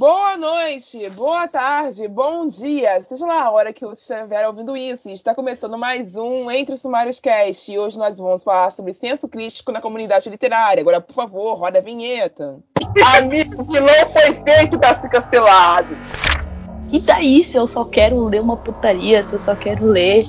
Boa 0.00 0.34
noite, 0.34 1.10
boa 1.10 1.46
tarde, 1.46 2.08
bom 2.08 2.48
dia, 2.48 3.02
seja 3.06 3.26
lá 3.26 3.42
a 3.42 3.50
hora 3.50 3.70
que 3.70 3.84
você 3.84 4.14
estiver 4.14 4.48
ouvindo 4.48 4.74
isso. 4.74 5.10
Está 5.10 5.34
começando 5.34 5.76
mais 5.76 6.16
um 6.16 6.50
Entre 6.50 6.74
Sumários 6.78 7.20
Cast 7.20 7.70
e 7.70 7.78
hoje 7.78 7.98
nós 7.98 8.16
vamos 8.16 8.42
falar 8.42 8.72
sobre 8.72 8.94
senso 8.94 9.28
crítico 9.28 9.70
na 9.70 9.78
comunidade 9.82 10.30
literária. 10.30 10.80
Agora, 10.80 11.02
por 11.02 11.14
favor, 11.14 11.52
roda 11.58 11.80
a 11.80 11.82
vinheta. 11.82 12.60
Amigo 13.14 13.62
que 13.66 13.78
não 13.78 14.10
foi 14.10 14.32
feito 14.42 14.78
para 14.78 14.94
ser 14.94 15.10
cancelado. 15.10 15.94
E 16.90 16.98
daí 16.98 17.42
se 17.42 17.58
eu 17.58 17.66
só 17.66 17.84
quero 17.84 18.24
ler 18.24 18.40
uma 18.40 18.56
putaria, 18.56 19.22
se 19.22 19.34
eu 19.34 19.38
só 19.38 19.54
quero 19.54 19.84
ler 19.84 20.24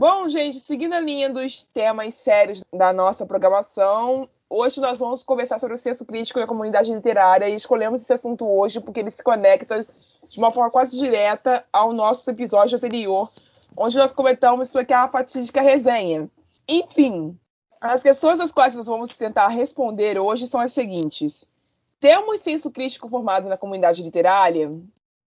Bom, 0.00 0.30
gente, 0.30 0.58
seguindo 0.60 0.94
a 0.94 0.98
linha 0.98 1.28
dos 1.28 1.62
temas 1.62 2.14
sérios 2.14 2.64
da 2.72 2.90
nossa 2.90 3.26
programação, 3.26 4.26
hoje 4.48 4.80
nós 4.80 4.98
vamos 4.98 5.22
conversar 5.22 5.58
sobre 5.58 5.74
o 5.74 5.78
senso 5.78 6.06
crítico 6.06 6.40
da 6.40 6.46
comunidade 6.46 6.90
literária 6.90 7.50
e 7.50 7.54
escolhemos 7.54 8.00
esse 8.00 8.10
assunto 8.10 8.48
hoje 8.48 8.80
porque 8.80 9.00
ele 9.00 9.10
se 9.10 9.22
conecta 9.22 9.86
de 10.26 10.38
uma 10.38 10.50
forma 10.50 10.70
quase 10.70 10.96
direta 10.96 11.66
ao 11.70 11.92
nosso 11.92 12.30
episódio 12.30 12.78
anterior, 12.78 13.30
onde 13.76 13.98
nós 13.98 14.10
comentamos 14.10 14.68
sobre 14.68 14.84
aquela 14.84 15.06
fatídica 15.08 15.60
resenha. 15.60 16.30
Enfim, 16.66 17.38
as 17.78 18.02
questões 18.02 18.40
às 18.40 18.50
quais 18.50 18.74
nós 18.74 18.86
vamos 18.86 19.14
tentar 19.14 19.48
responder 19.48 20.18
hoje 20.18 20.46
são 20.46 20.62
as 20.62 20.72
seguintes. 20.72 21.44
Temos 22.00 22.40
senso 22.40 22.70
crítico 22.70 23.06
formado 23.06 23.50
na 23.50 23.58
comunidade 23.58 24.02
literária? 24.02 24.70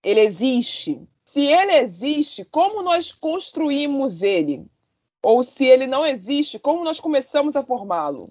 Ele 0.03 0.19
existe? 0.19 1.07
se 1.33 1.47
ele 1.47 1.75
existe, 1.77 2.45
como 2.45 2.83
nós 2.83 3.11
construímos 3.11 4.21
ele? 4.21 4.67
Ou 5.23 5.41
se 5.41 5.65
ele 5.65 5.87
não 5.87 6.05
existe, 6.05 6.59
como 6.59 6.83
nós 6.83 6.99
começamos 6.99 7.55
a 7.55 7.63
formá-lo? 7.63 8.29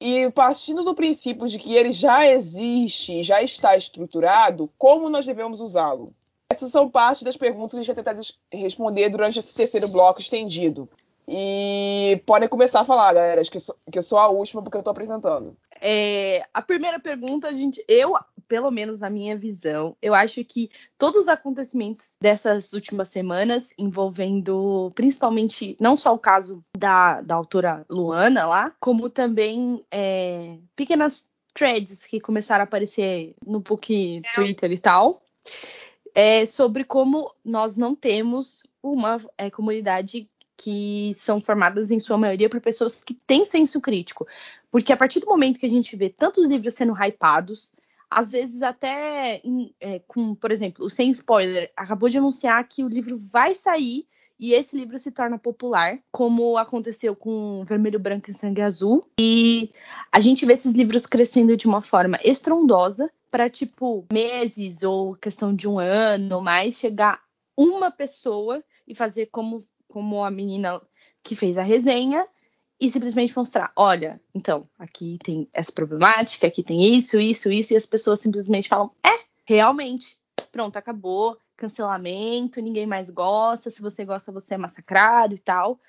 E 0.00 0.30
partindo 0.30 0.82
do 0.82 0.94
princípio 0.94 1.46
de 1.46 1.58
que 1.58 1.74
ele 1.74 1.92
já 1.92 2.26
existe, 2.26 3.22
já 3.22 3.42
está 3.42 3.76
estruturado, 3.76 4.70
como 4.78 5.10
nós 5.10 5.26
devemos 5.26 5.60
usá-lo? 5.60 6.12
Essas 6.50 6.70
são 6.70 6.88
parte 6.88 7.24
das 7.24 7.36
perguntas 7.36 7.72
que 7.72 7.80
a 7.80 7.82
gente 7.82 7.94
vai 7.94 8.04
tentar 8.04 8.22
responder 8.50 9.08
durante 9.10 9.38
esse 9.38 9.54
terceiro 9.54 9.88
bloco 9.88 10.20
estendido. 10.20 10.88
E 11.28 12.22
podem 12.24 12.48
começar 12.48 12.80
a 12.80 12.84
falar, 12.84 13.12
galera, 13.12 13.42
que 13.42 13.56
eu 13.56 13.60
sou, 13.60 13.76
que 13.90 13.98
eu 13.98 14.02
sou 14.02 14.18
a 14.18 14.28
última 14.28 14.62
porque 14.62 14.76
eu 14.76 14.80
estou 14.80 14.92
apresentando. 14.92 15.56
É, 15.80 16.46
a 16.54 16.62
primeira 16.62 17.00
pergunta, 17.00 17.48
a 17.48 17.52
gente, 17.52 17.84
eu 17.88 18.16
pelo 18.48 18.70
menos 18.70 19.00
na 19.00 19.10
minha 19.10 19.36
visão, 19.36 19.96
eu 20.00 20.14
acho 20.14 20.44
que 20.44 20.70
todos 20.98 21.22
os 21.22 21.28
acontecimentos 21.28 22.10
dessas 22.20 22.72
últimas 22.72 23.08
semanas, 23.08 23.70
envolvendo 23.78 24.90
principalmente 24.94 25.76
não 25.80 25.96
só 25.96 26.14
o 26.14 26.18
caso 26.18 26.64
da, 26.76 27.20
da 27.20 27.34
autora 27.34 27.84
Luana 27.88 28.46
lá, 28.46 28.72
como 28.80 29.10
também 29.10 29.84
é, 29.90 30.58
pequenas 30.74 31.24
threads 31.54 32.06
que 32.06 32.20
começaram 32.20 32.62
a 32.62 32.64
aparecer 32.64 33.34
no 33.44 33.60
book 33.60 34.22
Twitter 34.34 34.70
e 34.70 34.78
tal, 34.78 35.22
é, 36.14 36.46
sobre 36.46 36.84
como 36.84 37.32
nós 37.44 37.76
não 37.76 37.94
temos 37.94 38.62
uma 38.82 39.18
é, 39.36 39.50
comunidade 39.50 40.28
que 40.56 41.12
são 41.14 41.40
formadas 41.40 41.90
em 41.90 42.00
sua 42.00 42.16
maioria 42.16 42.48
por 42.48 42.60
pessoas 42.60 43.04
que 43.04 43.14
têm 43.14 43.44
senso 43.44 43.80
crítico. 43.80 44.26
Porque 44.70 44.92
a 44.92 44.96
partir 44.96 45.20
do 45.20 45.26
momento 45.26 45.60
que 45.60 45.66
a 45.66 45.70
gente 45.70 45.94
vê 45.96 46.08
tantos 46.08 46.46
livros 46.46 46.74
sendo 46.74 46.94
hypados, 46.94 47.72
às 48.10 48.32
vezes 48.32 48.62
até 48.62 49.42
é, 49.80 49.98
com, 50.06 50.34
por 50.34 50.50
exemplo, 50.50 50.88
Sem 50.88 51.10
Spoiler 51.10 51.70
acabou 51.76 52.08
de 52.08 52.18
anunciar 52.18 52.66
que 52.68 52.84
o 52.84 52.88
livro 52.88 53.16
vai 53.16 53.54
sair 53.54 54.06
e 54.38 54.52
esse 54.52 54.76
livro 54.76 54.98
se 54.98 55.10
torna 55.10 55.38
popular, 55.38 55.98
como 56.12 56.58
aconteceu 56.58 57.16
com 57.16 57.64
Vermelho, 57.64 57.98
Branco 57.98 58.30
e 58.30 58.34
Sangue 58.34 58.60
Azul. 58.60 59.08
E 59.18 59.70
a 60.12 60.20
gente 60.20 60.44
vê 60.44 60.52
esses 60.52 60.72
livros 60.72 61.06
crescendo 61.06 61.56
de 61.56 61.66
uma 61.66 61.80
forma 61.80 62.18
estrondosa 62.22 63.10
para 63.30 63.48
tipo 63.48 64.06
meses 64.12 64.82
ou 64.82 65.16
questão 65.16 65.54
de 65.54 65.66
um 65.66 65.78
ano 65.78 66.36
ou 66.36 66.42
mais 66.42 66.78
chegar 66.78 67.22
uma 67.56 67.90
pessoa 67.90 68.62
e 68.86 68.94
fazer 68.94 69.26
como 69.26 69.64
como 69.88 70.22
a 70.22 70.30
menina 70.30 70.80
que 71.22 71.34
fez 71.34 71.56
a 71.56 71.62
resenha 71.62 72.26
e 72.80 72.90
simplesmente 72.90 73.36
mostrar, 73.36 73.72
olha, 73.74 74.20
então, 74.34 74.68
aqui 74.78 75.18
tem 75.24 75.48
essa 75.52 75.72
problemática, 75.72 76.46
aqui 76.46 76.62
tem 76.62 76.96
isso, 76.96 77.18
isso, 77.18 77.50
isso, 77.50 77.72
e 77.72 77.76
as 77.76 77.86
pessoas 77.86 78.20
simplesmente 78.20 78.68
falam, 78.68 78.90
é, 79.04 79.24
realmente, 79.44 80.16
pronto, 80.52 80.76
acabou, 80.76 81.38
cancelamento, 81.56 82.60
ninguém 82.60 82.86
mais 82.86 83.08
gosta, 83.08 83.70
se 83.70 83.80
você 83.80 84.04
gosta, 84.04 84.30
você 84.30 84.54
é 84.54 84.58
massacrado 84.58 85.34
e 85.34 85.38
tal. 85.38 85.80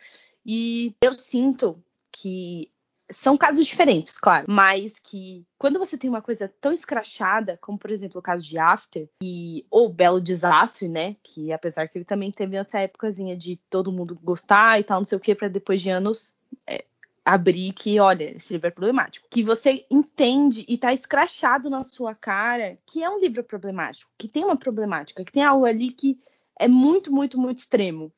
E 0.46 0.96
eu 1.02 1.14
sinto 1.14 1.84
que 2.12 2.72
são 3.12 3.38
casos 3.38 3.66
diferentes, 3.66 4.18
claro, 4.18 4.46
mas 4.50 5.00
que 5.00 5.46
quando 5.58 5.80
você 5.80 5.98
tem 5.98 6.10
uma 6.10 6.22
coisa 6.22 6.52
tão 6.60 6.74
escrachada, 6.74 7.58
como 7.62 7.78
por 7.78 7.90
exemplo 7.90 8.20
o 8.20 8.22
caso 8.22 8.46
de 8.46 8.58
After, 8.58 9.08
e 9.22 9.66
ou 9.70 9.88
Belo 9.88 10.20
Desastre, 10.20 10.90
né, 10.90 11.16
que 11.24 11.52
apesar 11.54 11.88
que 11.88 11.98
ele 11.98 12.06
também 12.06 12.32
teve 12.32 12.58
essa 12.58 12.80
épocazinha 12.80 13.36
de 13.36 13.58
todo 13.70 13.94
mundo 13.94 14.18
gostar 14.22 14.80
e 14.80 14.84
tal, 14.84 15.00
não 15.00 15.06
sei 15.06 15.18
o 15.18 15.22
que, 15.22 15.36
para 15.36 15.48
depois 15.48 15.82
de 15.82 15.90
anos 15.90 16.36
é, 16.66 16.86
abrir 17.26 17.74
que, 17.74 18.00
olha, 18.00 18.36
esse 18.36 18.54
livro 18.54 18.68
é 18.68 18.72
problemático. 18.72 19.28
Que 19.30 19.44
você 19.44 19.86
entende 19.92 20.66
e 20.68 20.78
tá 20.78 20.94
escrachado 20.94 21.70
na 21.70 21.84
sua 21.84 22.16
cara 22.16 22.78
que 22.86 23.04
é 23.04 23.10
um 23.10 23.20
livro 23.20 23.44
problemático, 23.44 24.12
que 24.18 24.30
tem 24.30 24.46
uma 24.46 24.58
problemática, 24.58 25.26
que 25.26 25.32
tem 25.32 25.44
algo 25.44 25.66
ali 25.66 25.92
que 25.92 26.18
é 26.60 26.68
muito, 26.68 27.12
muito, 27.12 27.38
muito 27.40 27.60
extremo. 27.60 28.12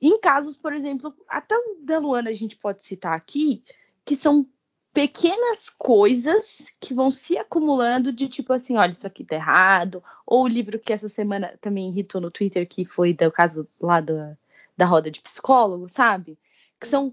Em 0.00 0.18
casos, 0.20 0.56
por 0.56 0.72
exemplo, 0.72 1.14
até 1.28 1.56
o 1.56 1.78
da 1.82 1.98
Luana 1.98 2.30
a 2.30 2.34
gente 2.34 2.56
pode 2.56 2.82
citar 2.82 3.14
aqui, 3.14 3.64
que 4.04 4.14
são 4.14 4.46
pequenas 4.92 5.68
coisas 5.68 6.72
que 6.78 6.94
vão 6.94 7.10
se 7.10 7.36
acumulando 7.36 8.12
de 8.12 8.28
tipo 8.28 8.52
assim, 8.52 8.76
olha, 8.76 8.92
isso 8.92 9.06
aqui 9.06 9.24
tá 9.24 9.34
errado, 9.34 10.02
ou 10.24 10.44
o 10.44 10.48
livro 10.48 10.78
que 10.78 10.92
essa 10.92 11.08
semana 11.08 11.58
também 11.60 11.88
irritou 11.88 12.20
no 12.20 12.30
Twitter, 12.30 12.68
que 12.68 12.84
foi 12.84 13.12
do 13.12 13.32
caso 13.32 13.68
lá 13.80 14.00
da, 14.00 14.36
da 14.76 14.86
roda 14.86 15.10
de 15.10 15.20
psicólogo, 15.20 15.88
sabe? 15.88 16.38
Que 16.78 16.86
são 16.86 17.12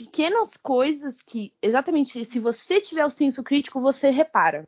pequenas 0.00 0.56
coisas 0.56 1.20
que, 1.20 1.52
exatamente, 1.60 2.24
se 2.24 2.38
você 2.38 2.80
tiver 2.80 3.04
o 3.04 3.10
senso 3.10 3.42
crítico, 3.42 3.82
você 3.82 4.08
repara. 4.08 4.66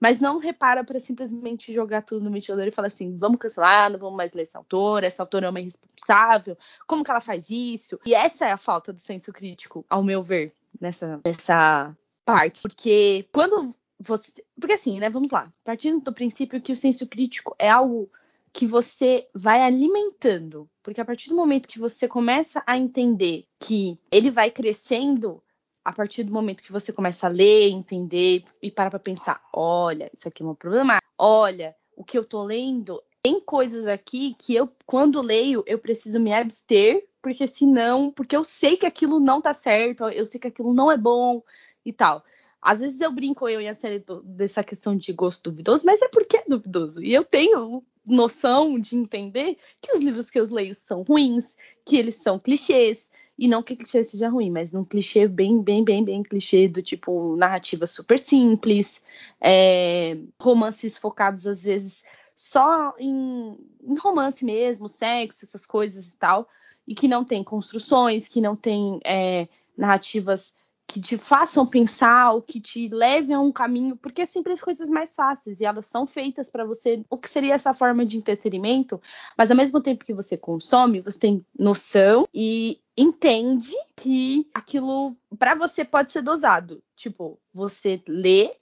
Mas 0.00 0.18
não 0.18 0.38
repara 0.38 0.82
para 0.82 0.98
simplesmente 0.98 1.74
jogar 1.74 2.02
tudo 2.02 2.24
no 2.24 2.30
ventilador 2.30 2.66
e 2.66 2.70
falar 2.70 2.88
assim: 2.88 3.18
vamos 3.18 3.38
cancelar, 3.38 3.90
não 3.90 3.98
vamos 3.98 4.16
mais 4.16 4.32
ler 4.32 4.44
essa 4.44 4.56
autora, 4.56 5.06
essa 5.06 5.22
autora 5.22 5.46
é 5.46 5.50
uma 5.50 5.60
irresponsável, 5.60 6.56
como 6.86 7.04
que 7.04 7.10
ela 7.10 7.20
faz 7.20 7.50
isso? 7.50 8.00
E 8.06 8.14
essa 8.14 8.46
é 8.46 8.52
a 8.52 8.56
falta 8.56 8.94
do 8.94 8.98
senso 8.98 9.30
crítico, 9.30 9.84
ao 9.90 10.02
meu 10.02 10.22
ver, 10.22 10.54
nessa, 10.80 11.20
nessa 11.24 11.94
parte. 12.24 12.62
Porque 12.62 13.26
quando 13.32 13.74
você. 13.98 14.32
Porque 14.58 14.74
assim, 14.74 14.98
né? 14.98 15.10
Vamos 15.10 15.30
lá. 15.30 15.52
Partindo 15.64 16.02
do 16.02 16.14
princípio 16.14 16.62
que 16.62 16.72
o 16.72 16.76
senso 16.76 17.06
crítico 17.06 17.54
é 17.58 17.68
algo 17.68 18.10
que 18.56 18.66
você 18.66 19.28
vai 19.34 19.60
alimentando. 19.60 20.66
Porque 20.82 20.98
a 20.98 21.04
partir 21.04 21.28
do 21.28 21.36
momento 21.36 21.68
que 21.68 21.78
você 21.78 22.08
começa 22.08 22.62
a 22.66 22.78
entender 22.78 23.44
que 23.60 24.00
ele 24.10 24.30
vai 24.30 24.50
crescendo, 24.50 25.42
a 25.84 25.92
partir 25.92 26.24
do 26.24 26.32
momento 26.32 26.62
que 26.62 26.72
você 26.72 26.90
começa 26.90 27.26
a 27.26 27.30
ler, 27.30 27.68
entender 27.68 28.44
e 28.62 28.70
parar 28.70 28.88
para 28.88 28.98
pensar, 28.98 29.42
olha, 29.52 30.10
isso 30.16 30.26
aqui 30.26 30.42
é 30.42 30.46
um 30.46 30.54
problema. 30.54 30.96
Olha, 31.18 31.76
o 31.94 32.02
que 32.02 32.16
eu 32.16 32.24
tô 32.24 32.42
lendo 32.42 33.02
tem 33.22 33.42
coisas 33.42 33.86
aqui 33.86 34.34
que 34.38 34.54
eu, 34.54 34.72
quando 34.86 35.20
leio, 35.20 35.62
eu 35.66 35.78
preciso 35.78 36.18
me 36.18 36.32
abster, 36.32 37.06
porque 37.20 37.46
senão, 37.46 38.10
porque 38.10 38.34
eu 38.34 38.42
sei 38.42 38.78
que 38.78 38.86
aquilo 38.86 39.20
não 39.20 39.38
tá 39.38 39.52
certo, 39.52 40.08
eu 40.08 40.24
sei 40.24 40.40
que 40.40 40.48
aquilo 40.48 40.72
não 40.72 40.90
é 40.90 40.96
bom 40.96 41.42
e 41.84 41.92
tal. 41.92 42.24
Às 42.62 42.80
vezes 42.80 42.98
eu 42.98 43.12
brinco 43.12 43.46
eu 43.50 43.60
e 43.60 43.68
a 43.68 43.74
série 43.74 44.02
dessa 44.24 44.64
questão 44.64 44.96
de 44.96 45.12
gosto 45.12 45.50
duvidoso, 45.50 45.84
mas 45.84 46.00
é 46.00 46.08
porque 46.08 46.38
é 46.38 46.44
duvidoso. 46.48 47.02
E 47.02 47.12
eu 47.12 47.22
tenho 47.22 47.84
noção 48.06 48.78
de 48.78 48.96
entender 48.96 49.58
que 49.80 49.92
os 49.92 50.02
livros 50.02 50.30
que 50.30 50.38
eu 50.38 50.44
leio 50.44 50.74
são 50.74 51.02
ruins, 51.02 51.56
que 51.84 51.96
eles 51.96 52.14
são 52.16 52.38
clichês. 52.38 53.10
E 53.38 53.46
não 53.46 53.62
que 53.62 53.76
clichê 53.76 54.02
seja 54.02 54.30
ruim, 54.30 54.50
mas 54.50 54.74
um 54.74 54.82
clichê 54.82 55.28
bem, 55.28 55.60
bem, 55.60 55.84
bem, 55.84 56.02
bem 56.02 56.22
clichê 56.22 56.68
do 56.68 56.80
tipo 56.80 57.36
narrativa 57.36 57.86
super 57.86 58.18
simples, 58.18 59.02
é, 59.38 60.16
romances 60.40 60.96
focados 60.96 61.46
às 61.46 61.64
vezes 61.64 62.02
só 62.34 62.94
em, 62.98 63.58
em, 63.82 63.94
romance 63.98 64.42
mesmo, 64.42 64.88
sexo, 64.88 65.44
essas 65.44 65.66
coisas 65.66 66.06
e 66.06 66.16
tal, 66.16 66.48
e 66.86 66.94
que 66.94 67.08
não 67.08 67.24
tem 67.24 67.44
construções, 67.44 68.26
que 68.26 68.40
não 68.40 68.56
tem 68.56 69.00
é, 69.04 69.48
narrativas 69.76 70.54
que 70.86 71.00
te 71.00 71.18
façam 71.18 71.66
pensar, 71.66 72.32
ou 72.32 72.40
que 72.40 72.60
te 72.60 72.88
levem 72.88 73.34
a 73.34 73.40
um 73.40 73.50
caminho, 73.50 73.96
porque 73.96 74.22
é 74.22 74.26
sempre 74.26 74.52
as 74.52 74.60
coisas 74.60 74.88
mais 74.88 75.14
fáceis 75.14 75.60
e 75.60 75.64
elas 75.64 75.86
são 75.86 76.06
feitas 76.06 76.48
para 76.48 76.64
você, 76.64 77.04
o 77.10 77.18
que 77.18 77.28
seria 77.28 77.54
essa 77.54 77.74
forma 77.74 78.04
de 78.04 78.16
entretenimento, 78.16 79.00
mas 79.36 79.50
ao 79.50 79.56
mesmo 79.56 79.80
tempo 79.80 80.04
que 80.04 80.14
você 80.14 80.36
consome, 80.36 81.00
você 81.00 81.18
tem 81.18 81.46
noção 81.58 82.28
e 82.32 82.80
entende 82.96 83.74
que 83.96 84.48
aquilo 84.54 85.16
para 85.38 85.54
você 85.54 85.84
pode 85.84 86.12
ser 86.12 86.22
dosado. 86.22 86.82
Tipo, 86.94 87.38
você 87.52 88.02
lê, 88.06 88.54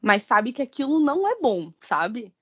mas 0.00 0.22
sabe 0.22 0.52
que 0.52 0.62
aquilo 0.62 1.00
não 1.00 1.28
é 1.28 1.38
bom, 1.40 1.72
sabe? 1.80 2.32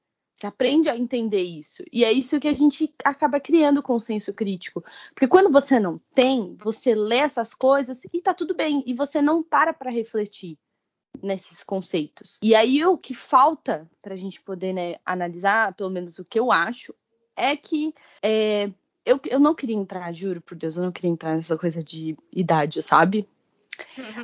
Aprende 0.46 0.88
a 0.88 0.96
entender 0.96 1.42
isso. 1.42 1.84
E 1.92 2.04
é 2.04 2.12
isso 2.12 2.40
que 2.40 2.48
a 2.48 2.54
gente 2.54 2.92
acaba 3.04 3.38
criando 3.38 3.82
consenso 3.82 4.32
crítico. 4.32 4.82
Porque 5.14 5.28
quando 5.28 5.50
você 5.50 5.78
não 5.78 6.00
tem, 6.14 6.54
você 6.56 6.94
lê 6.94 7.18
essas 7.18 7.54
coisas 7.54 8.02
e 8.12 8.20
tá 8.20 8.32
tudo 8.32 8.54
bem. 8.54 8.82
E 8.86 8.94
você 8.94 9.20
não 9.20 9.42
para 9.42 9.72
para 9.72 9.90
refletir 9.90 10.58
nesses 11.22 11.62
conceitos. 11.62 12.38
E 12.42 12.54
aí 12.54 12.84
o 12.84 12.96
que 12.96 13.14
falta 13.14 13.88
para 14.00 14.14
a 14.14 14.16
gente 14.16 14.40
poder 14.40 14.72
né, 14.72 14.96
analisar, 15.04 15.74
pelo 15.74 15.90
menos 15.90 16.18
o 16.18 16.24
que 16.24 16.38
eu 16.38 16.50
acho, 16.50 16.94
é 17.36 17.56
que 17.56 17.94
é, 18.22 18.70
eu, 19.04 19.20
eu 19.26 19.40
não 19.40 19.54
queria 19.54 19.76
entrar, 19.76 20.12
juro 20.12 20.40
por 20.40 20.56
Deus, 20.56 20.76
eu 20.76 20.84
não 20.84 20.92
queria 20.92 21.10
entrar 21.10 21.36
nessa 21.36 21.56
coisa 21.56 21.82
de 21.82 22.16
idade, 22.32 22.82
sabe? 22.82 23.28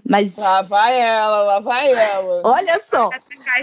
Mas. 0.04 0.36
Lá 0.36 0.62
vai 0.62 1.00
ela, 1.00 1.42
lá 1.42 1.60
vai 1.60 1.92
ela. 1.92 2.42
Olha 2.44 2.80
só. 2.84 3.10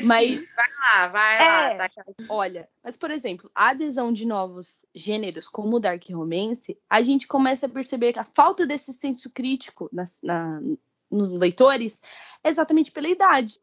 Mas... 0.03 0.45
Vai 0.55 0.67
lá, 0.79 1.07
vai 1.07 1.37
É, 1.37 1.77
lá. 1.77 1.89
Tá... 1.89 2.03
Olha, 2.29 2.67
mas 2.83 2.97
por 2.97 3.11
exemplo, 3.11 3.49
a 3.53 3.69
adesão 3.69 4.11
de 4.11 4.25
novos 4.25 4.85
gêneros, 4.93 5.47
como 5.47 5.77
o 5.77 5.79
Dark 5.79 6.03
Romance, 6.09 6.77
a 6.89 7.01
gente 7.01 7.27
começa 7.27 7.65
a 7.65 7.69
perceber 7.69 8.13
que 8.13 8.19
a 8.19 8.25
falta 8.25 8.65
desse 8.65 8.93
senso 8.93 9.29
crítico 9.29 9.89
nas- 9.91 10.19
na- 10.21 10.61
nos 11.09 11.31
leitores 11.31 12.01
é 12.43 12.49
exatamente 12.49 12.91
pela 12.91 13.07
idade. 13.07 13.59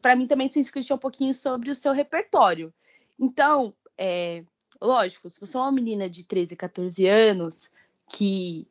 Para 0.00 0.16
mim 0.16 0.26
também, 0.26 0.48
senso 0.48 0.72
crítico 0.72 0.92
é 0.94 0.96
um 0.96 0.98
pouquinho 0.98 1.34
sobre 1.34 1.70
o 1.70 1.74
seu 1.74 1.92
repertório. 1.92 2.72
Então, 3.18 3.74
é, 3.98 4.42
lógico, 4.80 5.28
se 5.30 5.38
você 5.40 5.56
é 5.56 5.60
uma 5.60 5.72
menina 5.72 6.08
de 6.08 6.24
13, 6.24 6.56
14 6.56 7.06
anos 7.06 7.70
que 8.08 8.66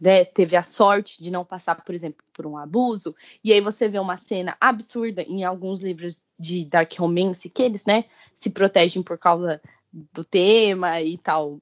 né, 0.00 0.24
teve 0.24 0.56
a 0.56 0.62
sorte 0.62 1.22
de 1.22 1.30
não 1.30 1.44
passar, 1.44 1.74
por 1.84 1.94
exemplo, 1.94 2.24
por 2.32 2.46
um 2.46 2.56
abuso, 2.56 3.14
e 3.44 3.52
aí 3.52 3.60
você 3.60 3.88
vê 3.88 3.98
uma 3.98 4.16
cena 4.16 4.56
absurda 4.60 5.22
em 5.22 5.44
alguns 5.44 5.82
livros 5.82 6.22
de 6.38 6.64
dark 6.64 6.92
romance 6.98 7.48
que 7.48 7.62
eles, 7.62 7.84
né, 7.84 8.06
se 8.34 8.50
protegem 8.50 9.02
por 9.02 9.18
causa 9.18 9.60
do 9.92 10.24
tema 10.24 11.00
e 11.02 11.18
tal 11.18 11.60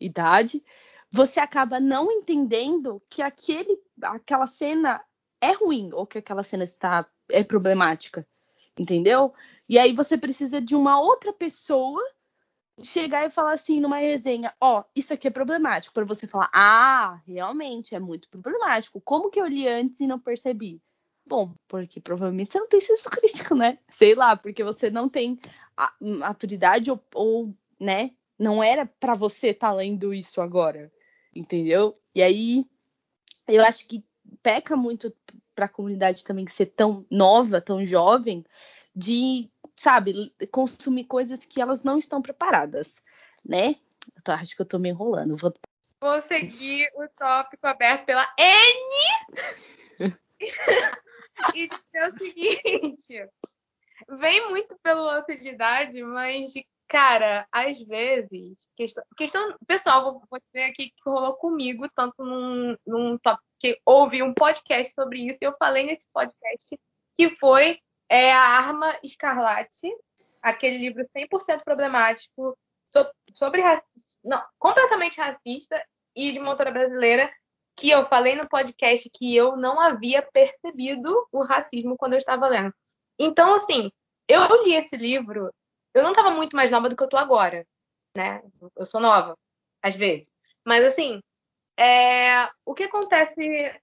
idade, 0.00 0.62
você 1.10 1.40
acaba 1.40 1.78
não 1.78 2.10
entendendo 2.10 3.00
que 3.08 3.22
aquele, 3.22 3.78
aquela 4.02 4.46
cena 4.46 5.02
é 5.40 5.52
ruim 5.52 5.90
ou 5.92 6.06
que 6.06 6.18
aquela 6.18 6.42
cena 6.42 6.64
está 6.64 7.06
é 7.28 7.42
problemática, 7.42 8.26
entendeu? 8.78 9.32
E 9.68 9.78
aí 9.78 9.92
você 9.92 10.16
precisa 10.16 10.60
de 10.60 10.74
uma 10.74 11.00
outra 11.00 11.32
pessoa 11.32 12.02
chegar 12.82 13.26
e 13.26 13.30
falar 13.30 13.52
assim 13.52 13.80
numa 13.80 13.98
resenha, 13.98 14.52
ó, 14.60 14.84
isso 14.94 15.12
aqui 15.14 15.28
é 15.28 15.30
problemático, 15.30 15.94
para 15.94 16.04
você 16.04 16.26
falar, 16.26 16.50
ah, 16.52 17.20
realmente 17.26 17.94
é 17.94 18.00
muito 18.00 18.28
problemático. 18.28 19.00
Como 19.00 19.30
que 19.30 19.40
eu 19.40 19.46
li 19.46 19.66
antes 19.66 20.00
e 20.00 20.06
não 20.06 20.18
percebi? 20.18 20.80
Bom, 21.26 21.54
porque 21.66 22.00
provavelmente 22.00 22.52
você 22.52 22.60
não 22.60 22.68
tem 22.68 22.80
senso 22.80 23.08
crítico, 23.10 23.54
né? 23.54 23.78
Sei 23.88 24.14
lá, 24.14 24.36
porque 24.36 24.62
você 24.62 24.90
não 24.90 25.08
tem 25.08 25.38
a 25.76 25.92
maturidade 26.00 26.90
ou, 26.90 27.02
ou 27.14 27.54
né, 27.78 28.12
não 28.38 28.62
era 28.62 28.86
para 28.86 29.14
você 29.14 29.48
estar 29.48 29.68
tá 29.68 29.74
lendo 29.74 30.14
isso 30.14 30.40
agora, 30.40 30.92
entendeu? 31.34 31.98
E 32.14 32.22
aí 32.22 32.66
eu 33.48 33.64
acho 33.64 33.86
que 33.86 34.04
peca 34.42 34.76
muito 34.76 35.12
para 35.54 35.66
a 35.66 35.68
comunidade 35.68 36.24
também 36.24 36.46
ser 36.46 36.66
tão 36.66 37.06
nova, 37.10 37.60
tão 37.60 37.84
jovem, 37.84 38.44
de 38.94 39.50
sabe, 39.76 40.34
consumir 40.50 41.04
coisas 41.04 41.44
que 41.44 41.60
elas 41.60 41.82
não 41.82 41.98
estão 41.98 42.22
preparadas, 42.22 42.92
né? 43.44 43.76
Eu 44.14 44.22
tô, 44.22 44.32
acho 44.32 44.56
que 44.56 44.62
eu 44.62 44.66
tô 44.66 44.78
me 44.78 44.88
enrolando. 44.88 45.36
Vou... 45.36 45.52
Vou 46.00 46.20
seguir 46.22 46.90
o 46.94 47.08
tópico 47.08 47.66
aberto 47.66 48.06
pela 48.06 48.26
N 48.38 49.38
e 51.54 51.68
dizer 51.68 52.08
o 52.08 52.18
seguinte: 52.18 53.28
vem 54.18 54.48
muito 54.48 54.78
pelo 54.82 55.04
lance 55.04 55.36
de 55.38 55.48
idade, 55.48 56.02
mas, 56.02 56.52
cara, 56.86 57.46
às 57.50 57.78
vezes, 57.80 58.56
questão, 58.76 59.04
questão 59.16 59.56
pessoal, 59.66 60.02
vou, 60.04 60.22
vou 60.30 60.40
dizer 60.40 60.64
aqui 60.64 60.90
que 60.90 61.02
rolou 61.10 61.34
comigo, 61.34 61.88
tanto 61.94 62.22
num, 62.22 62.76
num 62.86 63.18
tópico 63.18 63.46
que 63.58 63.80
ouvi 63.84 64.22
um 64.22 64.34
podcast 64.34 64.92
sobre 64.92 65.26
isso, 65.26 65.38
e 65.40 65.44
eu 65.44 65.56
falei 65.58 65.84
nesse 65.84 66.06
podcast 66.12 66.78
que 67.16 67.34
foi 67.36 67.80
é 68.08 68.32
a 68.32 68.40
Arma 68.40 68.98
Escarlate, 69.02 69.94
aquele 70.42 70.78
livro 70.78 71.02
100% 71.02 71.64
problemático 71.64 72.56
so, 72.86 73.04
sobre 73.34 73.62
não, 74.22 74.42
completamente 74.58 75.20
racista 75.20 75.84
e 76.14 76.32
de 76.32 76.38
uma 76.38 76.50
autora 76.50 76.70
brasileira 76.70 77.30
que 77.76 77.90
eu 77.90 78.06
falei 78.06 78.34
no 78.36 78.48
podcast 78.48 79.10
que 79.10 79.36
eu 79.36 79.56
não 79.56 79.78
havia 79.78 80.22
percebido 80.22 81.28
o 81.30 81.42
racismo 81.42 81.96
quando 81.96 82.14
eu 82.14 82.18
estava 82.18 82.48
lendo. 82.48 82.74
Então, 83.18 83.54
assim, 83.54 83.90
eu 84.26 84.64
li 84.64 84.74
esse 84.74 84.96
livro, 84.96 85.52
eu 85.92 86.02
não 86.02 86.10
estava 86.10 86.30
muito 86.30 86.56
mais 86.56 86.70
nova 86.70 86.88
do 86.88 86.96
que 86.96 87.02
eu 87.02 87.08
tô 87.08 87.18
agora, 87.18 87.66
né? 88.16 88.42
Eu 88.74 88.86
sou 88.86 89.00
nova, 89.00 89.36
às 89.82 89.94
vezes. 89.94 90.30
Mas, 90.64 90.84
assim, 90.84 91.20
é, 91.78 92.48
o 92.64 92.74
que 92.74 92.84
acontece 92.84 93.78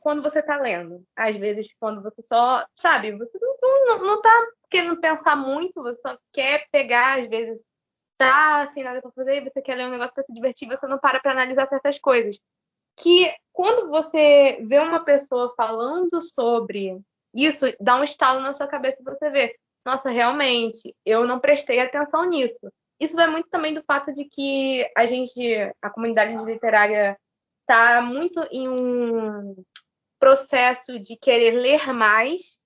quando 0.00 0.22
você 0.22 0.42
tá 0.42 0.56
lendo. 0.56 1.04
Às 1.16 1.36
vezes, 1.36 1.68
quando 1.78 2.02
você 2.02 2.22
só, 2.22 2.66
sabe, 2.74 3.12
você 3.12 3.38
não, 3.40 3.98
não, 3.98 4.22
tá 4.22 4.46
querendo 4.68 5.00
pensar 5.00 5.36
muito, 5.36 5.82
você 5.82 6.00
só 6.00 6.18
quer 6.32 6.66
pegar, 6.70 7.20
às 7.20 7.28
vezes, 7.28 7.62
tá 8.16 8.68
sem 8.74 8.82
nada 8.82 9.00
pra 9.00 9.12
fazer, 9.12 9.42
você 9.44 9.62
quer 9.62 9.76
ler 9.76 9.86
um 9.86 9.90
negócio 9.90 10.14
pra 10.14 10.24
se 10.24 10.32
divertir, 10.32 10.68
você 10.68 10.86
não 10.86 10.98
para 10.98 11.20
pra 11.20 11.32
analisar 11.32 11.68
certas 11.68 11.98
coisas. 11.98 12.40
Que 12.96 13.32
quando 13.52 13.88
você 13.88 14.58
vê 14.62 14.78
uma 14.78 15.04
pessoa 15.04 15.54
falando 15.56 16.20
sobre 16.34 17.00
isso, 17.34 17.66
dá 17.80 17.96
um 17.96 18.04
estalo 18.04 18.40
na 18.40 18.52
sua 18.52 18.66
cabeça 18.66 18.98
e 19.00 19.04
você 19.04 19.30
vê, 19.30 19.56
nossa, 19.84 20.10
realmente, 20.10 20.94
eu 21.04 21.26
não 21.26 21.40
prestei 21.40 21.80
atenção 21.80 22.24
nisso. 22.24 22.72
Isso 23.00 23.16
vai 23.16 23.26
muito 23.26 23.48
também 23.48 23.74
do 23.74 23.82
fato 23.82 24.12
de 24.12 24.24
que 24.24 24.88
a 24.96 25.06
gente, 25.06 25.40
a 25.80 25.90
comunidade 25.90 26.34
literária 26.44 27.18
está 27.62 28.02
muito 28.02 28.40
em 28.50 28.68
um 28.68 29.56
processo 30.18 30.98
de 30.98 31.16
querer 31.16 31.52
ler 31.52 31.92
mais 31.92 32.60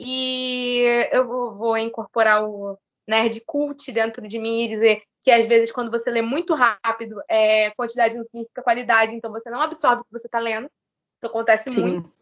e 0.00 1.08
eu 1.12 1.26
vou, 1.26 1.76
incorporar 1.76 2.44
o 2.44 2.78
nerd 3.06 3.42
cult 3.46 3.90
dentro 3.92 4.26
de 4.26 4.38
mim 4.38 4.62
e 4.62 4.68
dizer 4.68 5.02
que 5.20 5.30
às 5.30 5.46
vezes 5.46 5.70
quando 5.70 5.90
você 5.90 6.10
lê 6.10 6.22
muito 6.22 6.54
rápido, 6.54 7.22
é, 7.28 7.70
quantidade 7.72 8.16
não 8.16 8.24
significa 8.24 8.62
qualidade, 8.62 9.14
então 9.14 9.30
você 9.30 9.50
não 9.50 9.60
absorve 9.60 10.02
o 10.02 10.04
que 10.04 10.12
você 10.12 10.26
está 10.26 10.38
lendo. 10.38 10.66
Isso 10.66 11.26
acontece 11.26 11.70
Sim. 11.70 11.80
muito. 11.80 12.12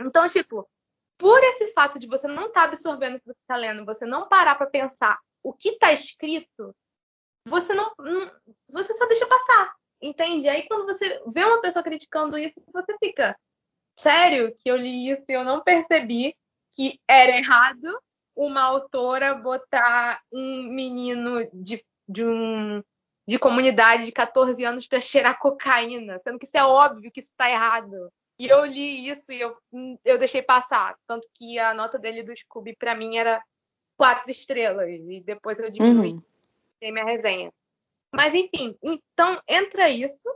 Então, 0.00 0.28
tipo, 0.28 0.68
por 1.16 1.42
esse 1.44 1.68
fato 1.72 1.98
de 1.98 2.06
você 2.06 2.26
não 2.26 2.46
estar 2.46 2.62
tá 2.62 2.64
absorvendo 2.64 3.16
o 3.16 3.20
que 3.20 3.26
você 3.26 3.40
está 3.40 3.56
lendo, 3.56 3.84
você 3.84 4.04
não 4.04 4.28
parar 4.28 4.56
para 4.56 4.66
pensar 4.66 5.18
o 5.42 5.52
que 5.52 5.70
está 5.70 5.92
escrito, 5.92 6.74
você 7.46 7.72
não, 7.72 7.92
não, 7.98 8.30
você 8.68 8.92
só 8.94 9.06
deixa 9.06 9.26
passar. 9.26 9.75
Entende? 10.00 10.48
Aí 10.48 10.66
quando 10.68 10.86
você 10.86 11.20
vê 11.26 11.44
uma 11.44 11.60
pessoa 11.60 11.82
criticando 11.82 12.38
isso, 12.38 12.54
você 12.72 12.96
fica, 13.02 13.36
sério 13.94 14.54
que 14.54 14.70
eu 14.70 14.76
li 14.76 15.10
isso 15.10 15.24
e 15.28 15.32
eu 15.32 15.44
não 15.44 15.62
percebi 15.62 16.34
que 16.72 17.00
era 17.08 17.36
errado 17.36 17.98
uma 18.34 18.62
autora 18.62 19.34
botar 19.34 20.20
um 20.30 20.64
menino 20.64 21.48
de, 21.52 21.82
de 22.06 22.24
um 22.24 22.82
de 23.26 23.38
comunidade 23.40 24.04
de 24.04 24.12
14 24.12 24.64
anos 24.64 24.86
para 24.86 25.00
cheirar 25.00 25.38
cocaína, 25.38 26.20
sendo 26.22 26.38
que 26.38 26.46
isso 26.46 26.56
é 26.56 26.64
óbvio 26.64 27.10
que 27.10 27.18
isso 27.18 27.30
está 27.30 27.50
errado. 27.50 28.08
E 28.38 28.46
eu 28.46 28.64
li 28.64 29.08
isso 29.08 29.32
e 29.32 29.40
eu, 29.40 29.56
eu 30.04 30.18
deixei 30.18 30.42
passar. 30.42 30.96
Tanto 31.06 31.26
que 31.34 31.58
a 31.58 31.74
nota 31.74 31.98
dele 31.98 32.22
do 32.22 32.36
Scooby 32.36 32.76
para 32.76 32.94
mim 32.94 33.16
era 33.16 33.42
quatro 33.96 34.30
estrelas. 34.30 34.88
E 34.88 35.20
depois 35.22 35.58
eu 35.58 35.70
diminuí 35.70 36.12
Uhum. 36.12 36.22
minha 36.92 37.04
resenha. 37.04 37.52
Mas 38.14 38.34
enfim, 38.34 38.76
então 38.82 39.40
entra 39.48 39.90
isso, 39.90 40.28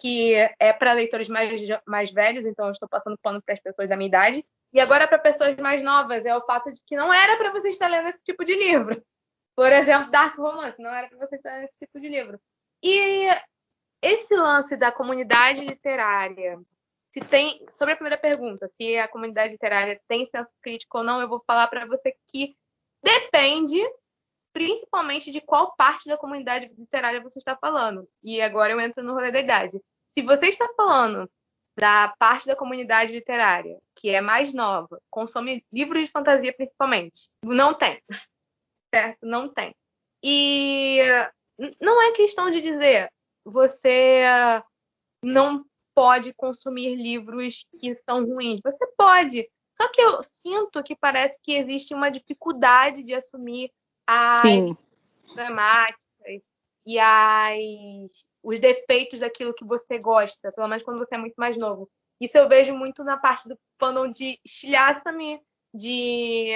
que 0.00 0.34
é 0.58 0.72
para 0.72 0.92
leitores 0.92 1.28
mais, 1.28 1.60
mais 1.86 2.10
velhos, 2.10 2.46
então 2.46 2.66
eu 2.66 2.72
estou 2.72 2.88
passando 2.88 3.18
pano 3.18 3.42
para 3.42 3.54
as 3.54 3.60
pessoas 3.60 3.88
da 3.88 3.96
minha 3.96 4.08
idade. 4.08 4.44
E 4.72 4.80
agora 4.80 5.08
para 5.08 5.18
pessoas 5.18 5.56
mais 5.56 5.82
novas, 5.82 6.24
é 6.24 6.36
o 6.36 6.44
fato 6.44 6.72
de 6.72 6.82
que 6.84 6.96
não 6.96 7.12
era 7.12 7.36
para 7.36 7.52
você 7.52 7.68
estar 7.68 7.88
lendo 7.88 8.08
esse 8.08 8.22
tipo 8.22 8.44
de 8.44 8.54
livro. 8.54 9.02
Por 9.56 9.72
exemplo, 9.72 10.10
Dark 10.10 10.36
Romance, 10.36 10.80
não 10.80 10.94
era 10.94 11.08
para 11.08 11.18
você 11.18 11.36
estar 11.36 11.50
lendo 11.52 11.64
esse 11.64 11.78
tipo 11.78 11.98
de 11.98 12.08
livro. 12.08 12.40
E 12.82 13.26
esse 14.00 14.34
lance 14.36 14.76
da 14.76 14.92
comunidade 14.92 15.64
literária, 15.64 16.60
se 17.10 17.20
tem, 17.20 17.64
sobre 17.70 17.94
a 17.94 17.96
primeira 17.96 18.18
pergunta, 18.18 18.68
se 18.68 18.96
a 18.96 19.08
comunidade 19.08 19.52
literária 19.52 20.00
tem 20.06 20.26
senso 20.26 20.54
crítico 20.62 20.98
ou 20.98 21.04
não, 21.04 21.20
eu 21.20 21.28
vou 21.28 21.42
falar 21.46 21.66
para 21.66 21.86
você 21.86 22.14
que 22.30 22.56
depende 23.02 23.80
principalmente 24.58 25.30
de 25.30 25.40
qual 25.40 25.72
parte 25.76 26.08
da 26.08 26.16
comunidade 26.16 26.68
literária 26.76 27.22
você 27.22 27.38
está 27.38 27.56
falando. 27.56 28.08
E 28.24 28.40
agora 28.40 28.72
eu 28.72 28.80
entro 28.80 29.04
no 29.04 29.12
rolê 29.12 29.30
da 29.30 29.38
idade. 29.38 29.80
Se 30.08 30.20
você 30.20 30.48
está 30.48 30.68
falando 30.76 31.30
da 31.78 32.12
parte 32.18 32.44
da 32.44 32.56
comunidade 32.56 33.12
literária 33.12 33.78
que 33.94 34.10
é 34.10 34.20
mais 34.20 34.52
nova, 34.52 35.00
consome 35.08 35.64
livros 35.72 36.02
de 36.02 36.10
fantasia 36.10 36.52
principalmente. 36.52 37.30
Não 37.44 37.72
tem. 37.72 38.02
Certo? 38.92 39.18
Não 39.22 39.48
tem. 39.48 39.72
E 40.24 40.98
não 41.80 42.02
é 42.02 42.10
questão 42.12 42.50
de 42.50 42.60
dizer 42.60 43.12
você 43.44 44.24
não 45.22 45.64
pode 45.94 46.34
consumir 46.34 46.96
livros 46.96 47.64
que 47.78 47.94
são 47.94 48.24
ruins. 48.24 48.60
Você 48.64 48.84
pode. 48.96 49.48
Só 49.76 49.88
que 49.88 50.00
eu 50.00 50.20
sinto 50.24 50.82
que 50.82 50.96
parece 50.96 51.38
que 51.40 51.52
existe 51.52 51.94
uma 51.94 52.10
dificuldade 52.10 53.04
de 53.04 53.14
assumir 53.14 53.70
as 54.08 54.40
Sim. 54.40 54.76
dramáticas 55.34 56.42
e 56.86 56.98
as, 56.98 58.24
os 58.42 58.58
defeitos 58.58 59.20
daquilo 59.20 59.52
que 59.52 59.66
você 59.66 59.98
gosta, 59.98 60.50
pelo 60.50 60.66
menos 60.66 60.82
quando 60.82 60.98
você 60.98 61.16
é 61.16 61.18
muito 61.18 61.34
mais 61.36 61.58
novo. 61.58 61.90
Isso 62.18 62.38
eu 62.38 62.48
vejo 62.48 62.74
muito 62.74 63.04
na 63.04 63.18
parte 63.18 63.46
do 63.46 63.58
fandom 63.78 64.10
de 64.10 64.40
estilhaça-me, 64.42 65.38
de, 65.74 66.48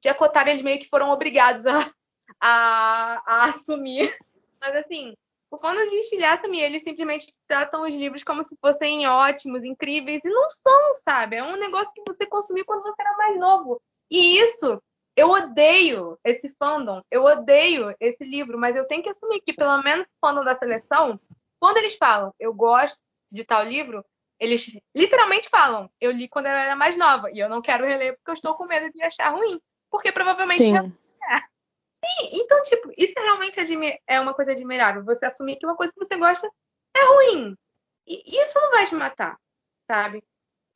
de 0.00 0.08
acotar, 0.08 0.46
eles 0.46 0.62
meio 0.62 0.78
que 0.78 0.88
foram 0.88 1.10
obrigados 1.10 1.66
a, 1.66 1.92
a, 2.40 3.22
a 3.26 3.44
assumir. 3.46 4.16
Mas 4.60 4.76
assim, 4.76 5.14
o 5.50 5.58
fandom 5.58 5.88
de 5.88 5.96
estilhaça-me, 5.96 6.60
eles 6.60 6.84
simplesmente 6.84 7.34
tratam 7.48 7.82
os 7.82 7.92
livros 7.92 8.22
como 8.22 8.44
se 8.44 8.56
fossem 8.60 9.08
ótimos, 9.08 9.64
incríveis, 9.64 10.24
e 10.24 10.30
não 10.30 10.48
são, 10.48 10.94
sabe? 11.02 11.36
É 11.36 11.42
um 11.42 11.56
negócio 11.56 11.92
que 11.92 12.04
você 12.06 12.24
consumiu 12.24 12.64
quando 12.64 12.82
você 12.82 13.02
era 13.02 13.16
mais 13.16 13.36
novo. 13.36 13.82
E 14.08 14.38
isso, 14.38 14.80
eu 15.18 15.30
odeio 15.30 16.16
esse 16.24 16.48
fandom, 16.50 17.02
eu 17.10 17.24
odeio 17.24 17.92
esse 17.98 18.22
livro, 18.22 18.56
mas 18.56 18.76
eu 18.76 18.86
tenho 18.86 19.02
que 19.02 19.08
assumir 19.08 19.40
que, 19.40 19.52
pelo 19.52 19.82
menos 19.82 20.06
o 20.06 20.12
fandom 20.20 20.44
da 20.44 20.54
seleção, 20.54 21.18
quando 21.58 21.78
eles 21.78 21.96
falam, 21.96 22.32
eu 22.38 22.54
gosto 22.54 22.96
de 23.28 23.44
tal 23.44 23.64
livro, 23.64 24.04
eles 24.38 24.78
literalmente 24.94 25.48
falam, 25.48 25.90
eu 26.00 26.12
li 26.12 26.28
quando 26.28 26.46
eu 26.46 26.52
era 26.52 26.76
mais 26.76 26.96
nova 26.96 27.32
e 27.32 27.40
eu 27.40 27.48
não 27.48 27.60
quero 27.60 27.84
reler 27.84 28.14
porque 28.14 28.30
eu 28.30 28.34
estou 28.34 28.54
com 28.54 28.64
medo 28.66 28.92
de 28.92 29.02
achar 29.02 29.30
ruim. 29.30 29.60
Porque 29.90 30.12
provavelmente 30.12 30.62
Sim. 30.62 30.76
é. 30.76 31.40
Sim, 31.88 32.30
então, 32.34 32.62
tipo, 32.62 32.92
isso 32.96 33.14
realmente 33.16 33.58
é 34.06 34.20
uma 34.20 34.34
coisa 34.34 34.52
admirável. 34.52 35.04
Você 35.04 35.26
assumir 35.26 35.56
que 35.56 35.66
uma 35.66 35.74
coisa 35.74 35.92
que 35.92 35.98
você 35.98 36.16
gosta 36.16 36.48
é 36.94 37.04
ruim. 37.04 37.56
E 38.06 38.40
isso 38.40 38.56
não 38.60 38.70
vai 38.70 38.86
te 38.86 38.94
matar, 38.94 39.36
sabe? 39.90 40.22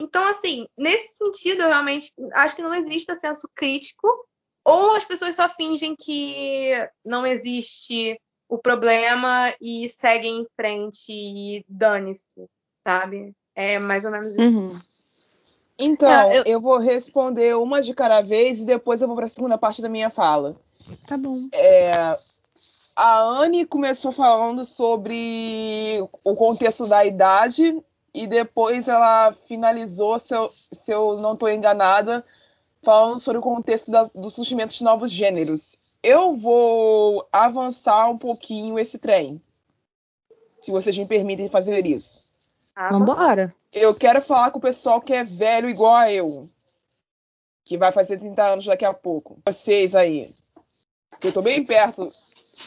Então, 0.01 0.27
assim, 0.27 0.67
nesse 0.77 1.17
sentido, 1.17 1.63
eu 1.63 1.69
realmente 1.69 2.13
acho 2.33 2.57
que 2.57 2.63
não 2.63 2.75
existe 2.75 3.17
senso 3.21 3.49
crítico, 3.55 4.27
ou 4.65 4.97
as 4.97 5.05
pessoas 5.05 5.35
só 5.35 5.49
fingem 5.49 5.95
que 5.97 6.73
não 7.05 7.27
existe 7.27 8.21
o 8.49 8.59
problema 8.59 9.53
e 9.61 9.89
seguem 9.89 10.41
em 10.41 10.47
frente 10.55 11.11
e 11.11 11.65
dane-se, 11.69 12.47
sabe? 12.85 13.35
É 13.55 13.79
mais 13.79 14.05
ou 14.05 14.11
menos 14.11 14.33
isso. 14.33 14.41
Uhum. 14.43 14.81
Então, 15.79 16.31
Ah, 16.31 16.35
eu- 16.35 16.45
eu... 16.45 16.61
vou 16.61 16.79
responder 16.79 17.57
uma 17.57 17.83
de 17.83 17.95
cada 17.95 18.21
vez 18.21 18.61
e 18.61 18.65
depois 18.65 19.01
eu 19.01 19.09
vou 19.09 19.17
para 19.17 19.27
a 19.27 19.29
segunda 19.29 19.57
parte 19.59 19.81
da 19.81 19.89
minha 19.89 20.11
fala. 20.11 20.57
Tá 21.07 21.17
bom. 21.17 21.49
A 22.95 23.21
Anne 23.23 23.65
começou 23.65 24.13
falando 24.13 24.65
sobre 24.65 25.99
o 26.23 26.37
contexto 26.37 26.87
da 26.87 27.05
idade 27.07 27.83
e 28.13 28.27
depois 28.27 28.87
ela 28.87 29.33
finalizou, 29.49 30.19
se 30.19 30.35
eu, 30.37 30.51
se 30.71 30.93
eu 30.93 31.17
não 31.17 31.33
estou 31.33 31.49
enganada, 31.49 32.23
falando 32.83 33.19
sobre 33.19 33.39
o 33.39 33.43
contexto 33.43 33.91
da- 33.91 34.11
do 34.15 34.31
surgimento 34.31 34.75
de 34.75 34.85
novos 34.85 35.11
gêneros. 35.11 35.77
Eu 36.03 36.37
vou 36.37 37.27
avançar 37.33 38.09
um 38.11 38.19
pouquinho 38.19 38.79
esse 38.79 38.99
trem, 38.99 39.41
se 40.61 40.71
vocês 40.71 40.97
me 40.97 41.07
permitem 41.07 41.49
fazer 41.49 41.87
isso. 41.87 42.25
Ah, 42.75 42.89
Vambora. 42.93 43.55
Eu 43.73 43.95
quero 43.95 44.21
falar 44.23 44.51
com 44.51 44.59
o 44.59 44.63
pessoal 44.63 45.01
que 45.01 45.13
é 45.15 45.25
velho 45.25 45.69
igual 45.69 45.95
a 45.95 46.13
eu, 46.13 46.49
que 47.65 47.79
vai 47.79 47.93
fazer 47.93 48.19
30 48.19 48.45
anos 48.45 48.67
daqui 48.67 48.85
a 48.85 48.93
pouco. 48.93 49.39
Vocês 49.47 49.95
aí, 49.95 50.35
eu 51.23 51.33
tô 51.33 51.41
bem 51.41 51.65
perto 51.65 52.11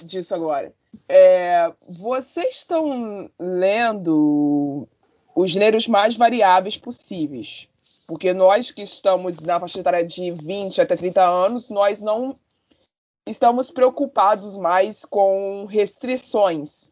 disso 0.03 0.33
agora. 0.33 0.73
É, 1.09 1.71
vocês 1.99 2.55
estão 2.55 3.29
lendo 3.37 4.87
os 5.35 5.51
gêneros 5.51 5.87
mais 5.87 6.15
variáveis 6.15 6.77
possíveis. 6.77 7.67
Porque 8.07 8.33
nós 8.33 8.71
que 8.71 8.83
estamos 8.83 9.39
na 9.39 9.59
faixa 9.59 9.79
etária 9.79 10.05
de 10.05 10.31
20 10.31 10.81
até 10.81 10.95
30 10.95 11.23
anos, 11.23 11.69
nós 11.69 12.01
não 12.01 12.37
estamos 13.25 13.71
preocupados 13.71 14.55
mais 14.55 15.03
com 15.03 15.65
restrições. 15.65 16.91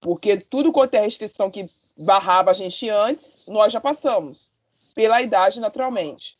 Porque 0.00 0.38
tudo 0.38 0.72
quanto 0.72 0.94
é 0.94 1.00
restrição 1.00 1.50
que 1.50 1.68
barrava 1.96 2.50
a 2.50 2.54
gente 2.54 2.88
antes, 2.88 3.44
nós 3.46 3.72
já 3.72 3.80
passamos. 3.80 4.50
Pela 4.94 5.20
idade, 5.20 5.60
naturalmente. 5.60 6.38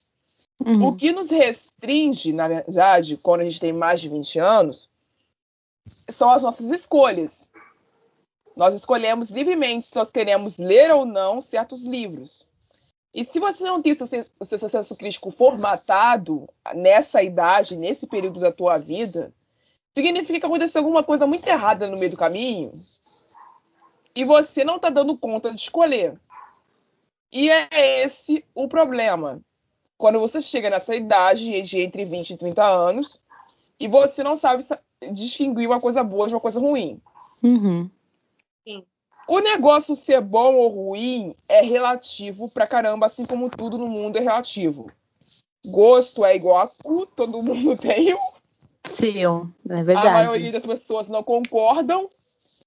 O 0.59 0.69
Uhum. 0.69 0.97
que 0.97 1.13
nos 1.13 1.31
restringe, 1.31 2.33
na 2.33 2.49
verdade, 2.49 3.17
quando 3.17 3.41
a 3.43 3.45
gente 3.45 3.61
tem 3.61 3.73
mais 3.73 4.01
de 4.01 4.09
20 4.09 4.39
anos, 4.39 4.91
são 6.09 6.31
as 6.31 6.43
nossas 6.43 6.71
escolhas. 6.71 7.51
Nós 8.57 8.75
escolhemos 8.75 9.31
livremente 9.31 9.87
se 9.87 9.97
nós 9.97 10.11
queremos 10.11 10.59
ler 10.59 10.91
ou 10.91 11.07
não 11.07 11.41
certos 11.41 11.83
livros. 11.83 12.47
E 13.13 13.25
se 13.25 13.41
você 13.41 13.65
não 13.65 13.83
tem 13.83 13.93
o 13.93 13.95
seu, 13.95 14.07
sen- 14.07 14.27
o 14.39 14.45
seu 14.45 14.59
senso 14.59 14.97
crítico 14.97 15.31
formatado 15.33 16.49
nessa 16.75 17.23
idade, 17.23 17.77
nesse 17.77 18.07
período 18.07 18.39
da 18.39 18.53
tua 18.53 18.79
vida, 18.79 19.33
significa 19.95 20.39
que 20.41 20.47
aconteceu 20.47 20.81
alguma 20.81 21.03
coisa 21.03 21.27
muito 21.27 21.47
errada 21.47 21.89
no 21.89 21.99
meio 21.99 22.13
do 22.13 22.17
caminho 22.17 22.73
e 24.15 24.25
você 24.25 24.63
não 24.65 24.77
está 24.77 24.91
dando 24.91 25.17
conta 25.19 25.53
de 25.53 25.61
escolher. 25.61 26.19
E 27.33 27.51
é 27.51 28.05
esse 28.05 28.45
o 28.55 28.69
problema 28.69 29.41
quando 29.99 30.19
você 30.21 30.41
chega 30.41 30.71
nessa 30.71 30.95
idade 30.95 31.63
de 31.63 31.81
entre 31.81 32.05
20 32.05 32.31
e 32.31 32.37
30 32.37 32.65
anos 32.65 33.21
e 33.79 33.87
você 33.89 34.23
não 34.23 34.37
sabe 34.37 34.63
sa- 34.63 34.81
distinguir 35.13 35.67
uma 35.69 35.81
coisa 35.81 36.03
boa 36.05 36.27
de 36.29 36.35
uma 36.35 36.41
coisa 36.41 36.61
ruim. 36.61 37.01
Uhum. 38.67 38.81
O 39.27 39.39
negócio 39.39 39.95
ser 39.95 40.21
bom 40.21 40.57
ou 40.57 40.69
ruim 40.69 41.35
é 41.49 41.63
relativo 41.63 42.49
pra 42.49 42.67
caramba, 42.67 43.07
assim 43.07 43.25
como 43.25 43.49
tudo 43.49 43.79
no 43.79 43.87
mundo 43.87 44.17
é 44.17 44.21
relativo. 44.21 44.91
Gosto 45.65 46.25
é 46.25 46.35
igual 46.35 46.59
a 46.59 46.69
cu, 46.69 47.07
todo 47.07 47.43
mundo 47.43 47.77
tem 47.81 48.15
um. 48.15 48.19
Sim, 48.85 49.53
é 49.69 49.81
A 49.81 49.83
verdade. 49.83 50.11
maioria 50.11 50.53
das 50.53 50.65
pessoas 50.65 51.09
não 51.09 51.23
concordam. 51.23 52.09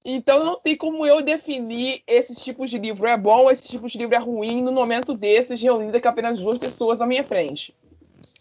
Então 0.06 0.44
não 0.44 0.60
tem 0.60 0.76
como 0.76 1.06
eu 1.06 1.22
definir 1.22 2.04
esses 2.06 2.38
tipos 2.38 2.70
de 2.70 2.78
livro 2.78 3.08
é 3.08 3.18
bom, 3.18 3.50
esse 3.50 3.68
tipo 3.68 3.88
de 3.88 3.98
livro 3.98 4.16
é 4.16 4.20
ruim 4.20 4.62
no 4.62 4.72
momento 4.72 5.14
desses, 5.14 5.62
reunida 5.62 6.02
com 6.02 6.10
apenas 6.10 6.42
duas 6.42 6.58
pessoas 6.58 7.00
na 7.00 7.06
minha 7.06 7.24
frente. 7.24 7.74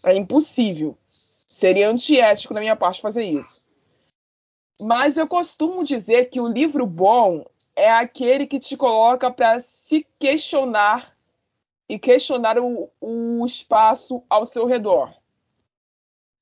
É 0.03 0.13
impossível. 0.15 0.97
Seria 1.47 1.89
antiético 1.89 2.53
da 2.53 2.59
minha 2.59 2.75
parte 2.75 3.01
fazer 3.01 3.23
isso. 3.23 3.63
Mas 4.81 5.15
eu 5.15 5.25
costumo 5.25 5.85
dizer 5.85 6.29
que 6.29 6.41
o 6.41 6.47
livro 6.47 6.85
bom 6.85 7.45
é 7.75 7.91
aquele 7.91 8.45
que 8.45 8.59
te 8.59 8.77
coloca 8.77 9.31
para 9.31 9.59
se 9.59 10.05
questionar 10.19 11.15
e 11.87 11.99
questionar 11.99 12.57
o, 12.59 12.89
o 13.01 13.45
espaço 13.45 14.23
ao 14.29 14.45
seu 14.45 14.65
redor. 14.65 15.13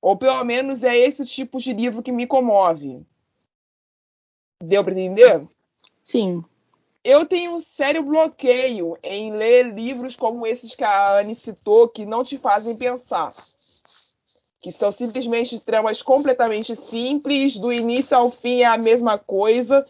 Ou 0.01 0.17
pelo 0.17 0.43
menos 0.43 0.83
é 0.83 0.97
esse 0.97 1.25
tipo 1.25 1.59
de 1.59 1.73
livro 1.73 2.01
que 2.01 2.11
me 2.11 2.25
comove. 2.25 3.05
Deu 4.61 4.83
para 4.83 4.93
entender? 4.93 5.47
Sim. 6.03 6.43
Eu 7.03 7.25
tenho 7.25 7.55
um 7.55 7.59
sério 7.59 8.03
bloqueio 8.03 8.97
em 9.01 9.31
ler 9.31 9.73
livros 9.73 10.15
como 10.15 10.45
esses 10.45 10.75
que 10.75 10.83
a 10.83 11.19
Anne 11.19 11.33
citou, 11.33 11.87
que 11.89 12.05
não 12.05 12.23
te 12.23 12.37
fazem 12.37 12.75
pensar. 12.75 13.33
Que 14.59 14.71
são 14.71 14.91
simplesmente 14.91 15.59
tramas 15.59 16.03
completamente 16.03 16.75
simples, 16.75 17.57
do 17.57 17.73
início 17.73 18.15
ao 18.15 18.29
fim 18.29 18.61
é 18.61 18.65
a 18.65 18.77
mesma 18.77 19.17
coisa, 19.17 19.87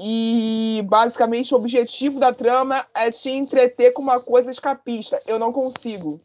e 0.00 0.80
basicamente 0.86 1.52
o 1.52 1.56
objetivo 1.56 2.20
da 2.20 2.32
trama 2.32 2.86
é 2.94 3.10
te 3.10 3.30
entreter 3.30 3.92
com 3.92 4.00
uma 4.00 4.20
coisa 4.20 4.48
escapista. 4.48 5.20
Eu 5.26 5.40
não 5.40 5.52
consigo. 5.52 6.20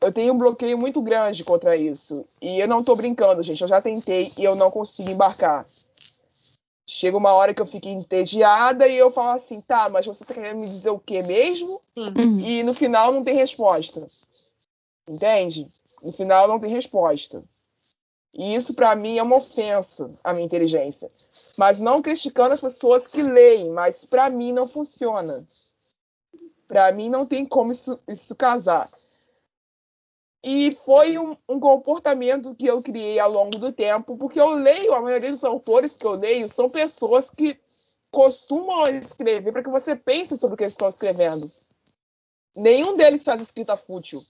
Eu 0.00 0.10
tenho 0.10 0.32
um 0.32 0.38
bloqueio 0.38 0.78
muito 0.78 1.02
grande 1.02 1.44
contra 1.44 1.76
isso. 1.76 2.24
E 2.40 2.58
eu 2.58 2.66
não 2.66 2.82
tô 2.82 2.96
brincando, 2.96 3.42
gente. 3.42 3.60
Eu 3.60 3.68
já 3.68 3.82
tentei 3.82 4.32
e 4.38 4.44
eu 4.44 4.54
não 4.54 4.70
consigo 4.70 5.10
embarcar. 5.10 5.66
Chega 6.86 7.18
uma 7.18 7.34
hora 7.34 7.52
que 7.52 7.60
eu 7.60 7.66
fico 7.66 7.86
entediada 7.86 8.88
e 8.88 8.96
eu 8.96 9.10
falo 9.10 9.36
assim, 9.36 9.60
tá, 9.60 9.90
mas 9.90 10.06
você 10.06 10.24
tá 10.24 10.32
querendo 10.32 10.60
me 10.60 10.68
dizer 10.68 10.88
o 10.88 10.98
que 10.98 11.20
mesmo? 11.22 11.82
Uhum. 11.94 12.40
E 12.40 12.62
no 12.62 12.72
final 12.72 13.12
não 13.12 13.22
tem 13.22 13.34
resposta. 13.34 14.06
Entende? 15.06 15.66
No 16.02 16.12
final 16.12 16.48
não 16.48 16.58
tem 16.58 16.70
resposta. 16.70 17.42
E 18.38 18.54
isso 18.54 18.72
pra 18.72 18.94
mim 18.94 19.18
é 19.18 19.22
uma 19.22 19.38
ofensa 19.38 20.16
à 20.22 20.32
minha 20.32 20.46
inteligência. 20.46 21.10
Mas 21.56 21.80
não 21.80 22.00
criticando 22.00 22.54
as 22.54 22.60
pessoas 22.60 23.04
que 23.08 23.20
leem, 23.20 23.68
mas 23.70 24.04
pra 24.04 24.30
mim 24.30 24.52
não 24.52 24.68
funciona. 24.68 25.44
Pra 26.68 26.92
mim 26.92 27.10
não 27.10 27.26
tem 27.26 27.44
como 27.44 27.72
isso, 27.72 28.00
isso 28.06 28.36
casar. 28.36 28.88
E 30.40 30.76
foi 30.84 31.18
um, 31.18 31.36
um 31.48 31.58
comportamento 31.58 32.54
que 32.54 32.66
eu 32.66 32.80
criei 32.80 33.18
ao 33.18 33.28
longo 33.28 33.58
do 33.58 33.72
tempo, 33.72 34.16
porque 34.16 34.40
eu 34.40 34.50
leio, 34.50 34.94
a 34.94 35.02
maioria 35.02 35.32
dos 35.32 35.42
autores 35.42 35.96
que 35.96 36.06
eu 36.06 36.12
leio 36.12 36.48
são 36.48 36.70
pessoas 36.70 37.28
que 37.30 37.58
costumam 38.08 38.86
escrever 38.86 39.50
para 39.50 39.64
que 39.64 39.68
você 39.68 39.96
pense 39.96 40.36
sobre 40.36 40.54
o 40.54 40.56
que 40.56 40.62
eles 40.62 40.74
estão 40.74 40.88
escrevendo. 40.88 41.50
Nenhum 42.54 42.96
deles 42.96 43.24
faz 43.24 43.40
escrita 43.40 43.76
fútil. 43.76 44.22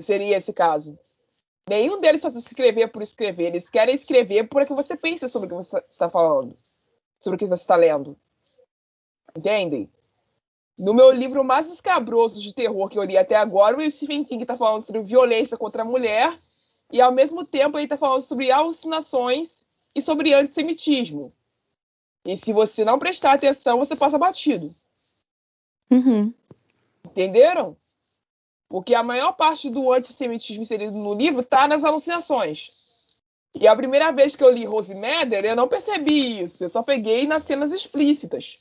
Seria 0.00 0.36
esse 0.36 0.52
caso. 0.52 0.98
Nenhum 1.68 2.00
deles 2.00 2.22
faz 2.22 2.34
escrever 2.34 2.88
por 2.88 3.02
escrever. 3.02 3.48
Eles 3.48 3.68
querem 3.68 3.94
escrever 3.94 4.48
para 4.48 4.64
que 4.64 4.72
você 4.72 4.96
pense 4.96 5.28
sobre 5.28 5.46
o 5.46 5.50
que 5.50 5.56
você 5.56 5.76
está 5.78 6.08
falando, 6.08 6.56
sobre 7.20 7.36
o 7.36 7.38
que 7.38 7.46
você 7.46 7.62
está 7.62 7.76
lendo. 7.76 8.16
Entendem? 9.36 9.90
No 10.78 10.94
meu 10.94 11.10
livro 11.10 11.44
mais 11.44 11.70
escabroso 11.70 12.40
de 12.40 12.54
terror 12.54 12.88
que 12.88 12.98
eu 12.98 13.02
li 13.02 13.18
até 13.18 13.34
agora, 13.34 13.76
o 13.76 13.90
Stephen 13.90 14.24
King 14.24 14.42
está 14.42 14.56
falando 14.56 14.82
sobre 14.82 15.02
violência 15.02 15.56
contra 15.56 15.82
a 15.82 15.84
mulher 15.84 16.38
e, 16.90 17.00
ao 17.00 17.12
mesmo 17.12 17.44
tempo, 17.44 17.76
ele 17.76 17.84
está 17.84 17.96
falando 17.96 18.22
sobre 18.22 18.50
alucinações 18.50 19.64
e 19.94 20.00
sobre 20.00 20.32
antissemitismo. 20.32 21.32
E 22.24 22.36
se 22.36 22.52
você 22.52 22.84
não 22.84 22.98
prestar 22.98 23.34
atenção, 23.34 23.78
você 23.78 23.96
passa 23.96 24.16
batido. 24.16 24.74
Uhum. 25.90 26.32
Entenderam? 27.04 27.76
Porque 28.68 28.94
a 28.94 29.02
maior 29.02 29.32
parte 29.32 29.70
do 29.70 29.92
antissemitismo 29.92 30.62
inserido 30.62 30.96
no 30.96 31.14
livro 31.14 31.40
está 31.40 31.66
nas 31.66 31.82
alucinações. 31.82 32.68
E 33.54 33.66
a 33.66 33.74
primeira 33.74 34.12
vez 34.12 34.36
que 34.36 34.44
eu 34.44 34.50
li 34.50 34.64
Rose 34.64 34.94
eu 34.94 35.56
não 35.56 35.68
percebi 35.68 36.42
isso. 36.42 36.62
Eu 36.62 36.68
só 36.68 36.82
peguei 36.82 37.26
nas 37.26 37.44
cenas 37.44 37.72
explícitas. 37.72 38.58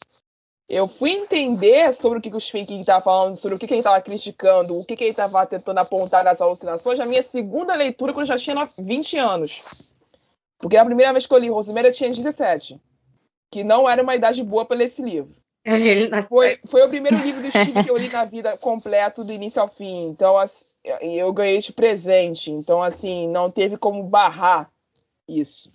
Eu 0.69 0.87
fui 0.87 1.11
entender 1.11 1.93
sobre 1.93 2.19
o 2.19 2.21
que 2.21 2.33
o 2.35 2.39
Stephen 2.39 2.65
King 2.65 2.81
estava 2.81 3.03
falando, 3.03 3.35
sobre 3.37 3.55
o 3.55 3.59
que 3.59 3.65
ele 3.65 3.77
estava 3.77 4.01
criticando, 4.01 4.77
o 4.77 4.85
que 4.85 4.93
ele 4.95 5.11
estava 5.11 5.45
tentando 5.45 5.77
apontar 5.77 6.25
nas 6.25 6.41
alucinações, 6.41 6.99
na 6.99 7.05
minha 7.05 7.23
segunda 7.23 7.73
leitura, 7.73 8.11
quando 8.11 8.29
eu 8.29 8.37
já 8.37 8.37
tinha 8.37 8.69
20 8.77 9.17
anos. 9.17 9.63
Porque 10.57 10.75
a 10.75 10.83
primeira 10.83 11.13
vez 11.13 11.25
que 11.25 11.33
eu 11.33 11.37
li 11.37 11.49
Rose 11.49 11.71
Meder, 11.71 11.91
eu 11.91 11.95
tinha 11.95 12.11
17. 12.11 12.81
Que 13.49 13.63
não 13.63 13.89
era 13.89 14.03
uma 14.03 14.15
idade 14.15 14.43
boa 14.43 14.65
para 14.65 14.77
ler 14.77 14.85
esse 14.85 15.01
livro. 15.01 15.33
Foi, 16.23 16.57
foi 16.65 16.85
o 16.85 16.89
primeiro 16.89 17.17
livro 17.17 17.41
do 17.41 17.49
Steve 17.49 17.83
que 17.83 17.91
eu 17.91 17.97
li 17.97 18.09
na 18.09 18.23
vida 18.25 18.57
completo, 18.57 19.23
do 19.23 19.33
início 19.33 19.61
ao 19.61 19.67
fim. 19.67 20.07
Então, 20.07 20.37
assim, 20.37 20.65
eu 21.01 21.31
ganhei 21.33 21.59
de 21.59 21.73
presente. 21.73 22.49
Então, 22.49 22.81
assim, 22.81 23.27
não 23.27 23.51
teve 23.51 23.77
como 23.77 24.01
barrar 24.03 24.71
isso. 25.27 25.71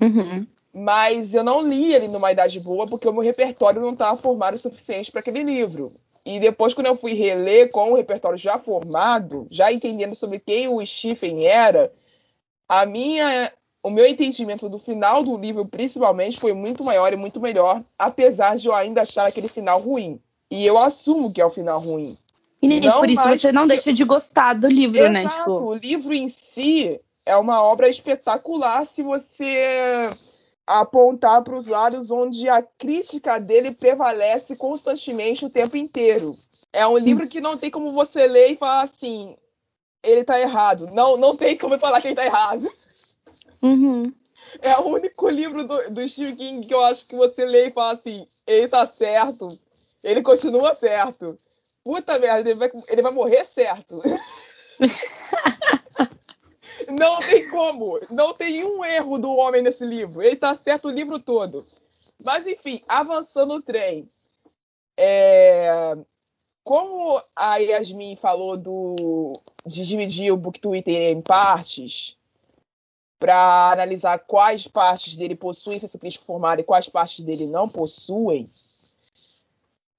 Uhum. 0.00 0.46
Mas 0.72 1.34
eu 1.34 1.42
não 1.42 1.62
li 1.62 1.94
ele 1.94 2.08
numa 2.08 2.32
idade 2.32 2.60
boa 2.60 2.86
porque 2.86 3.08
o 3.08 3.12
meu 3.12 3.22
repertório 3.22 3.80
não 3.80 3.90
estava 3.90 4.20
formado 4.20 4.54
o 4.54 4.58
suficiente 4.58 5.10
para 5.10 5.20
aquele 5.20 5.42
livro. 5.42 5.92
E 6.24 6.40
depois, 6.40 6.74
quando 6.74 6.86
eu 6.86 6.96
fui 6.96 7.14
reler 7.14 7.70
com 7.70 7.92
o 7.92 7.96
repertório 7.96 8.36
já 8.36 8.58
formado, 8.58 9.46
já 9.50 9.72
entendendo 9.72 10.14
sobre 10.16 10.40
quem 10.40 10.66
o 10.66 10.84
Stephen 10.84 11.46
era, 11.46 11.92
a 12.68 12.84
minha 12.84 13.52
o 13.86 13.90
meu 13.90 14.04
entendimento 14.04 14.68
do 14.68 14.80
final 14.80 15.22
do 15.22 15.36
livro, 15.36 15.64
principalmente, 15.64 16.40
foi 16.40 16.52
muito 16.52 16.82
maior 16.82 17.12
e 17.12 17.16
muito 17.16 17.40
melhor, 17.40 17.84
apesar 17.96 18.56
de 18.56 18.66
eu 18.66 18.74
ainda 18.74 19.02
achar 19.02 19.28
aquele 19.28 19.46
final 19.46 19.80
ruim. 19.80 20.20
E 20.50 20.66
eu 20.66 20.76
assumo 20.76 21.32
que 21.32 21.40
é 21.40 21.46
o 21.46 21.50
final 21.50 21.78
ruim. 21.78 22.18
E 22.60 22.66
nem 22.66 22.80
por 22.80 23.08
isso 23.08 23.22
você 23.22 23.52
não 23.52 23.64
deixa 23.64 23.92
de 23.92 24.02
gostar 24.02 24.54
do 24.54 24.66
livro, 24.66 24.98
Exato. 24.98 25.12
né? 25.12 25.28
Tipo... 25.28 25.52
O 25.52 25.74
livro 25.74 26.12
em 26.12 26.26
si 26.26 27.00
é 27.24 27.36
uma 27.36 27.62
obra 27.62 27.88
espetacular 27.88 28.84
se 28.86 29.04
você 29.04 30.10
apontar 30.66 31.44
para 31.44 31.56
os 31.56 31.68
lados 31.68 32.10
onde 32.10 32.48
a 32.48 32.60
crítica 32.62 33.38
dele 33.38 33.70
prevalece 33.70 34.56
constantemente 34.56 35.46
o 35.46 35.50
tempo 35.50 35.76
inteiro. 35.76 36.34
É 36.72 36.84
um 36.84 36.98
livro 36.98 37.28
que 37.28 37.40
não 37.40 37.56
tem 37.56 37.70
como 37.70 37.92
você 37.92 38.26
ler 38.26 38.50
e 38.50 38.56
falar 38.56 38.82
assim, 38.82 39.36
ele 40.02 40.22
está 40.22 40.40
errado. 40.40 40.88
Não, 40.92 41.16
não 41.16 41.36
tem 41.36 41.56
como 41.56 41.78
falar 41.78 42.00
que 42.00 42.08
ele 42.08 42.14
está 42.14 42.26
errado. 42.26 42.68
Uhum. 43.62 44.12
É 44.60 44.76
o 44.78 44.86
único 44.86 45.28
livro 45.28 45.66
do, 45.66 45.90
do 45.90 46.08
Stephen 46.08 46.36
King 46.36 46.66
que 46.66 46.74
eu 46.74 46.84
acho 46.84 47.06
que 47.06 47.16
você 47.16 47.44
lê 47.44 47.68
e 47.68 47.72
fala 47.72 47.94
assim: 47.94 48.26
ele 48.46 48.68
tá 48.68 48.86
certo, 48.86 49.58
ele 50.02 50.22
continua 50.22 50.74
certo. 50.74 51.38
Puta 51.84 52.18
merda, 52.18 52.50
ele 52.50 52.58
vai, 52.58 52.70
ele 52.88 53.02
vai 53.02 53.12
morrer 53.12 53.44
certo. 53.44 54.02
não 56.88 57.20
tem 57.20 57.48
como, 57.48 58.00
não 58.10 58.34
tem 58.34 58.64
um 58.64 58.84
erro 58.84 59.18
do 59.18 59.30
homem 59.30 59.62
nesse 59.62 59.84
livro. 59.84 60.22
Ele 60.22 60.36
tá 60.36 60.56
certo 60.56 60.88
o 60.88 60.90
livro 60.90 61.18
todo. 61.18 61.64
Mas 62.22 62.46
enfim, 62.46 62.82
avançando 62.88 63.54
o 63.54 63.62
trem. 63.62 64.08
É... 64.96 65.96
Como 66.64 67.22
a 67.36 67.58
Yasmin 67.58 68.16
falou 68.16 68.56
do... 68.56 69.32
de 69.64 69.86
dividir 69.86 70.32
o 70.32 70.36
Book 70.36 70.58
Twitter 70.58 71.12
em 71.12 71.20
partes, 71.20 72.15
para 73.18 73.72
analisar 73.72 74.18
quais 74.18 74.66
partes 74.66 75.16
dele 75.16 75.34
possuem 75.34 75.78
senso 75.78 75.98
crítico 75.98 76.26
formado 76.26 76.60
e 76.60 76.64
quais 76.64 76.88
partes 76.88 77.24
dele 77.24 77.46
não 77.46 77.68
possuem, 77.68 78.48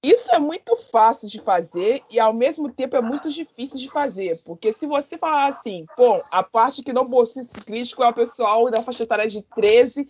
isso 0.02 0.32
é 0.32 0.38
muito 0.38 0.76
fácil 0.92 1.28
de 1.28 1.40
fazer 1.40 2.04
e 2.08 2.20
ao 2.20 2.32
mesmo 2.32 2.72
tempo 2.72 2.94
é 2.94 3.00
muito 3.00 3.28
difícil 3.30 3.78
de 3.78 3.90
fazer, 3.90 4.40
porque 4.44 4.72
se 4.72 4.86
você 4.86 5.18
falar 5.18 5.48
assim, 5.48 5.86
pô, 5.96 6.22
a 6.30 6.40
parte 6.40 6.84
que 6.84 6.92
não 6.92 7.10
possui 7.10 7.42
senso 7.42 7.64
crítico 7.64 8.04
é 8.04 8.08
o 8.08 8.14
pessoal 8.14 8.70
da 8.70 8.82
faixa 8.82 9.02
etária 9.02 9.26
de 9.26 9.42
13 9.42 10.06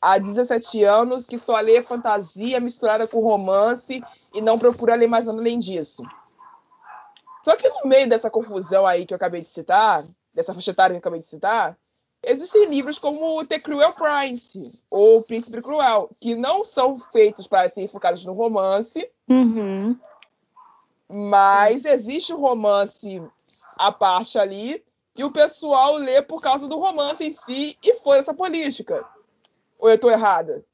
a 0.00 0.18
17 0.18 0.82
anos 0.82 1.24
que 1.24 1.38
só 1.38 1.58
lê 1.60 1.80
fantasia 1.82 2.58
misturada 2.58 3.06
com 3.06 3.20
romance 3.20 4.02
e 4.34 4.40
não 4.40 4.58
procura 4.58 4.96
ler 4.96 5.06
mais 5.06 5.26
nada 5.26 5.38
além 5.38 5.60
disso. 5.60 6.02
Só 7.44 7.54
que 7.54 7.68
no 7.68 7.88
meio 7.88 8.08
dessa 8.08 8.28
confusão 8.28 8.84
aí 8.84 9.06
que 9.06 9.14
eu 9.14 9.16
acabei 9.16 9.42
de 9.42 9.50
citar, 9.50 10.04
dessa 10.34 10.52
faixa 10.52 10.72
etária 10.72 10.94
que 10.94 10.96
eu 10.96 11.00
acabei 11.00 11.20
de 11.20 11.28
citar, 11.28 11.78
Existem 12.24 12.66
livros 12.66 12.98
como 12.98 13.44
The 13.46 13.60
Cruel 13.60 13.92
Prince 13.92 14.80
ou 14.90 15.22
Príncipe 15.22 15.62
Cruel, 15.62 16.10
que 16.20 16.34
não 16.34 16.64
são 16.64 16.98
feitos 16.98 17.46
para 17.46 17.68
serem 17.68 17.88
focados 17.88 18.24
no 18.24 18.32
romance, 18.32 19.08
uhum. 19.28 19.96
mas 21.08 21.84
existe 21.84 22.32
um 22.32 22.40
romance 22.40 23.22
à 23.76 23.92
parte 23.92 24.38
ali 24.38 24.84
e 25.16 25.22
o 25.22 25.30
pessoal 25.30 25.94
lê 25.94 26.20
por 26.20 26.40
causa 26.40 26.66
do 26.66 26.78
romance 26.78 27.24
em 27.24 27.34
si 27.34 27.76
e 27.82 27.94
foi 28.00 28.18
essa 28.18 28.34
política. 28.34 29.04
Ou 29.78 29.88
eu 29.88 29.94
estou 29.94 30.10
errada? 30.10 30.64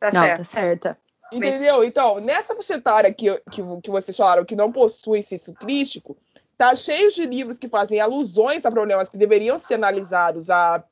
Tá 0.00 0.12
não, 0.12 0.22
certo. 0.22 0.38
tá 0.38 0.44
certa. 0.44 0.98
Entendeu? 1.30 1.84
Então, 1.84 2.20
nessa 2.20 2.54
faixa 2.54 3.12
que, 3.12 3.36
que, 3.50 3.62
que 3.82 3.90
vocês 3.90 4.16
falaram 4.16 4.44
que 4.44 4.56
não 4.56 4.72
possui 4.72 5.22
senso 5.22 5.52
crítico, 5.54 6.16
tá 6.58 6.74
cheio 6.74 7.10
de 7.12 7.24
livros 7.24 7.56
que 7.56 7.68
fazem 7.68 8.00
alusões 8.00 8.66
a 8.66 8.70
problemas 8.70 9.08
que 9.08 9.16
deveriam 9.16 9.56
ser 9.56 9.74
analisados, 9.74 10.50
a 10.50 10.84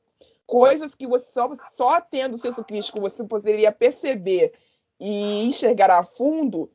coisas 0.45 0.95
que 0.95 1.05
você 1.05 1.29
só, 1.29 1.51
só 1.69 1.99
tendo 1.99 2.37
senso 2.37 2.63
crítico 2.63 3.01
você 3.01 3.21
poderia 3.25 3.69
perceber 3.69 4.53
e 4.97 5.43
enxergar 5.43 5.91
a 5.91 6.05
fundo, 6.05 6.71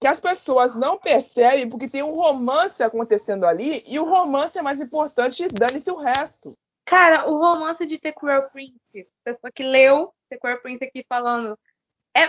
que 0.00 0.08
as 0.08 0.18
pessoas 0.18 0.74
não 0.74 0.98
percebem 0.98 1.70
porque 1.70 1.88
tem 1.88 2.02
um 2.02 2.16
romance 2.16 2.82
acontecendo 2.82 3.46
ali 3.46 3.84
e 3.86 4.00
o 4.00 4.04
romance 4.04 4.58
é 4.58 4.62
mais 4.62 4.80
importante, 4.80 5.46
dane-se 5.46 5.90
o 5.92 5.96
resto. 5.96 6.58
Cara, 6.84 7.30
o 7.30 7.38
romance 7.38 7.86
de 7.86 7.96
The 7.96 8.10
Cruel 8.10 8.50
Prince, 8.50 8.76
pessoa 9.22 9.52
que 9.52 9.62
leu 9.62 10.12
The 10.28 10.36
Cruel 10.38 10.60
Prince 10.60 10.84
aqui 10.84 11.06
falando, 11.08 11.56
é 12.14 12.28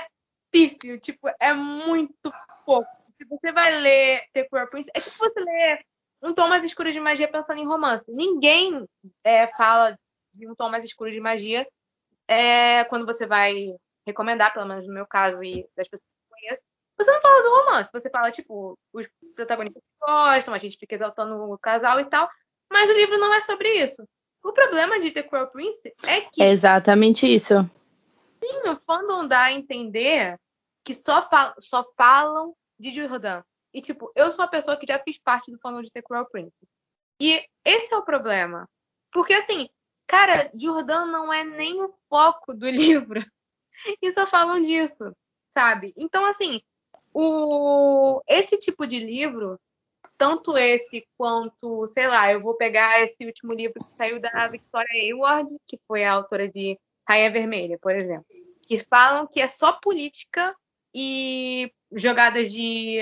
pífio, 0.52 1.00
tipo, 1.00 1.28
é 1.40 1.54
muito 1.54 2.32
pouco. 2.64 2.88
Se 3.16 3.26
você 3.26 3.52
vai 3.52 3.82
ler 3.82 4.22
The 4.32 4.44
Cruel 4.44 4.70
Prince, 4.70 4.92
é 4.94 5.02
tipo 5.02 5.18
você 5.18 5.40
ler 5.40 5.84
um 6.24 6.34
tom 6.34 6.48
mais 6.48 6.64
escuro 6.64 6.92
de 6.92 7.00
magia 7.00 7.28
pensando 7.28 7.60
em 7.60 7.68
romance. 7.68 8.06
Ninguém 8.08 8.88
é, 9.24 9.48
fala 9.48 9.98
de 10.34 10.50
um 10.50 10.56
tom 10.56 10.70
mais 10.70 10.84
escuro 10.86 11.12
de 11.12 11.20
magia 11.20 11.68
é, 12.28 12.84
quando 12.86 13.06
você 13.06 13.26
vai 13.26 13.76
recomendar, 14.08 14.54
pelo 14.54 14.66
menos 14.66 14.88
no 14.88 14.94
meu 14.94 15.06
caso 15.06 15.44
e 15.44 15.68
das 15.76 15.88
pessoas 15.88 16.08
que 16.08 16.34
eu 16.34 16.38
conheço. 16.40 16.64
Você 16.98 17.12
não 17.12 17.22
fala 17.22 17.44
do 17.44 17.56
romance, 17.56 17.92
você 17.92 18.10
fala, 18.10 18.32
tipo, 18.32 18.78
os 18.94 19.08
protagonistas 19.36 19.82
gostam, 20.00 20.54
a 20.54 20.58
gente 20.58 20.78
fica 20.78 20.96
exaltando 20.96 21.36
o 21.36 21.58
casal 21.58 22.00
e 22.00 22.06
tal, 22.06 22.30
mas 22.72 22.90
o 22.90 22.94
livro 22.94 23.18
não 23.18 23.34
é 23.34 23.42
sobre 23.42 23.70
isso. 23.70 24.08
O 24.44 24.52
problema 24.52 25.00
de 25.00 25.12
The 25.12 25.24
Cruel 25.24 25.48
Prince 25.48 25.94
é 26.04 26.22
que. 26.22 26.42
É 26.42 26.50
exatamente 26.50 27.28
isso. 27.28 27.56
Sim, 28.44 28.70
o 28.70 28.76
fandom 28.76 29.28
dá 29.28 29.44
a 29.44 29.54
entender 29.54 30.38
que 30.84 30.94
só, 30.94 31.28
fal 31.30 31.54
só 31.60 31.86
falam 31.98 32.54
de 32.78 32.92
Jordan. 32.92 33.42
E, 33.74 33.82
tipo, 33.82 34.12
eu 34.16 34.32
sou 34.32 34.46
a 34.46 34.48
pessoa 34.48 34.78
que 34.78 34.86
já 34.88 35.00
fiz 35.00 35.18
parte 35.18 35.52
do 35.52 35.60
fandom 35.60 35.82
de 35.82 35.92
The 35.92 36.02
Cruel 36.02 36.26
Prince. 36.26 36.56
E 37.20 37.44
esse 37.66 37.94
é 37.94 37.98
o 37.98 38.06
problema. 38.06 38.70
Porque, 39.12 39.34
assim, 39.34 39.70
cara, 40.08 40.52
Jordan 40.54 41.06
não 41.08 41.34
é 41.34 41.44
nem 41.44 41.82
o 41.82 41.94
foco 42.10 42.54
do 42.54 42.70
livro. 42.70 43.24
E 44.02 44.12
só 44.12 44.28
falam 44.28 44.62
disso, 44.62 45.16
sabe? 45.58 45.94
Então, 45.98 46.26
assim, 46.26 46.62
o... 47.12 48.22
esse 48.28 48.58
tipo 48.58 48.86
de 48.86 49.00
livro, 49.00 49.60
tanto 50.18 50.56
esse 50.58 51.08
quanto, 51.18 51.88
sei 51.88 52.08
lá, 52.08 52.32
eu 52.32 52.42
vou 52.42 52.56
pegar 52.56 53.02
esse 53.02 53.26
último 53.26 53.54
livro 53.54 53.84
que 53.84 53.98
saiu 53.98 54.20
da 54.20 54.48
Victoria 54.48 55.02
Hayward, 55.02 55.50
que 55.66 55.80
foi 55.88 56.04
a 56.04 56.14
autora 56.14 56.48
de 56.48 56.80
Rainha 57.08 57.32
Vermelha, 57.32 57.78
por 57.80 57.96
exemplo, 57.96 58.26
que 58.68 58.78
falam 58.78 59.28
que 59.28 59.42
é 59.42 59.48
só 59.48 59.74
política 59.74 60.56
e 60.94 61.72
jogadas 61.92 62.52
de, 62.52 62.98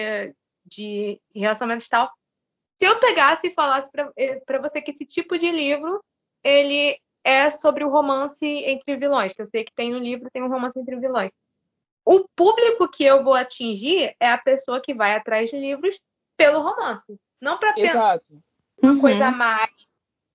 de 0.72 1.20
relacionamentos 1.36 1.88
e 1.88 1.90
tal. 1.90 2.12
Se 2.82 2.88
eu 2.88 3.00
pegasse 3.00 3.48
e 3.48 3.52
falasse 3.52 3.92
para 3.92 4.12
eh, 4.18 4.42
você 4.62 4.82
que 4.82 4.92
esse 4.92 5.06
tipo 5.06 5.38
de 5.38 5.52
livro 5.52 6.04
ele 6.44 6.98
é 7.24 7.52
sobre 7.52 7.84
o 7.84 7.90
romance 7.90 8.46
entre 8.46 8.96
vilões, 8.98 9.34
que 9.34 9.42
eu 9.42 9.46
sei 9.48 9.64
que 9.64 9.74
tem 9.76 9.92
no 9.92 10.00
livro, 10.00 10.30
tem 10.32 10.42
um 10.42 10.50
romance 10.50 10.80
entre 10.80 10.96
vilões. 10.96 11.32
o 12.04 12.28
público 12.36 12.90
que 12.90 13.04
eu 13.04 13.24
vou 13.24 13.36
atingir 13.36 14.16
é 14.20 14.32
a 14.32 14.38
pessoa 14.38 14.82
que 14.82 14.94
vai 14.94 15.16
atrás 15.16 15.50
de 15.52 15.58
livros 15.58 16.00
pelo 16.36 16.60
romance. 16.62 17.16
Não 17.40 17.60
para 17.60 17.74
pensar 17.74 17.90
Exato. 18.16 18.26
uma 18.82 18.94
Uhum. 18.94 19.02
coisa 19.02 19.30
mais 19.32 19.70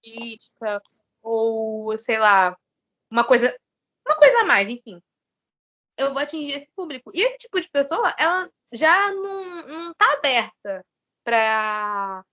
política 0.03 0.81
ou, 1.23 1.99
sei 1.99 2.19
lá, 2.19 2.57
uma 3.11 3.25
coisa. 3.25 3.53
Uma 4.07 4.17
coisa 4.17 4.41
a 4.43 4.45
mais, 4.45 4.69
enfim. 4.69 5.03
Eu 5.97 6.13
vou 6.13 6.23
atingir 6.23 6.53
esse 6.53 6.69
público. 6.75 7.11
E 7.15 7.23
esse 7.23 7.39
tipo 7.39 7.61
de 7.61 7.69
pessoa, 7.71 8.15
ela 8.19 8.51
já 8.73 9.13
não, 9.13 9.67
não 9.67 9.95
tá 9.95 10.13
aberta 10.13 10.85
pra, 11.25 12.25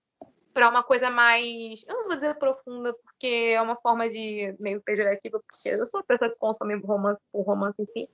pra 0.52 0.68
uma 0.68 0.82
coisa 0.82 1.10
mais. 1.10 1.82
Eu 1.86 1.96
não 1.96 2.04
vou 2.04 2.14
dizer 2.14 2.38
profunda, 2.38 2.94
porque 3.02 3.52
é 3.54 3.60
uma 3.60 3.76
forma 3.76 4.08
de 4.08 4.54
meio 4.60 4.82
pejorativa, 4.82 5.40
porque 5.48 5.68
eu 5.68 5.86
sou 5.86 6.00
uma 6.00 6.06
pessoa 6.06 6.30
que 6.30 6.38
consome 6.38 6.74
romance 6.76 7.20
por 7.32 7.42
romance 7.42 7.84
si. 7.92 8.08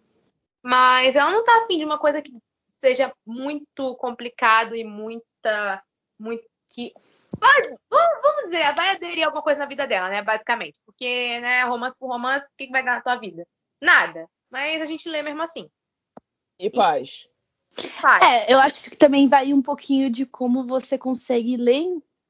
Mas 0.62 1.14
ela 1.14 1.30
não 1.30 1.44
tá 1.44 1.64
afim 1.64 1.78
de 1.78 1.84
uma 1.84 1.98
coisa 1.98 2.22
que 2.22 2.32
seja 2.80 3.12
muito 3.26 3.94
complicado 3.96 4.74
e 4.74 4.84
muita. 4.84 5.82
muito 6.18 6.44
que. 6.68 6.92
Vamos 7.90 8.44
dizer, 8.50 8.74
vai 8.74 8.90
aderir 8.90 9.24
a 9.24 9.26
alguma 9.26 9.42
coisa 9.42 9.58
na 9.60 9.66
vida 9.66 9.86
dela, 9.86 10.08
né? 10.08 10.22
Basicamente. 10.22 10.78
Porque, 10.84 11.40
né, 11.40 11.62
romance 11.64 11.96
por 11.98 12.08
romance, 12.08 12.44
o 12.44 12.48
que, 12.56 12.66
que 12.66 12.72
vai 12.72 12.84
dar 12.84 12.96
na 12.96 13.02
tua 13.02 13.16
vida? 13.16 13.46
Nada. 13.80 14.28
Mas 14.50 14.82
a 14.82 14.86
gente 14.86 15.08
lê 15.08 15.22
mesmo 15.22 15.42
assim. 15.42 15.70
E 16.58 16.68
paz. 16.68 17.26
Faz. 17.72 18.24
É, 18.24 18.52
eu 18.52 18.58
acho 18.58 18.90
que 18.90 18.96
também 18.96 19.28
vai 19.28 19.52
um 19.54 19.62
pouquinho 19.62 20.10
de 20.10 20.26
como 20.26 20.66
você 20.66 20.98
consegue 20.98 21.56
ler 21.56 21.86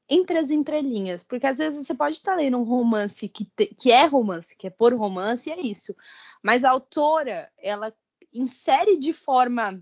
entre 0.07 0.37
as 0.37 0.51
entrelinhas. 0.51 1.23
Porque 1.23 1.47
às 1.47 1.57
vezes 1.57 1.85
você 1.85 1.93
pode 1.93 2.15
estar 2.15 2.35
lendo 2.35 2.57
um 2.57 2.63
romance 2.63 3.27
que, 3.27 3.45
te- 3.45 3.73
que 3.73 3.91
é 3.91 4.05
romance, 4.05 4.55
que 4.55 4.67
é 4.67 4.69
por 4.69 4.93
romance, 4.93 5.49
e 5.49 5.53
é 5.53 5.59
isso. 5.59 5.95
Mas 6.43 6.63
a 6.63 6.69
autora, 6.69 7.51
ela 7.57 7.93
insere 8.33 8.97
de 8.97 9.11
forma 9.11 9.81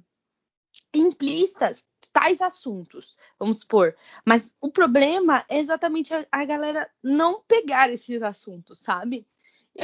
implícita 0.93 1.71
tais 2.11 2.41
assuntos, 2.41 3.17
vamos 3.37 3.59
supor. 3.59 3.95
Mas 4.25 4.51
o 4.59 4.71
problema 4.71 5.45
é 5.47 5.59
exatamente 5.59 6.13
a, 6.13 6.25
a 6.31 6.45
galera 6.45 6.89
não 7.03 7.41
pegar 7.41 7.89
esses 7.91 8.21
assuntos, 8.21 8.79
sabe? 8.79 9.27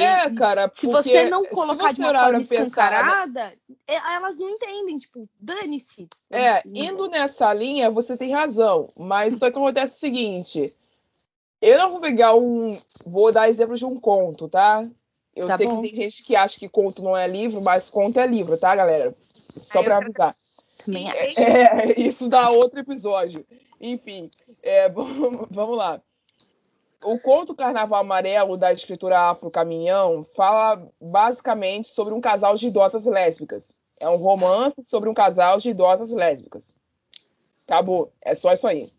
É, 0.01 0.29
cara, 0.35 0.69
se 0.73 0.87
você 0.87 1.29
não 1.29 1.45
colocar 1.45 1.91
de 1.91 1.97
você 1.97 2.01
uma 2.03 2.13
parar 2.13 2.23
forma 2.25 2.39
pra 2.39 2.47
pensar, 2.47 2.65
escancarada, 2.65 3.53
é- 3.87 4.13
elas 4.15 4.37
não 4.37 4.49
entendem, 4.49 4.97
tipo, 4.97 5.27
dane-se. 5.39 6.07
É, 6.29 6.61
indo 6.65 7.07
nessa 7.07 7.53
linha, 7.53 7.89
você 7.89 8.15
tem 8.17 8.31
razão. 8.33 8.89
Mas 8.97 9.37
só 9.37 9.49
que 9.51 9.57
acontece 9.57 9.95
o 9.95 9.99
seguinte: 9.99 10.75
eu 11.61 11.77
não 11.77 11.91
vou 11.91 11.99
pegar 11.99 12.35
um. 12.35 12.79
Vou 13.05 13.31
dar 13.31 13.49
exemplo 13.49 13.75
de 13.75 13.85
um 13.85 13.99
conto, 13.99 14.47
tá? 14.47 14.85
Eu 15.35 15.47
Tá 15.47 15.57
sei 15.57 15.67
bom. 15.67 15.81
que 15.81 15.89
tem 15.91 16.03
gente 16.03 16.23
que 16.23 16.35
acha 16.35 16.57
que 16.57 16.69
conto 16.69 17.03
não 17.03 17.15
é 17.15 17.27
livro, 17.27 17.61
mas 17.61 17.89
conto 17.89 18.19
é 18.19 18.25
livro, 18.27 18.57
tá, 18.57 18.73
galera? 18.75 19.13
Só 19.57 19.81
pra 19.83 19.95
quero- 19.95 20.03
avisar. 20.05 20.35
Também 20.85 21.09
acho. 21.09 21.39
É, 21.39 21.93
isso 21.99 22.29
dá 22.29 22.49
outro 22.51 22.79
episódio. 22.79 23.45
Enfim, 23.81 24.29
é, 24.63 24.87
vamos 24.89 25.47
vamos 25.51 25.77
lá. 25.77 26.01
O 27.05 27.19
conto 27.19 27.53
Carnaval 27.53 27.99
Amarelo 27.99 28.57
da 28.57 28.73
escritora 28.73 29.29
Afro 29.29 29.51
Caminhão 29.51 30.25
fala 30.35 30.91
basicamente 30.99 31.89
sobre 31.89 32.15
um 32.15 32.19
casal 32.19 32.55
de 32.55 32.65
idosas 32.65 33.05
lésbicas. 33.05 33.79
É 33.99 34.09
um 34.09 34.15
romance 34.15 34.83
sobre 34.83 35.07
um 35.07 35.13
casal 35.13 35.59
de 35.59 35.69
idosas 35.69 36.09
lésbicas. 36.09 36.75
Acabou. 37.67 38.11
É 38.23 38.33
só 38.33 38.51
isso 38.53 38.65
aí. 38.67 38.89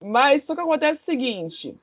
Mas 0.00 0.44
só 0.44 0.54
que 0.54 0.62
acontece 0.62 1.02
o 1.02 1.04
seguinte: 1.04 1.78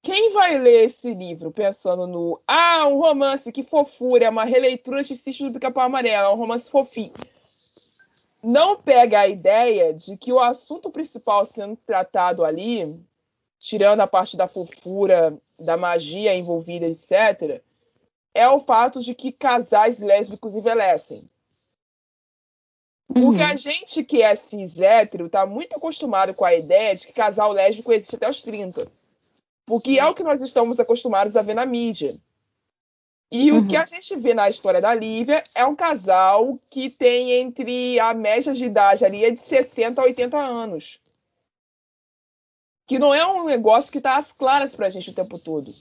quem 0.00 0.32
vai 0.32 0.56
ler 0.56 0.86
esse 0.86 1.12
livro 1.12 1.52
pensando 1.52 2.06
no 2.06 2.40
ah, 2.48 2.88
um 2.88 2.96
romance, 2.96 3.52
que 3.52 3.62
fofura, 3.62 4.24
é 4.24 4.30
uma 4.30 4.46
releitura 4.46 5.04
de 5.04 5.14
Sítio 5.14 5.48
do 5.48 5.52
Pica-Pau 5.52 5.84
Amarelo, 5.84 6.28
é 6.28 6.32
um 6.32 6.38
romance 6.38 6.70
fofinho 6.70 7.12
não 8.42 8.76
pega 8.76 9.20
a 9.20 9.28
ideia 9.28 9.94
de 9.94 10.16
que 10.16 10.32
o 10.32 10.40
assunto 10.40 10.90
principal 10.90 11.46
sendo 11.46 11.76
tratado 11.76 12.44
ali, 12.44 13.00
tirando 13.62 14.00
a 14.00 14.08
parte 14.08 14.36
da 14.36 14.48
fofura, 14.48 15.38
da 15.56 15.76
magia 15.76 16.34
envolvida, 16.34 16.86
etc., 16.86 17.62
é 18.34 18.48
o 18.48 18.58
fato 18.58 18.98
de 18.98 19.14
que 19.14 19.30
casais 19.30 20.00
lésbicos 20.00 20.56
envelhecem. 20.56 21.30
Porque 23.14 23.40
Uhum. 23.40 23.46
a 23.46 23.54
gente 23.54 24.02
que 24.02 24.20
é 24.20 24.34
cis 24.34 24.80
hétero 24.80 25.28
tá 25.28 25.46
muito 25.46 25.76
acostumado 25.76 26.34
com 26.34 26.44
a 26.44 26.54
ideia 26.54 26.96
de 26.96 27.06
que 27.06 27.12
casal 27.12 27.52
lésbico 27.52 27.92
existe 27.92 28.16
até 28.16 28.28
os 28.28 28.42
30. 28.42 28.90
Porque 29.64 29.96
é 29.98 30.06
o 30.06 30.14
que 30.14 30.24
nós 30.24 30.40
estamos 30.40 30.80
acostumados 30.80 31.36
a 31.36 31.42
ver 31.42 31.54
na 31.54 31.64
mídia. 31.64 32.16
E 33.30 33.52
o 33.52 33.56
Uhum. 33.56 33.68
que 33.68 33.76
a 33.76 33.84
gente 33.84 34.16
vê 34.16 34.34
na 34.34 34.50
história 34.50 34.80
da 34.80 34.92
Lívia 34.92 35.44
é 35.54 35.64
um 35.64 35.76
casal 35.76 36.58
que 36.68 36.90
tem 36.90 37.30
entre 37.32 38.00
a 38.00 38.12
média 38.12 38.52
de 38.52 38.64
idade 38.64 39.04
ali 39.04 39.24
é 39.24 39.30
de 39.30 39.40
60 39.42 40.00
a 40.00 40.04
80 40.04 40.36
anos. 40.38 40.98
Que 42.92 42.98
não 42.98 43.14
é 43.14 43.26
um 43.26 43.46
negócio 43.46 43.90
que 43.90 44.02
tá 44.02 44.18
às 44.18 44.32
claras 44.32 44.76
pra 44.76 44.90
gente 44.90 45.08
o 45.08 45.14
tempo 45.14 45.38
todo. 45.38 45.72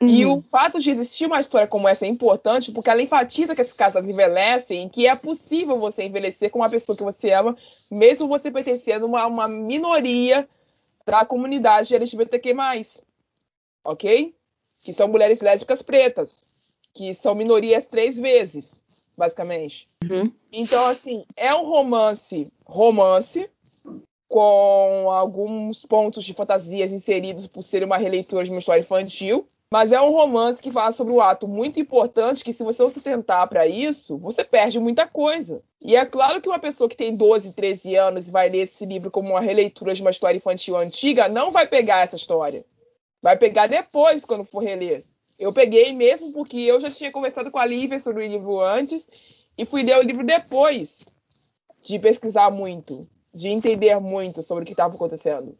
E 0.00 0.24
Uhum. 0.24 0.34
o 0.34 0.42
fato 0.42 0.78
de 0.78 0.88
existir 0.88 1.26
uma 1.26 1.40
história 1.40 1.66
como 1.66 1.88
essa 1.88 2.06
é 2.06 2.08
importante 2.08 2.70
porque 2.70 2.88
ela 2.88 3.02
enfatiza 3.02 3.56
que 3.56 3.60
esses 3.60 3.72
casais 3.72 4.08
envelhecem 4.08 4.86
e 4.86 4.88
que 4.88 5.08
é 5.08 5.16
possível 5.16 5.80
você 5.80 6.04
envelhecer 6.04 6.48
com 6.48 6.60
uma 6.60 6.70
pessoa 6.70 6.96
que 6.96 7.02
você 7.02 7.32
ama, 7.32 7.56
mesmo 7.90 8.28
você 8.28 8.52
pertencendo 8.52 9.04
a 9.06 9.08
uma, 9.08 9.26
uma 9.26 9.48
minoria 9.48 10.48
da 11.04 11.24
comunidade 11.24 11.92
LGBTQ+. 11.92 12.54
Ok? 13.84 14.32
Que 14.84 14.92
são 14.92 15.08
mulheres 15.08 15.40
lésbicas 15.40 15.82
pretas. 15.82 16.46
Que 16.94 17.14
são 17.14 17.34
minorias 17.34 17.84
três 17.86 18.16
vezes, 18.16 18.80
basicamente. 19.18 19.88
Uhum. 20.08 20.30
Então, 20.52 20.86
assim, 20.86 21.24
é 21.36 21.52
um 21.52 21.66
romance, 21.66 22.48
romance, 22.64 23.50
com 24.36 25.10
alguns 25.10 25.86
pontos 25.86 26.22
de 26.22 26.34
fantasias 26.34 26.92
inseridos 26.92 27.46
por 27.46 27.62
ser 27.62 27.82
uma 27.82 27.96
releitura 27.96 28.44
de 28.44 28.50
uma 28.50 28.58
história 28.58 28.82
infantil, 28.82 29.48
mas 29.72 29.92
é 29.92 29.98
um 29.98 30.10
romance 30.10 30.60
que 30.60 30.70
fala 30.70 30.92
sobre 30.92 31.14
um 31.14 31.22
ato 31.22 31.48
muito 31.48 31.80
importante 31.80 32.44
que 32.44 32.52
se 32.52 32.62
você 32.62 32.82
não 32.82 32.90
se 32.90 33.00
tentar 33.00 33.46
para 33.46 33.66
isso, 33.66 34.18
você 34.18 34.44
perde 34.44 34.78
muita 34.78 35.06
coisa. 35.06 35.62
E 35.80 35.96
é 35.96 36.04
claro 36.04 36.42
que 36.42 36.50
uma 36.50 36.58
pessoa 36.58 36.86
que 36.86 36.98
tem 36.98 37.16
12, 37.16 37.54
13 37.54 37.96
anos 37.96 38.28
e 38.28 38.30
vai 38.30 38.50
ler 38.50 38.64
esse 38.64 38.84
livro 38.84 39.10
como 39.10 39.30
uma 39.30 39.40
releitura 39.40 39.94
de 39.94 40.02
uma 40.02 40.10
história 40.10 40.36
infantil 40.36 40.76
antiga, 40.76 41.30
não 41.30 41.50
vai 41.50 41.66
pegar 41.66 42.02
essa 42.02 42.16
história. 42.16 42.62
Vai 43.22 43.38
pegar 43.38 43.68
depois, 43.68 44.26
quando 44.26 44.44
for 44.44 44.62
reler. 44.62 45.02
Eu 45.38 45.50
peguei 45.50 45.94
mesmo 45.94 46.30
porque 46.34 46.58
eu 46.58 46.78
já 46.78 46.90
tinha 46.90 47.10
conversado 47.10 47.50
com 47.50 47.58
a 47.58 47.64
Lívia 47.64 47.98
sobre 47.98 48.26
o 48.26 48.28
livro 48.28 48.60
antes 48.60 49.08
e 49.56 49.64
fui 49.64 49.82
ler 49.82 49.96
o 49.96 50.02
livro 50.02 50.26
depois 50.26 51.06
de 51.82 51.98
pesquisar 51.98 52.50
muito, 52.50 53.08
de 53.36 53.48
entender 53.48 54.00
muito 54.00 54.42
sobre 54.42 54.64
o 54.64 54.66
que 54.66 54.72
estava 54.72 54.94
acontecendo. 54.94 55.56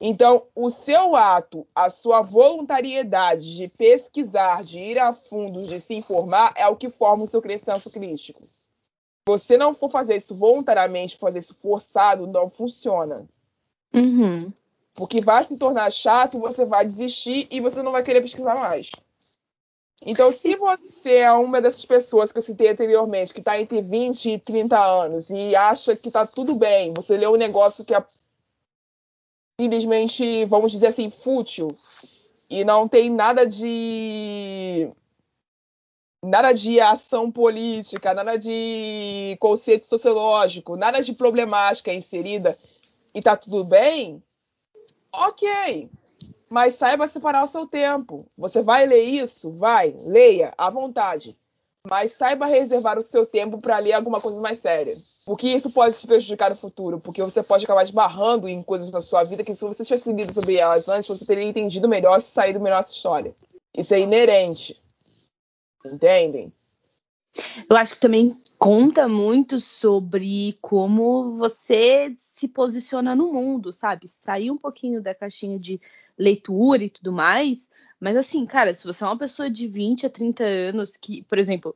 Então, 0.00 0.42
o 0.54 0.68
seu 0.68 1.16
ato, 1.16 1.66
a 1.74 1.88
sua 1.88 2.20
voluntariedade 2.20 3.56
de 3.56 3.68
pesquisar, 3.68 4.62
de 4.62 4.78
ir 4.78 4.98
a 4.98 5.14
fundo, 5.14 5.66
de 5.66 5.80
se 5.80 5.94
informar, 5.94 6.52
é 6.56 6.66
o 6.66 6.76
que 6.76 6.90
forma 6.90 7.24
o 7.24 7.26
seu 7.26 7.40
senso 7.58 7.90
crítico. 7.90 8.42
Se 8.44 9.28
você 9.28 9.56
não 9.56 9.74
for 9.74 9.90
fazer 9.90 10.16
isso 10.16 10.36
voluntariamente, 10.36 11.16
fazer 11.16 11.38
isso 11.38 11.54
forçado, 11.54 12.26
não 12.26 12.50
funciona. 12.50 13.26
Uhum. 13.94 14.52
Porque 14.94 15.20
vai 15.20 15.44
se 15.44 15.56
tornar 15.56 15.90
chato, 15.90 16.38
você 16.38 16.64
vai 16.64 16.84
desistir 16.84 17.46
e 17.50 17.60
você 17.60 17.82
não 17.82 17.92
vai 17.92 18.02
querer 18.02 18.20
pesquisar 18.20 18.56
mais. 18.56 18.90
Então, 20.02 20.30
se 20.30 20.54
você 20.56 21.16
é 21.16 21.32
uma 21.32 21.60
dessas 21.60 21.84
pessoas 21.84 22.30
que 22.30 22.38
eu 22.38 22.42
citei 22.42 22.68
anteriormente, 22.68 23.32
que 23.32 23.40
está 23.40 23.58
entre 23.60 23.80
20 23.80 24.30
e 24.30 24.38
30 24.38 24.78
anos 24.78 25.30
e 25.30 25.56
acha 25.56 25.96
que 25.96 26.08
está 26.08 26.26
tudo 26.26 26.54
bem, 26.54 26.92
você 26.94 27.16
leu 27.16 27.32
um 27.32 27.36
negócio 27.36 27.84
que 27.84 27.94
é 27.94 28.04
simplesmente, 29.58 30.44
vamos 30.44 30.72
dizer 30.72 30.88
assim, 30.88 31.10
fútil 31.10 31.68
e 32.48 32.62
não 32.64 32.86
tem 32.86 33.10
nada 33.10 33.44
de 33.46 34.90
nada 36.22 36.52
de 36.52 36.80
ação 36.80 37.30
política, 37.30 38.12
nada 38.12 38.36
de 38.36 39.36
conceito 39.40 39.86
sociológico, 39.86 40.76
nada 40.76 41.00
de 41.00 41.14
problemática 41.14 41.92
inserida 41.92 42.58
e 43.14 43.22
tá 43.22 43.36
tudo 43.36 43.64
bem, 43.64 44.22
ok. 45.10 45.88
Mas 46.48 46.76
saiba 46.76 47.08
separar 47.08 47.42
o 47.42 47.48
seu 47.48 47.66
tempo. 47.66 48.26
Você 48.36 48.62
vai 48.62 48.86
ler 48.86 49.02
isso? 49.02 49.52
Vai, 49.52 49.94
leia, 49.98 50.54
à 50.56 50.70
vontade. 50.70 51.36
Mas 51.88 52.12
saiba 52.12 52.46
reservar 52.46 52.98
o 52.98 53.02
seu 53.02 53.26
tempo 53.26 53.58
para 53.58 53.78
ler 53.78 53.92
alguma 53.92 54.20
coisa 54.20 54.40
mais 54.40 54.58
séria. 54.58 54.96
Porque 55.24 55.48
isso 55.48 55.70
pode 55.70 55.98
te 55.98 56.06
prejudicar 56.06 56.50
no 56.50 56.56
futuro. 56.56 57.00
Porque 57.00 57.22
você 57.22 57.42
pode 57.42 57.64
acabar 57.64 57.82
esbarrando 57.82 58.48
em 58.48 58.62
coisas 58.62 58.90
na 58.90 59.00
sua 59.00 59.24
vida 59.24 59.44
que, 59.44 59.54
se 59.54 59.64
você 59.64 59.84
tivesse 59.84 60.12
lido 60.12 60.32
sobre 60.32 60.56
elas 60.56 60.88
antes, 60.88 61.08
você 61.08 61.24
teria 61.24 61.44
entendido 61.44 61.88
melhor 61.88 62.18
e 62.18 62.22
saído 62.22 62.60
melhor 62.60 62.80
essa 62.80 62.92
história. 62.92 63.34
Isso 63.76 63.94
é 63.94 64.00
inerente. 64.00 64.76
Entendem? 65.84 66.52
Eu 67.68 67.76
acho 67.76 67.94
que 67.94 68.00
também 68.00 68.40
conta 68.58 69.06
muito 69.06 69.60
sobre 69.60 70.58
como 70.60 71.36
você 71.36 72.14
se 72.16 72.48
posiciona 72.48 73.14
no 73.14 73.32
mundo, 73.32 73.72
sabe? 73.72 74.08
Sair 74.08 74.50
um 74.50 74.56
pouquinho 74.56 75.02
da 75.02 75.14
caixinha 75.14 75.58
de 75.58 75.80
leitura 76.18 76.84
e 76.84 76.90
tudo 76.90 77.12
mais. 77.12 77.68
Mas 78.00 78.16
assim, 78.16 78.44
cara, 78.46 78.74
se 78.74 78.86
você 78.86 79.04
é 79.04 79.06
uma 79.06 79.18
pessoa 79.18 79.48
de 79.50 79.66
20 79.66 80.06
a 80.06 80.10
30 80.10 80.44
anos 80.44 80.96
que, 80.96 81.22
por 81.22 81.38
exemplo, 81.38 81.74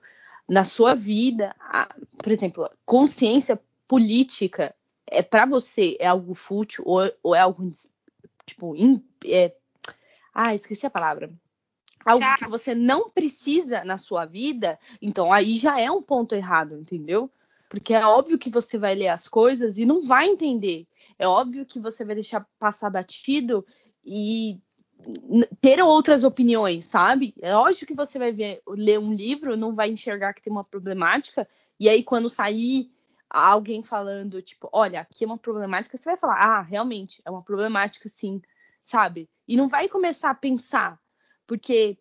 na 0.48 0.64
sua 0.64 0.94
vida, 0.94 1.54
a- 1.60 1.94
por 2.18 2.32
exemplo, 2.32 2.68
consciência 2.84 3.60
política 3.86 4.74
é 5.10 5.22
para 5.22 5.44
você 5.44 5.96
é 5.98 6.06
algo 6.06 6.34
fútil 6.34 6.84
ou, 6.86 7.12
ou 7.22 7.34
é 7.34 7.40
algo 7.40 7.72
tipo 8.46 8.76
in- 8.76 9.04
é, 9.24 9.52
ah 10.32 10.54
esqueci 10.54 10.86
a 10.86 10.90
palavra 10.90 11.30
algo 12.04 12.24
Chato. 12.24 12.44
que 12.44 12.48
você 12.48 12.74
não 12.74 13.10
precisa 13.10 13.84
na 13.84 13.98
sua 13.98 14.24
vida 14.24 14.78
então 15.02 15.32
aí 15.32 15.58
já 15.58 15.80
é 15.80 15.90
um 15.90 16.00
ponto 16.00 16.36
errado 16.36 16.76
entendeu 16.76 17.28
porque 17.68 17.92
é 17.92 18.04
óbvio 18.06 18.38
que 18.38 18.48
você 18.50 18.78
vai 18.78 18.94
ler 18.94 19.08
as 19.08 19.26
coisas 19.26 19.76
e 19.76 19.84
não 19.84 20.00
vai 20.02 20.28
entender 20.28 20.86
é 21.18 21.26
óbvio 21.26 21.66
que 21.66 21.80
você 21.80 22.04
vai 22.04 22.14
deixar 22.14 22.46
passar 22.58 22.90
batido 22.90 23.66
e 24.04 24.60
ter 25.60 25.82
outras 25.82 26.24
opiniões, 26.24 26.84
sabe? 26.84 27.34
É 27.40 27.54
lógico 27.54 27.86
que 27.86 27.94
você 27.94 28.18
vai 28.18 28.32
ver, 28.32 28.62
ler 28.68 28.98
um 28.98 29.12
livro, 29.12 29.56
não 29.56 29.74
vai 29.74 29.90
enxergar 29.90 30.34
que 30.34 30.42
tem 30.42 30.52
uma 30.52 30.64
problemática, 30.64 31.48
e 31.78 31.88
aí 31.88 32.02
quando 32.02 32.28
sair 32.28 32.90
alguém 33.28 33.82
falando, 33.82 34.42
tipo, 34.42 34.68
olha, 34.72 35.00
aqui 35.00 35.24
é 35.24 35.26
uma 35.26 35.38
problemática, 35.38 35.96
você 35.96 36.04
vai 36.04 36.16
falar, 36.16 36.34
ah, 36.34 36.60
realmente, 36.60 37.22
é 37.24 37.30
uma 37.30 37.42
problemática 37.42 38.08
sim, 38.08 38.42
sabe? 38.84 39.28
E 39.46 39.56
não 39.56 39.68
vai 39.68 39.88
começar 39.88 40.30
a 40.30 40.34
pensar, 40.34 41.00
porque 41.46 41.96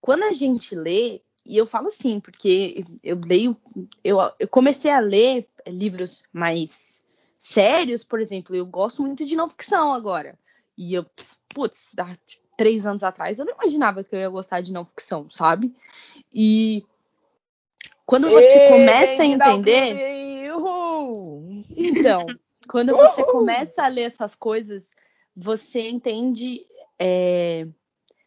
quando 0.00 0.24
a 0.24 0.32
gente 0.32 0.74
lê, 0.74 1.20
e 1.44 1.56
eu 1.56 1.66
falo 1.66 1.88
assim, 1.88 2.20
porque 2.20 2.84
eu 3.02 3.20
leio, 3.24 3.56
eu, 4.02 4.18
eu 4.38 4.48
comecei 4.48 4.90
a 4.90 5.00
ler 5.00 5.48
livros 5.66 6.22
mais 6.32 7.04
sérios, 7.38 8.02
por 8.02 8.20
exemplo, 8.20 8.56
eu 8.56 8.66
gosto 8.66 9.02
muito 9.02 9.24
de 9.24 9.36
não 9.36 9.48
ficção 9.48 9.92
agora. 9.92 10.38
E 10.78 10.94
eu, 10.94 11.04
putz, 11.48 11.92
há 11.98 12.16
três 12.56 12.86
anos 12.86 13.02
atrás 13.02 13.38
eu 13.38 13.44
não 13.44 13.52
imaginava 13.52 14.04
que 14.04 14.14
eu 14.14 14.20
ia 14.20 14.28
gostar 14.28 14.60
de 14.60 14.72
não 14.72 14.84
ficção, 14.84 15.28
sabe? 15.28 15.74
E 16.32 16.84
quando 18.06 18.30
você 18.30 18.60
Ei, 18.60 18.68
começa 18.68 19.22
a 19.22 19.26
entender. 19.26 20.52
uhul. 20.54 21.64
Então, 21.76 22.26
quando 22.70 22.94
você 22.94 23.22
Uhul! 23.22 23.32
começa 23.32 23.82
a 23.82 23.88
ler 23.88 24.02
essas 24.02 24.36
coisas, 24.36 24.90
você 25.36 25.88
entende. 25.88 26.64
é, 26.98 27.66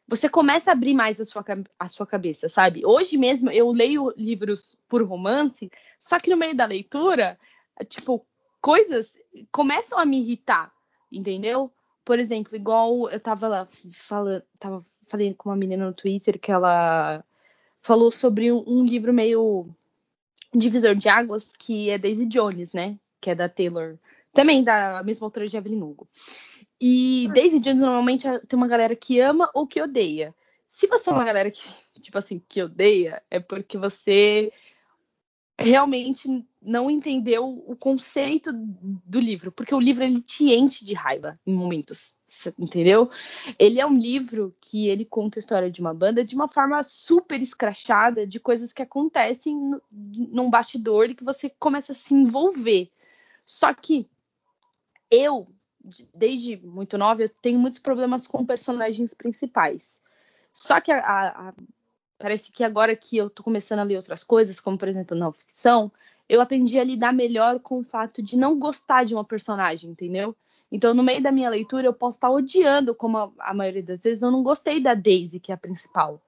Você 0.08 0.28
começa 0.28 0.72
a 0.72 0.74
abrir 0.74 0.94
mais 0.94 1.22
a 1.22 1.26
sua, 1.26 1.44
a 1.80 1.88
sua 1.88 2.06
cabeça, 2.06 2.50
sabe? 2.50 2.86
Hoje 2.86 3.18
mesmo 3.18 3.50
eu 3.50 3.72
leio 3.72 4.14
livros 4.18 4.78
por 4.90 5.02
romance, 5.04 5.72
só 5.98 6.20
que 6.20 6.30
no 6.30 6.38
meio 6.38 6.56
da 6.56 6.66
leitura, 6.66 7.40
tipo, 7.88 8.26
coisas 8.60 9.14
começam 9.52 9.98
a 9.98 10.06
me 10.06 10.20
irritar, 10.20 10.72
entendeu? 11.12 11.72
Por 12.04 12.20
exemplo, 12.20 12.56
igual 12.56 13.10
eu 13.10 13.20
tava 13.20 13.48
lá 13.48 13.68
falando, 13.92 14.44
tava 14.60 14.86
falando 15.08 15.36
com 15.36 15.50
uma 15.50 15.56
menina 15.56 15.86
no 15.86 15.94
Twitter 15.94 16.40
que 16.40 16.52
ela 16.52 17.24
falou 17.82 18.12
sobre 18.12 18.52
um, 18.52 18.64
um 18.66 18.86
livro 18.86 19.14
meio 19.14 19.68
divisor 20.54 20.96
de 20.96 21.10
águas, 21.10 21.56
que 21.56 21.90
é 21.90 21.98
Daisy 21.98 22.26
Jones, 22.26 22.74
né? 22.74 22.98
Que 23.20 23.32
é 23.32 23.36
da 23.36 23.48
Taylor. 23.48 23.98
Também 24.34 24.64
da 24.64 25.04
mesma 25.04 25.28
autora 25.28 25.48
de 25.48 25.58
Evelyn 25.58 25.82
Hugo. 25.82 26.08
E 26.80 27.30
Daisy 27.34 27.60
Jones 27.60 27.82
normalmente 27.82 28.28
tem 28.48 28.58
uma 28.58 28.68
galera 28.68 28.96
que 28.96 29.20
ama 29.20 29.50
ou 29.54 29.68
que 29.68 29.82
odeia. 29.82 30.34
Se 30.68 30.88
você 30.88 31.10
é 31.10 31.14
uma 31.14 31.26
galera 31.26 31.52
que, 31.52 31.62
tipo 32.00 32.18
assim, 32.18 32.42
que 32.48 32.64
odeia, 32.64 33.22
é 33.30 33.40
porque 33.40 33.78
você 33.78 34.52
realmente 35.60 36.46
não 36.62 36.92
entendeu 36.92 37.64
o 37.66 37.76
conceito 37.76 38.52
do 38.54 39.20
livro, 39.20 39.52
porque 39.52 39.74
o 39.74 39.80
livro 39.80 40.04
ele 40.04 40.22
te 40.22 40.54
enche 40.54 40.86
de 40.86 40.94
raiva 40.94 41.40
em 41.46 41.54
momentos, 41.54 42.14
entendeu? 42.60 43.10
Ele 43.58 43.80
é 43.80 43.86
um 43.86 43.98
livro 43.98 44.56
que 44.62 44.88
ele 44.88 45.04
conta 45.04 45.40
a 45.40 45.42
história 45.42 45.72
de 45.72 45.82
uma 45.82 45.94
banda 45.94 46.24
de 46.24 46.36
uma 46.36 46.48
forma 46.48 46.84
super 46.84 47.42
escrachada, 47.42 48.28
de 48.28 48.40
coisas 48.40 48.72
que 48.72 48.82
acontecem 48.82 49.56
num 49.92 50.50
bastidor 50.50 51.10
e 51.10 51.16
que 51.16 51.24
você 51.24 51.50
começa 51.50 51.94
a 51.94 51.96
se 51.96 52.14
envolver. 52.14 52.92
Só 53.44 53.74
que 53.74 54.08
eu, 55.10 55.48
de- 55.84 56.08
desde 56.14 56.58
muito 56.58 56.98
nova, 56.98 57.24
eu 57.24 57.30
tenho 57.42 57.60
muitos 57.60 57.82
problemas 57.82 58.28
com 58.28 58.46
personagens 58.46 59.14
principais. 59.16 60.00
Só 60.54 60.80
que 60.80 60.92
a- 60.92 61.50
a- 61.50 61.54
parece 62.20 62.52
que 62.52 62.64
agora 62.64 62.96
que 62.96 63.18
eu 63.18 63.32
tô 63.32 63.42
começando 63.42 63.80
a 63.80 63.84
ler 63.84 63.96
outras 63.96 64.24
coisas, 64.24 64.60
como 64.60 64.78
por 64.78 64.88
exemplo 64.88 65.18
não 65.18 65.32
ficção, 65.32 65.92
eu 66.32 66.40
aprendi 66.40 66.80
a 66.80 66.84
lidar 66.86 67.12
melhor 67.12 67.60
com 67.60 67.80
o 67.80 67.84
fato 67.84 68.24
de 68.24 68.38
não 68.38 68.58
gostar 68.58 69.04
de 69.04 69.14
uma 69.14 69.26
personagem, 69.26 69.90
entendeu? 69.92 70.34
Então, 70.72 70.94
no 70.94 71.04
meio 71.04 71.22
da 71.22 71.30
minha 71.30 71.50
leitura, 71.50 71.86
eu 71.86 71.94
posso 71.94 72.16
estar 72.16 72.30
odiando, 72.30 72.96
como 72.96 73.18
a, 73.18 73.30
a 73.38 73.54
maioria 73.54 73.84
das 73.84 74.02
vezes, 74.02 74.24
eu 74.24 74.32
não 74.32 74.42
gostei 74.42 74.80
da 74.80 74.94
Daisy, 74.94 75.42
que 75.42 75.52
é 75.52 75.56
a 75.56 75.58
principal. 75.58 76.22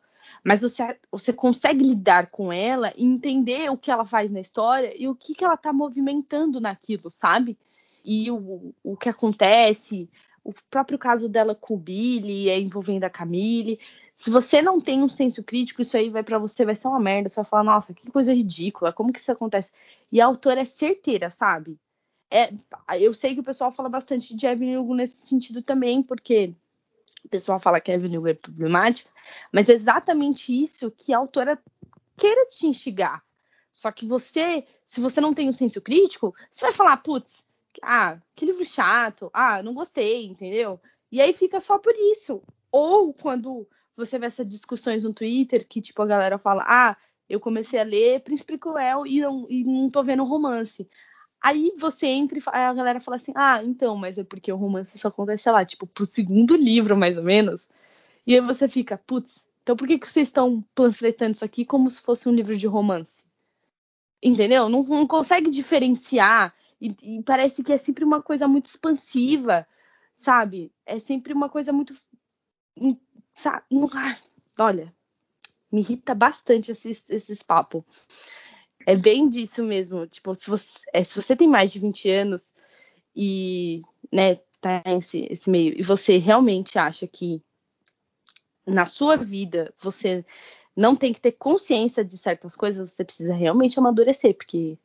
Mas 0.44 0.62
você, 0.62 0.98
você 1.10 1.32
consegue 1.32 1.86
lidar 1.86 2.30
com 2.30 2.52
ela 2.52 2.92
e 2.98 3.06
entender 3.06 3.72
o 3.72 3.78
que 3.78 3.90
ela 3.90 4.06
faz 4.06 4.30
na 4.30 4.42
história 4.42 4.94
e 5.02 5.08
o 5.08 5.16
que, 5.16 5.34
que 5.34 5.46
ela 5.46 5.56
tá 5.56 5.72
movimentando 5.72 6.60
naquilo, 6.60 7.10
sabe? 7.10 7.58
E 8.04 8.30
o, 8.30 8.76
o 8.84 8.98
que 8.98 9.08
acontece, 9.08 10.10
o 10.44 10.54
próprio 10.70 11.00
caso 11.00 11.30
dela 11.30 11.56
com 11.56 11.76
o 11.76 11.80
Billy, 11.80 12.50
é 12.50 12.60
envolvendo 12.60 13.06
a 13.06 13.10
Camille. 13.10 13.80
Se 14.16 14.30
você 14.30 14.62
não 14.62 14.80
tem 14.80 15.02
um 15.02 15.08
senso 15.08 15.44
crítico, 15.44 15.82
isso 15.82 15.98
aí 15.98 16.10
vai 16.10 16.24
para 16.24 16.38
você, 16.38 16.66
vai 16.66 16.76
ser 16.76 16.88
uma 16.88 17.00
merda. 17.00 17.30
Você 17.30 17.36
vai 17.36 17.46
falar, 17.46 17.64
nossa, 17.64 17.94
que 17.94 18.10
coisa 18.12 18.34
ridícula, 18.34 18.94
como 18.94 19.12
que 19.12 19.20
isso 19.20 19.32
acontece? 19.32 19.72
E 20.12 20.22
a 20.22 20.26
autora 20.26 20.62
é 20.62 20.66
certeira, 20.66 21.30
sabe? 21.30 21.78
É, 22.30 22.52
eu 23.00 23.14
sei 23.14 23.34
que 23.34 23.42
o 23.42 23.44
pessoal 23.44 23.72
fala 23.72 23.90
bastante 23.90 24.36
de 24.36 24.46
Evelyn 24.46 24.78
Hugo 24.78 24.96
nesse 24.96 25.28
sentido 25.28 25.62
também, 25.62 26.02
porque 26.02 26.54
o 27.24 27.30
pessoal 27.30 27.60
fala 27.60 27.80
que 27.80 27.92
Evelyn 27.92 28.18
Hugo 28.18 28.28
é 28.30 28.34
problemática, 28.34 29.10
mas 29.52 29.70
é 29.70 29.74
exatamente 29.74 30.52
isso 30.52 30.92
que 30.92 31.14
a 31.14 31.18
autora 31.18 31.62
queira 32.18 32.46
te 32.48 32.68
instigar. 32.68 33.24
Só 33.72 33.92
que 33.92 34.06
você, 34.06 34.66
se 34.86 35.02
você 35.02 35.20
não 35.20 35.34
tem 35.34 35.50
um 35.50 35.54
senso 35.54 35.82
crítico, 35.82 36.34
você 36.52 36.66
vai 36.66 36.72
falar, 36.72 36.98
putz, 36.98 37.46
ah, 37.82 38.20
que 38.36 38.46
livro 38.46 38.64
chato, 38.66 39.30
ah, 39.34 39.62
não 39.64 39.74
gostei, 39.74 40.26
entendeu? 40.26 40.80
E 41.12 41.22
aí 41.22 41.34
fica 41.34 41.60
só 41.60 41.78
por 41.78 41.94
isso. 41.96 42.42
Ou 42.72 43.14
quando 43.14 43.68
você 43.96 44.18
vê 44.20 44.26
essas 44.26 44.48
discussões 44.48 45.04
no 45.04 45.14
Twitter 45.14 45.66
que, 45.68 45.82
tipo, 45.82 46.02
a 46.02 46.06
galera 46.06 46.38
fala, 46.38 46.64
ah, 46.68 46.98
eu 47.30 47.40
comecei 47.40 47.80
a 47.80 47.84
ler 47.84 48.22
Príncipe 48.22 48.58
Cruel 48.58 49.06
e 49.08 49.22
não, 49.22 49.48
e 49.50 49.64
não 49.64 49.90
tô 49.90 50.04
vendo 50.04 50.24
romance. 50.24 50.88
Aí 51.42 51.74
você 51.78 52.08
entra 52.08 52.38
e 52.38 52.42
a 52.46 52.74
galera 52.74 53.02
fala 53.02 53.16
assim, 53.16 53.34
ah, 53.36 53.62
então, 53.64 53.98
mas 53.98 54.18
é 54.18 54.24
porque 54.24 54.52
o 54.52 54.56
romance 54.56 54.98
só 54.98 55.10
acontece, 55.10 55.44
sei 55.44 55.52
lá, 55.52 55.66
tipo, 55.66 55.86
pro 55.86 56.06
segundo 56.06 56.56
livro, 56.56 56.96
mais 56.96 57.18
ou 57.18 57.24
menos. 57.24 57.68
E 58.26 58.34
aí 58.34 58.42
você 58.42 58.68
fica, 58.68 58.98
putz, 58.98 59.46
então 59.62 59.76
por 59.76 59.88
que, 59.88 60.00
que 60.00 60.10
vocês 60.10 60.30
estão 60.30 60.64
panfletando 60.74 61.32
isso 61.32 61.44
aqui 61.46 61.66
como 61.66 61.90
se 61.90 62.02
fosse 62.02 62.30
um 62.30 62.34
livro 62.34 62.56
de 62.56 62.68
romance? 62.68 63.26
Entendeu? 64.22 64.70
Não, 64.70 64.84
não 64.84 65.06
consegue 65.06 65.50
diferenciar. 65.50 66.54
E, 66.80 66.96
e 67.02 67.24
parece 67.24 67.62
que 67.62 67.74
é 67.74 67.78
sempre 67.78 68.06
uma 68.06 68.22
coisa 68.22 68.48
muito 68.48 68.68
expansiva, 68.68 69.68
sabe? 70.16 70.72
É 70.86 71.00
sempre 71.00 71.34
uma 71.34 71.50
coisa 71.50 71.74
muito. 71.74 71.94
Sa- 73.36 73.64
não- 73.70 73.90
ah, 73.94 74.16
Olha, 74.60 74.94
me 75.72 75.82
irrita 75.82 76.14
bastante 76.14 76.72
esses, 76.72 77.04
esses 77.10 77.42
papos. 77.42 77.84
É 78.86 78.96
bem 78.96 79.28
disso 79.28 79.64
mesmo. 79.64 80.06
Tipo, 80.06 80.36
se 80.36 80.50
você, 80.50 80.80
é, 80.94 81.04
se 81.04 81.16
você 81.20 81.36
tem 81.36 81.48
mais 81.48 81.72
de 81.72 81.80
20 81.80 82.10
anos 82.10 82.52
e, 83.16 83.82
né, 84.12 84.36
tá 84.62 84.84
nesse 84.86 85.28
esse 85.30 85.50
meio, 85.50 85.74
e 85.78 85.82
você 85.84 86.18
realmente 86.18 86.78
acha 86.78 87.08
que 87.08 87.42
na 88.66 88.86
sua 88.86 89.18
vida 89.18 89.74
você 89.80 90.26
não 90.76 90.96
tem 90.96 91.14
que 91.14 91.22
ter 91.22 91.34
consciência 91.34 92.04
de 92.04 92.18
certas 92.18 92.56
coisas, 92.56 92.92
você 92.92 93.04
precisa 93.04 93.34
realmente 93.34 93.78
amadurecer, 93.78 94.36
porque 94.36 94.78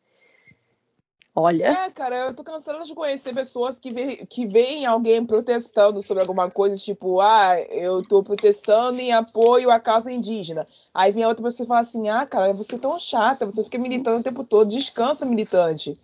olha, 1.41 1.67
É, 1.67 1.91
cara, 1.91 2.17
eu 2.27 2.35
tô 2.35 2.43
cansada 2.43 2.83
de 2.85 2.95
conhecer 2.95 3.35
pessoas 3.35 3.79
que, 3.79 3.91
vê, 3.91 4.27
que 4.27 4.47
veem 4.47 4.87
alguém 4.87 5.25
protestando 5.25 6.03
sobre 6.03 6.21
alguma 6.21 6.51
coisa, 6.51 6.77
tipo, 6.77 7.21
ah, 7.21 7.61
eu 7.71 8.03
tô 8.03 8.23
protestando 8.23 9.01
em 9.01 9.13
apoio 9.13 9.71
à 9.71 9.79
causa 9.79 10.11
indígena. 10.11 10.67
Aí 10.93 11.13
vem 11.13 11.25
a 11.25 11.29
outra 11.29 11.45
pessoa 11.45 11.65
e 11.65 11.69
fala 11.69 11.81
assim, 11.81 12.09
ah, 12.09 12.27
cara, 12.27 12.53
você 12.53 12.75
é 12.75 12.79
tão 12.79 12.99
chata, 12.99 13.47
você 13.47 13.63
fica 13.65 13.79
militando 13.79 14.21
o 14.21 14.23
tempo 14.23 14.45
todo, 14.45 14.71
descansa, 14.71 15.25
militante. 15.25 15.99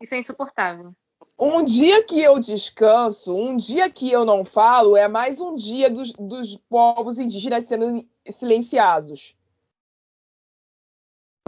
Isso 0.00 0.14
é 0.14 0.18
insuportável. 0.18 0.94
Um 1.38 1.64
dia 1.64 2.04
que 2.04 2.20
eu 2.20 2.38
descanso, 2.38 3.34
um 3.34 3.56
dia 3.56 3.90
que 3.90 4.10
eu 4.10 4.24
não 4.24 4.44
falo, 4.44 4.96
é 4.96 5.08
mais 5.08 5.40
um 5.40 5.56
dia 5.56 5.90
dos, 5.90 6.12
dos 6.12 6.56
povos 6.68 7.18
indígenas 7.18 7.66
sendo 7.66 8.06
silenciados. 8.38 9.34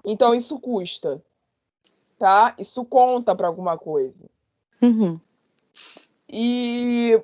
Então 0.05 0.35
isso 0.35 0.59
custa, 0.61 1.23
tá? 2.19 2.55
Isso 2.59 2.85
conta 2.85 3.35
para 3.35 3.47
alguma 3.47 3.77
coisa. 3.79 4.15
uhum, 4.83 5.19
E 6.29 7.21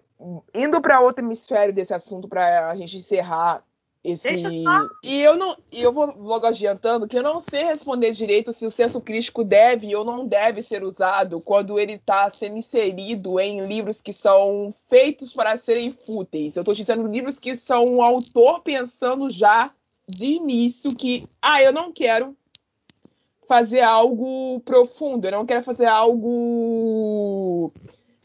indo 0.55 0.81
para 0.81 1.01
outro 1.01 1.25
hemisfério 1.25 1.75
desse 1.75 1.95
assunto 1.95 2.29
para 2.29 2.71
a 2.71 2.77
gente 2.77 2.97
encerrar 2.97 3.65
esse 4.03 4.29
Deixa 4.29 4.49
só. 4.51 4.89
e 5.03 5.21
eu 5.21 5.37
não 5.37 5.57
e 5.71 5.83
eu 5.83 5.93
vou 5.93 6.07
logo 6.17 6.47
adiantando 6.47 7.07
que 7.07 7.19
eu 7.19 7.23
não 7.23 7.39
sei 7.39 7.65
responder 7.65 8.13
direito 8.13 8.51
se 8.51 8.65
o 8.65 8.71
senso 8.71 8.99
crítico 8.99 9.45
deve 9.45 9.95
ou 9.95 10.05
não 10.07 10.27
deve 10.27 10.63
ser 10.63 10.83
usado 10.83 11.39
quando 11.45 11.79
ele 11.79 11.95
está 11.95 12.31
sendo 12.31 12.57
inserido 12.57 13.39
em 13.39 13.67
livros 13.67 14.01
que 14.01 14.13
são 14.13 14.75
feitos 14.89 15.35
para 15.35 15.57
serem 15.59 15.91
fúteis. 15.91 16.57
Eu 16.57 16.63
estou 16.63 16.75
dizendo 16.75 17.07
livros 17.07 17.39
que 17.39 17.55
são 17.55 17.97
o 17.97 18.03
autor 18.03 18.63
pensando 18.63 19.29
já 19.29 19.71
de 20.09 20.27
início 20.27 20.95
que, 20.95 21.29
ah, 21.41 21.63
eu 21.63 21.73
não 21.73 21.93
quero 21.93 22.35
fazer 23.51 23.81
algo 23.81 24.61
profundo, 24.61 25.27
eu 25.27 25.33
não 25.33 25.45
quero 25.45 25.65
fazer 25.65 25.87
algo 25.87 27.73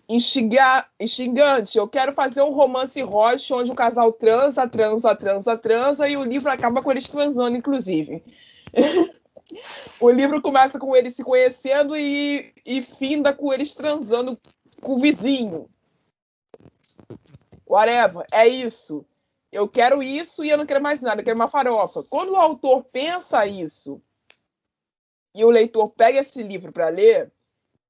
instigar, 0.08 0.88
instigante. 1.00 1.80
Eu 1.80 1.88
quero 1.88 2.14
fazer 2.14 2.44
um 2.44 2.52
romance 2.52 3.02
rocha 3.02 3.56
onde 3.56 3.72
o 3.72 3.76
casal 3.76 4.14
transa, 4.14 4.68
transa, 4.68 5.16
transa, 5.16 5.58
transa 5.58 6.08
e 6.08 6.16
o 6.16 6.24
livro 6.24 6.52
acaba 6.52 6.80
com 6.80 6.92
eles 6.92 7.10
transando, 7.10 7.58
inclusive. 7.58 8.24
o 10.00 10.12
livro 10.12 10.40
começa 10.44 10.78
com 10.78 10.96
eles 10.96 11.16
se 11.16 11.24
conhecendo 11.24 11.98
e, 11.98 12.54
e 12.64 12.84
finda 12.84 13.34
com 13.34 13.52
eles 13.52 13.74
transando 13.74 14.40
com 14.80 14.94
o 14.94 15.00
vizinho. 15.00 15.68
Whatever, 17.68 18.28
é 18.32 18.48
isso. 18.48 19.04
Eu 19.52 19.68
quero 19.68 20.04
isso 20.04 20.46
e 20.46 20.52
eu 20.52 20.58
não 20.60 20.68
quero 20.68 20.84
mais 20.84 21.02
nada, 21.02 21.22
eu 21.22 21.26
quero 21.26 21.36
uma 21.36 21.50
farofa. 21.50 22.04
Quando 22.04 22.34
o 22.34 22.38
autor 22.38 22.84
pensa 22.84 23.48
isso 23.48 24.00
e 25.36 25.44
o 25.44 25.50
leitor 25.50 25.90
pega 25.90 26.20
esse 26.20 26.42
livro 26.42 26.72
para 26.72 26.88
ler, 26.88 27.30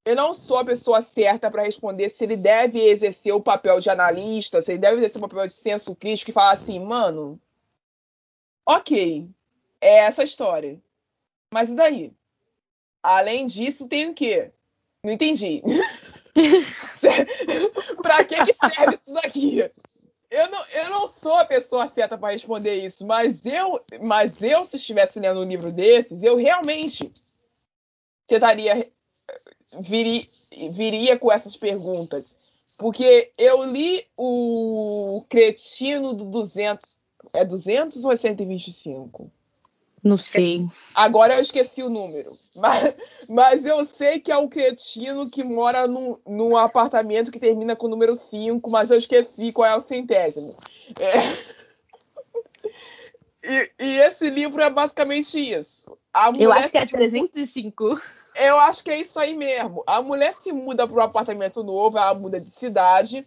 eu 0.04 0.16
não 0.16 0.34
sou 0.34 0.58
a 0.58 0.66
pessoa 0.66 1.00
certa 1.00 1.50
para 1.50 1.64
responder 1.64 2.10
se 2.10 2.24
ele 2.24 2.36
deve 2.36 2.80
exercer 2.80 3.34
o 3.34 3.42
papel 3.42 3.80
de 3.80 3.88
analista, 3.90 4.62
se 4.64 4.72
ele 4.72 4.80
deve 4.80 4.98
exercer 4.98 5.24
o 5.24 5.30
papel 5.30 5.48
de 5.48 5.54
senso 5.54 5.96
crítico 5.96 6.32
e 6.32 6.34
falar 6.34 6.54
assim, 6.54 6.80
mano, 6.80 7.40
ok, 8.66 9.30
é 9.80 9.98
essa 10.00 10.24
história. 10.24 10.82
Mas 11.54 11.70
e 11.70 11.76
daí? 11.76 12.12
Além 13.04 13.46
disso, 13.46 13.88
tem 13.88 14.10
o 14.10 14.14
quê? 14.16 14.52
Não 15.04 15.14
entendi. 15.14 15.62
pra 18.02 18.24
que, 18.24 18.38
que 18.44 18.56
serve 18.70 18.96
isso 18.96 19.14
daqui? 19.14 19.72
Eu 20.32 20.50
não, 20.50 20.66
eu 20.66 20.90
não 20.90 21.08
sou 21.08 21.36
a 21.36 21.46
pessoa 21.46 21.88
certa 21.88 22.18
para 22.18 22.34
responder 22.34 22.84
isso, 22.84 23.06
mas 23.06 23.46
eu, 23.46 23.80
mas 24.04 24.42
eu, 24.42 24.66
se 24.66 24.78
estivesse 24.78 25.20
lendo 25.20 25.42
um 25.42 25.46
livro 25.46 25.72
desses, 25.72 26.24
eu 26.24 26.36
realmente 26.36 27.14
tentaria 28.28 28.92
viria, 29.80 30.26
viria 30.72 31.20
com 31.20 31.32
essas 31.32 31.56
perguntas. 31.56 32.36
Porque 32.78 33.32
eu 33.38 33.64
li 33.64 34.06
o 34.18 35.24
Cretino 35.30 36.14
do 36.14 36.26
200. 36.26 36.96
É 37.34 37.44
200 37.44 38.06
ou 38.06 38.12
é 38.12 38.16
125? 38.16 39.32
Não 40.04 40.20
sei. 40.20 40.68
Agora 40.94 41.34
eu 41.34 41.42
esqueci 41.42 41.82
o 41.82 41.90
número. 41.90 42.38
Mas, 42.56 42.96
mas 43.28 43.66
eu 43.66 43.86
sei 43.98 44.20
que 44.20 44.32
é 44.32 44.38
o 44.38 44.48
cretino 44.48 45.30
que 45.30 45.44
mora 45.44 45.88
num, 45.88 46.18
num 46.26 46.56
apartamento 46.56 47.32
que 47.32 47.40
termina 47.40 47.76
com 47.76 47.88
o 47.88 47.90
número 47.90 48.16
5, 48.16 48.70
mas 48.70 48.92
eu 48.92 48.98
esqueci 48.98 49.52
qual 49.52 49.70
é 49.70 49.76
o 49.76 49.82
centésimo. 49.82 50.56
É... 51.00 51.56
E, 53.48 53.72
e, 53.78 53.98
esse 54.00 54.28
livro 54.28 54.60
é 54.60 54.72
basicamente 54.72 55.38
isso. 55.38 55.96
Eu 56.40 56.52
acho 56.52 56.72
que 56.72 56.78
é 56.78 56.86
305. 56.86 58.00
Eu 58.36 58.60
acho 58.60 58.84
que 58.84 58.92
é 58.92 59.00
isso 59.00 59.20
aí 59.20 59.36
mesmo. 59.36 59.82
A 59.86 60.02
mulher 60.02 60.34
se 60.36 60.52
muda 60.52 60.88
para 60.88 60.98
um 60.98 61.04
apartamento 61.04 61.64
novo, 61.64 61.98
ela 61.98 62.14
muda 62.14 62.40
de 62.40 62.52
cidade. 62.52 63.26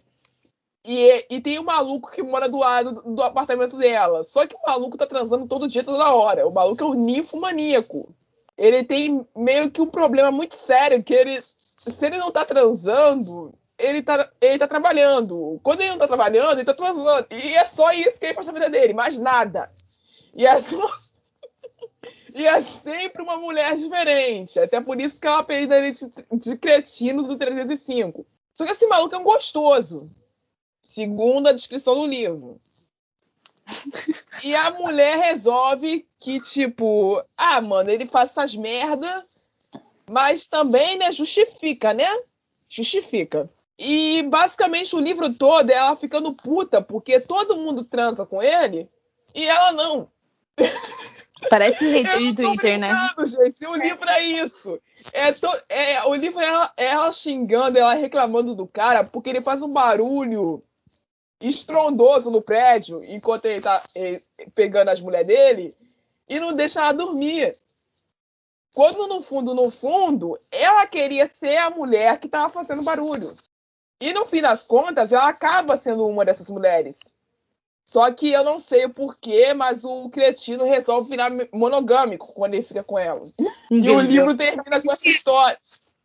E, 0.83 1.25
e 1.29 1.41
tem 1.41 1.59
um 1.59 1.63
maluco 1.63 2.09
que 2.09 2.23
mora 2.23 2.47
do 2.47 2.57
lado 2.57 3.01
do, 3.05 3.21
apartamento 3.21 3.77
dela. 3.77 4.23
Só 4.23 4.47
que 4.47 4.55
o 4.55 4.61
maluco 4.65 4.97
tá 4.97 5.05
transando 5.05 5.47
todo 5.47 5.67
dia, 5.67 5.83
toda 5.83 6.13
hora. 6.13 6.47
O 6.47 6.53
maluco 6.53 6.83
é 6.83 6.87
um 6.87 6.93
ninfomaníaco. 6.93 8.13
Ele 8.57 8.83
tem 8.83 9.25
meio 9.35 9.69
que 9.71 9.81
um 9.81 9.87
problema 9.87 10.31
muito 10.31 10.55
sério, 10.55 11.03
que 11.03 11.13
ele. 11.13 11.43
Se 11.77 12.05
ele 12.05 12.17
não 12.17 12.31
tá 12.31 12.43
transando, 12.45 13.53
ele 13.77 14.01
tá, 14.01 14.29
ele 14.41 14.59
tá 14.59 14.67
trabalhando. 14.67 15.59
Quando 15.63 15.81
ele 15.81 15.91
não 15.91 15.97
tá 15.97 16.07
trabalhando, 16.07 16.57
ele 16.57 16.65
tá 16.65 16.73
transando. 16.73 17.27
E 17.31 17.55
é 17.55 17.65
só 17.65 17.91
isso 17.93 18.19
que 18.19 18.25
ele 18.25 18.35
faz 18.35 18.47
na 18.47 18.53
vida 18.53 18.69
dele, 18.69 18.93
mais 18.93 19.17
nada. 19.17 19.71
E 20.33 20.45
só 20.45 20.91
e 22.33 22.47
é 22.47 22.61
sempre 22.61 23.21
uma 23.21 23.37
mulher 23.37 23.75
diferente. 23.75 24.59
Até 24.59 24.79
por 24.81 24.99
isso 24.99 25.19
que 25.19 25.27
ela 25.27 25.39
apelida 25.39 25.77
ele 25.77 25.91
de, 25.91 26.09
de 26.33 26.57
cretino 26.57 27.23
do 27.23 27.37
305. 27.37 28.25
Só 28.53 28.65
que 28.65 28.71
esse 28.71 28.87
maluco 28.87 29.15
é 29.15 29.17
um 29.17 29.23
gostoso. 29.23 30.09
Segundo 30.81 31.47
a 31.47 31.53
descrição 31.53 31.95
do 31.95 32.05
livro. 32.05 32.59
E 34.41 34.55
a 34.55 34.71
mulher 34.71 35.17
resolve 35.17 36.07
que, 36.17 36.39
tipo, 36.39 37.21
ah, 37.35 37.59
mano, 37.59 37.89
ele 37.89 38.05
faz 38.05 38.29
essas 38.29 38.55
merda, 38.55 39.25
mas 40.09 40.47
também, 40.47 40.97
né, 40.97 41.11
justifica, 41.11 41.93
né? 41.93 42.07
Justifica. 42.69 43.49
E 43.77 44.23
basicamente 44.23 44.95
o 44.95 44.99
livro 44.99 45.33
todo 45.33 45.69
é 45.69 45.73
ela 45.73 45.95
ficando 45.95 46.33
puta, 46.33 46.81
porque 46.81 47.19
todo 47.19 47.57
mundo 47.57 47.83
transa 47.83 48.25
com 48.25 48.41
ele 48.41 48.89
e 49.33 49.45
ela 49.45 49.71
não. 49.71 50.09
Parece 51.49 51.85
hater 51.87 52.17
de 52.17 52.35
Twitter, 52.35 52.79
né? 52.79 52.91
Gente, 53.25 53.65
o 53.65 53.75
livro 53.75 54.09
é 54.09 54.23
isso. 54.23 54.79
É, 55.13 55.31
to... 55.31 55.47
é 55.69 56.03
o 56.05 56.13
livro 56.15 56.39
é 56.39 56.45
ela, 56.45 56.73
é 56.75 56.85
ela 56.87 57.11
xingando, 57.11 57.77
ela 57.77 57.93
reclamando 57.93 58.55
do 58.55 58.67
cara, 58.67 59.03
porque 59.03 59.29
ele 59.29 59.41
faz 59.41 59.61
um 59.61 59.71
barulho 59.71 60.63
estrondoso 61.39 62.29
no 62.29 62.41
prédio 62.41 63.01
enquanto 63.05 63.45
ele 63.45 63.61
tá 63.61 63.81
ele, 63.95 64.21
pegando 64.53 64.89
as 64.89 64.99
mulheres 64.99 65.27
dele 65.27 65.77
e 66.27 66.39
não 66.39 66.53
deixa 66.53 66.81
ela 66.81 66.91
dormir. 66.91 67.55
Quando 68.73 69.07
no 69.07 69.23
fundo, 69.23 69.55
no 69.55 69.71
fundo, 69.71 70.39
ela 70.51 70.85
queria 70.85 71.27
ser 71.27 71.57
a 71.57 71.69
mulher 71.69 72.19
que 72.19 72.27
tava 72.27 72.53
fazendo 72.53 72.83
barulho. 72.83 73.35
E 74.01 74.13
no 74.13 74.25
fim 74.25 74.41
das 74.41 74.63
contas, 74.63 75.11
ela 75.11 75.27
acaba 75.27 75.75
sendo 75.75 76.07
uma 76.07 76.23
dessas 76.23 76.49
mulheres. 76.49 77.08
Só 77.89 78.11
que 78.11 78.29
eu 78.29 78.43
não 78.43 78.59
sei 78.59 78.85
o 78.85 78.91
porquê, 78.91 79.51
mas 79.51 79.83
o 79.83 80.09
cretino 80.09 80.63
resolve 80.63 81.09
virar 81.09 81.31
monogâmico 81.51 82.31
quando 82.35 82.53
ele 82.53 82.61
fica 82.61 82.83
com 82.83 82.99
ela. 82.99 83.27
E 83.71 83.89
o 83.89 83.99
livro 83.99 84.37
termina 84.37 84.63
com 84.63 84.91
essa 84.91 85.09
história. 85.09 85.57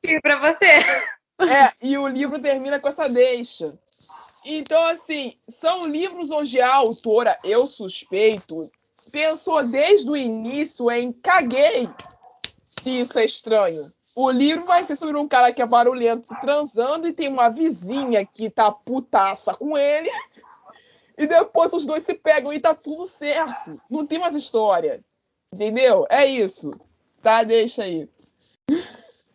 E 0.02 0.18
pra 0.22 0.36
você? 0.36 0.64
É, 0.66 1.72
e 1.82 1.98
o 1.98 2.08
livro 2.08 2.40
termina 2.40 2.80
com 2.80 2.88
essa 2.88 3.06
deixa. 3.06 3.78
Então, 4.42 4.82
assim, 4.86 5.36
são 5.46 5.86
livros 5.86 6.30
onde 6.30 6.58
a 6.58 6.74
autora, 6.74 7.38
eu 7.44 7.66
suspeito, 7.66 8.72
pensou 9.12 9.62
desde 9.68 10.08
o 10.08 10.16
início 10.16 10.90
em 10.90 11.12
caguei 11.12 11.90
se 12.64 13.00
isso 13.00 13.18
é 13.18 13.26
estranho. 13.26 13.92
O 14.16 14.30
livro 14.30 14.64
vai 14.64 14.84
ser 14.84 14.96
sobre 14.96 15.18
um 15.18 15.28
cara 15.28 15.52
que 15.52 15.60
é 15.60 15.66
barulhento 15.66 16.28
transando 16.40 17.06
e 17.06 17.12
tem 17.12 17.28
uma 17.28 17.50
vizinha 17.50 18.24
que 18.24 18.48
tá 18.48 18.72
putaça 18.72 19.52
com 19.52 19.76
ele. 19.76 20.10
E 21.16 21.26
depois 21.26 21.72
os 21.72 21.86
dois 21.86 22.02
se 22.02 22.14
pegam 22.14 22.52
e 22.52 22.60
tá 22.60 22.74
tudo 22.74 23.06
certo. 23.06 23.80
Não 23.90 24.06
tem 24.06 24.18
mais 24.18 24.34
história. 24.34 25.04
Entendeu? 25.52 26.06
É 26.10 26.26
isso. 26.26 26.70
Tá? 27.22 27.42
Deixa 27.42 27.84
aí. 27.84 28.08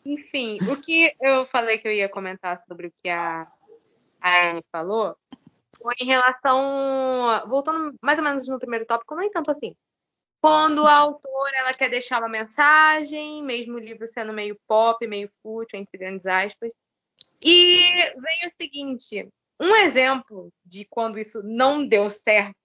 Enfim, 0.06 0.58
o 0.70 0.80
que 0.82 1.16
eu 1.22 1.46
falei 1.46 1.78
que 1.78 1.88
eu 1.88 1.94
ia 1.94 2.10
comentar 2.10 2.58
sobre 2.60 2.88
o 2.88 2.94
que 2.98 3.10
a, 3.10 3.48
Anne 4.22 4.64
falou 4.72 5.16
foi 5.78 5.94
em 6.02 6.06
relação. 6.06 6.62
Voltando 7.48 7.96
mais 8.02 8.18
ou 8.18 8.24
menos 8.24 8.48
no 8.48 8.60
primeiro 8.60 8.86
tópico, 8.86 9.16
nem 9.16 9.30
tanto 9.30 9.52
assim. 9.52 9.76
Quando 10.42 10.86
a 10.88 10.96
autora 10.96 11.58
ela 11.58 11.74
quer 11.74 11.90
deixar 11.90 12.20
uma 12.20 12.30
mensagem, 12.30 13.44
mesmo 13.44 13.76
o 13.76 13.80
livro 13.80 14.08
sendo 14.08 14.32
meio 14.32 14.58
pop, 14.68 15.06
meio 15.06 15.30
fútil, 15.44 15.80
entre 15.80 15.98
grandes 15.98 16.26
aspas. 16.26 16.72
E 17.44 17.92
vem 18.20 18.48
o 18.48 18.50
seguinte: 18.50 19.28
um 19.60 19.76
exemplo 19.76 20.52
de 20.66 20.86
quando 20.86 21.20
isso 21.20 21.44
não 21.44 21.86
deu 21.86 22.10
certo 22.10 22.56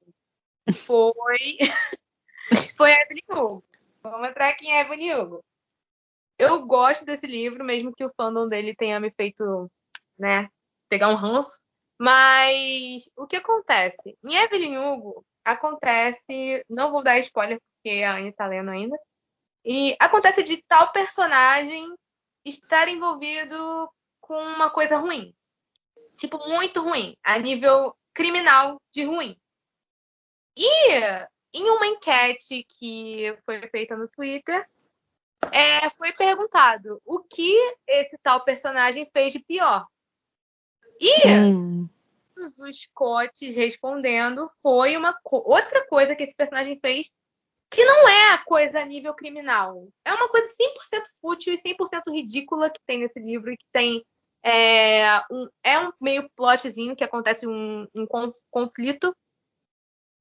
foi, 0.73 1.59
foi 2.77 2.93
Evelyn 2.93 3.25
Hugo. 3.31 3.65
Vamos 4.03 4.29
entrar 4.29 4.49
aqui 4.49 4.69
em 4.69 4.79
Evelyn 4.79 5.15
Hugo. 5.15 5.45
Eu 6.39 6.65
gosto 6.67 7.05
desse 7.05 7.27
livro, 7.27 7.65
mesmo 7.65 7.95
que 7.95 8.05
o 8.05 8.13
fandom 8.17 8.49
dele 8.49 8.75
tenha 8.75 9.01
me 9.01 9.11
feito, 9.11 9.71
né, 10.19 10.49
pegar 10.89 11.09
um 11.09 11.15
ranço. 11.15 11.61
Mas 11.99 13.09
o 13.17 13.27
que 13.27 13.37
acontece? 13.37 14.17
Em 14.25 14.37
Evelyn 14.37 14.79
Hugo, 14.79 15.25
acontece. 15.45 16.65
Não 16.69 16.91
vou 16.91 17.03
dar 17.03 17.19
spoiler 17.19 17.61
porque 17.61 18.03
a 18.03 18.17
Anne 18.17 18.33
tá 18.33 18.47
lendo 18.47 18.71
ainda. 18.71 18.97
E 19.65 19.97
acontece 20.01 20.43
de 20.43 20.63
tal 20.69 20.93
personagem 20.93 21.93
estar 22.45 22.89
envolvido 22.89 23.91
com 24.21 24.37
uma 24.37 24.71
coisa 24.71 24.97
ruim 24.99 25.35
tipo, 26.17 26.39
muito 26.49 26.83
ruim, 26.83 27.17
a 27.23 27.39
nível 27.39 27.95
criminal 28.13 28.81
de 28.93 29.05
ruim. 29.05 29.37
E 30.57 30.93
em 31.53 31.71
uma 31.71 31.87
enquete 31.87 32.65
que 32.79 33.37
foi 33.45 33.61
feita 33.69 33.97
no 33.97 34.09
Twitter, 34.09 34.69
é, 35.53 35.89
foi 35.91 36.13
perguntado 36.13 37.01
o 37.05 37.21
que 37.21 37.55
esse 37.87 38.17
tal 38.23 38.45
personagem 38.45 39.09
fez 39.13 39.33
de 39.33 39.41
pior. 39.41 39.87
E 41.01 41.29
hum. 41.29 41.89
os 42.37 42.89
cotes 42.93 43.55
respondendo 43.55 44.51
foi 44.63 44.97
uma 44.97 45.17
outra 45.25 45.87
coisa 45.87 46.15
que 46.15 46.23
esse 46.23 46.35
personagem 46.35 46.79
fez 46.81 47.11
que 47.71 47.85
não 47.85 48.09
é 48.09 48.35
a 48.35 48.45
coisa 48.45 48.81
a 48.81 48.85
nível 48.85 49.13
criminal. 49.15 49.89
É 50.05 50.15
uma 50.15 50.29
coisa 50.29 50.47
100% 50.49 51.03
fútil 51.21 51.55
e 51.55 51.75
100% 51.75 52.13
ridícula 52.13 52.71
que 52.71 52.81
tem 52.87 53.01
nesse 53.01 53.19
livro 53.19 53.53
e 53.53 53.57
que 53.57 53.67
tem 53.73 54.05
é 54.45 55.23
um, 55.31 55.49
é 55.65 55.79
um 55.81 55.93
meio 56.01 56.29
plotzinho 56.37 56.95
que 56.95 57.05
acontece 57.05 57.47
um, 57.47 57.87
um 57.95 58.07
conflito, 58.51 59.17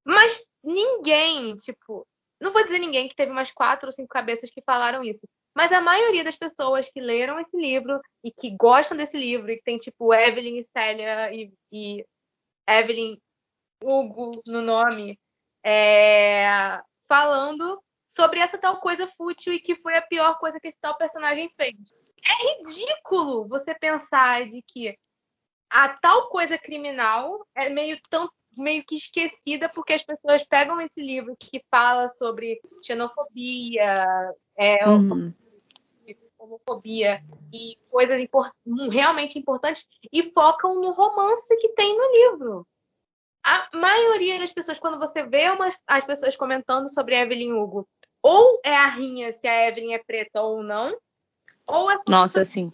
mas 0.05 0.45
ninguém, 0.63 1.55
tipo, 1.57 2.07
Não 2.39 2.51
vou 2.51 2.63
dizer 2.63 2.80
ninguém 2.80 3.07
que 3.07 3.15
teve 3.15 3.32
umas 3.32 3.51
quatro 3.51 3.88
ou 3.88 3.93
cinco 3.93 4.09
cabeças 4.09 4.49
que 4.51 4.61
falaram 4.61 5.03
isso. 5.03 5.28
Mas 5.55 5.71
a 5.71 5.80
maioria 5.82 6.24
das 6.24 6.36
pessoas 6.36 6.89
que 6.89 6.99
leram 6.99 7.39
esse 7.39 7.55
livro 7.57 8.01
e 8.24 8.32
que 8.32 8.55
gostam 8.55 8.97
desse 8.97 9.17
livro, 9.17 9.51
e 9.51 9.57
que 9.57 9.63
tem 9.63 9.78
tipo 9.78 10.13
Evelyn 10.13 10.59
e 10.59 10.63
Célia 10.65 11.34
e, 11.34 11.53
e 11.71 12.05
Evelyn 12.67 13.17
Hugo 13.84 14.41
no 14.45 14.61
nome, 14.61 15.19
é, 15.65 16.82
falando 17.07 17.82
sobre 18.09 18.39
essa 18.39 18.57
tal 18.57 18.80
coisa 18.80 19.07
fútil 19.17 19.53
e 19.53 19.59
que 19.59 19.76
foi 19.76 19.95
a 19.95 20.01
pior 20.01 20.38
coisa 20.39 20.59
que 20.59 20.67
esse 20.69 20.78
tal 20.82 20.97
personagem 20.97 21.49
fez. 21.57 21.76
É 22.26 22.57
ridículo 22.57 23.47
você 23.47 23.74
pensar 23.74 24.47
de 24.49 24.61
que 24.61 24.97
a 25.69 25.89
tal 25.89 26.30
coisa 26.30 26.57
criminal 26.57 27.45
é 27.55 27.69
meio 27.69 27.99
tão 28.09 28.30
meio 28.55 28.84
que 28.86 28.95
esquecida 28.95 29.67
porque 29.67 29.93
as 29.93 30.03
pessoas 30.03 30.43
pegam 30.43 30.80
esse 30.80 31.01
livro 31.01 31.36
que 31.39 31.63
fala 31.71 32.13
sobre 32.19 32.61
xenofobia, 32.84 34.05
é, 34.55 34.88
Uhum. 34.88 35.34
homofobia 36.38 37.24
e 37.51 37.78
coisas 37.89 38.19
impor- 38.19 38.51
realmente 38.91 39.39
importantes 39.39 39.88
e 40.11 40.24
focam 40.32 40.76
no 40.76 40.91
romance 40.91 41.55
que 41.57 41.69
tem 41.69 41.97
no 41.97 42.11
livro. 42.11 42.67
A 43.43 43.69
maioria 43.74 44.39
das 44.39 44.53
pessoas, 44.53 44.80
quando 44.80 44.99
você 44.99 45.24
vê 45.24 45.49
umas, 45.49 45.76
as 45.88 46.03
pessoas 46.05 46.36
comentando 46.36 46.93
sobre 46.93 47.15
Evelyn 47.15 47.53
Hugo, 47.53 47.88
ou 48.21 48.59
é 48.63 48.76
a 48.76 48.88
rinha 48.88 49.34
se 49.34 49.47
a 49.47 49.67
Evelyn 49.67 49.93
é 49.93 49.99
preta 49.99 50.41
ou 50.41 50.61
não, 50.63 50.95
ou 51.68 51.91
é 51.91 51.97
Nossa, 52.07 52.41
assim. 52.41 52.72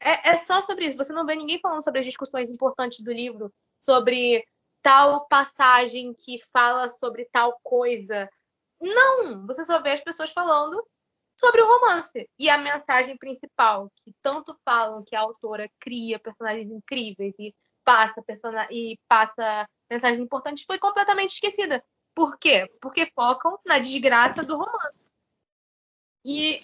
é, 0.00 0.30
é 0.30 0.38
só 0.38 0.62
sobre 0.62 0.86
isso. 0.86 0.96
Você 0.96 1.12
não 1.12 1.26
vê 1.26 1.34
ninguém 1.34 1.60
falando 1.60 1.82
sobre 1.82 2.00
as 2.00 2.06
discussões 2.06 2.50
importantes 2.50 3.00
do 3.00 3.12
livro, 3.12 3.52
sobre 3.82 4.44
tal 4.82 5.26
passagem 5.26 6.14
que 6.14 6.38
fala 6.52 6.90
sobre 6.90 7.28
tal 7.32 7.58
coisa. 7.62 8.28
Não! 8.80 9.46
Você 9.46 9.64
só 9.64 9.80
vê 9.80 9.92
as 9.92 10.00
pessoas 10.00 10.30
falando 10.30 10.84
sobre 11.38 11.60
o 11.62 11.66
romance. 11.66 12.28
E 12.38 12.48
a 12.48 12.58
mensagem 12.58 13.16
principal, 13.16 13.90
que 13.96 14.14
tanto 14.22 14.56
falam 14.64 15.02
que 15.04 15.16
a 15.16 15.20
autora 15.20 15.68
cria 15.80 16.18
personagens 16.18 16.70
incríveis 16.70 17.34
e 17.38 17.54
passa, 17.84 18.22
persona 18.22 18.66
e 18.70 18.98
passa 19.08 19.68
mensagens 19.90 20.20
importantes, 20.20 20.64
foi 20.66 20.78
completamente 20.78 21.32
esquecida. 21.32 21.82
Por 22.14 22.38
quê? 22.38 22.70
Porque 22.80 23.06
focam 23.06 23.58
na 23.66 23.78
desgraça 23.78 24.42
do 24.42 24.56
romance. 24.56 24.98
E 26.24 26.62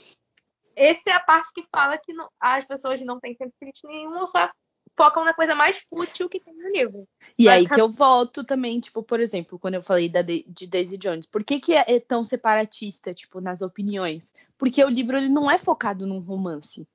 essa 0.77 1.11
é 1.11 1.13
a 1.13 1.21
parte 1.21 1.53
que 1.55 1.65
fala 1.75 1.99
que 1.99 2.13
não- 2.13 2.29
as 2.41 2.65
pessoas 2.65 3.01
não 3.03 3.19
têm 3.21 3.35
senso 3.35 3.53
crítico 3.61 3.89
nenhum, 3.89 4.27
só 4.27 4.51
focam 4.97 5.25
na 5.25 5.33
coisa 5.33 5.55
mais 5.55 5.79
fútil 5.89 6.29
que 6.29 6.41
tem 6.41 6.55
no 6.55 6.69
livro. 6.71 7.09
E 7.39 7.49
aí 7.49 7.67
que 7.67 7.81
eu 7.81 7.89
volto 7.89 8.45
também, 8.45 8.81
tipo, 8.81 9.03
por 9.03 9.19
exemplo, 9.21 9.59
quando 9.59 9.75
eu 9.75 9.83
falei 9.83 10.09
da 10.09 10.21
de, 10.21 10.45
de 10.49 10.67
Daisy 10.67 10.99
Jones, 10.99 11.27
por 11.27 11.43
que, 11.45 11.59
que 11.61 11.73
é 11.75 11.99
tão 12.01 12.23
separatista, 12.23 13.15
tipo, 13.15 13.41
nas 13.41 13.63
opiniões? 13.63 14.33
Porque 14.59 14.85
o 14.85 14.89
livro 14.89 15.17
ele 15.17 15.29
não 15.29 15.51
é 15.51 15.57
focado 15.57 16.07
num 16.07 16.19
romance. 16.19 16.87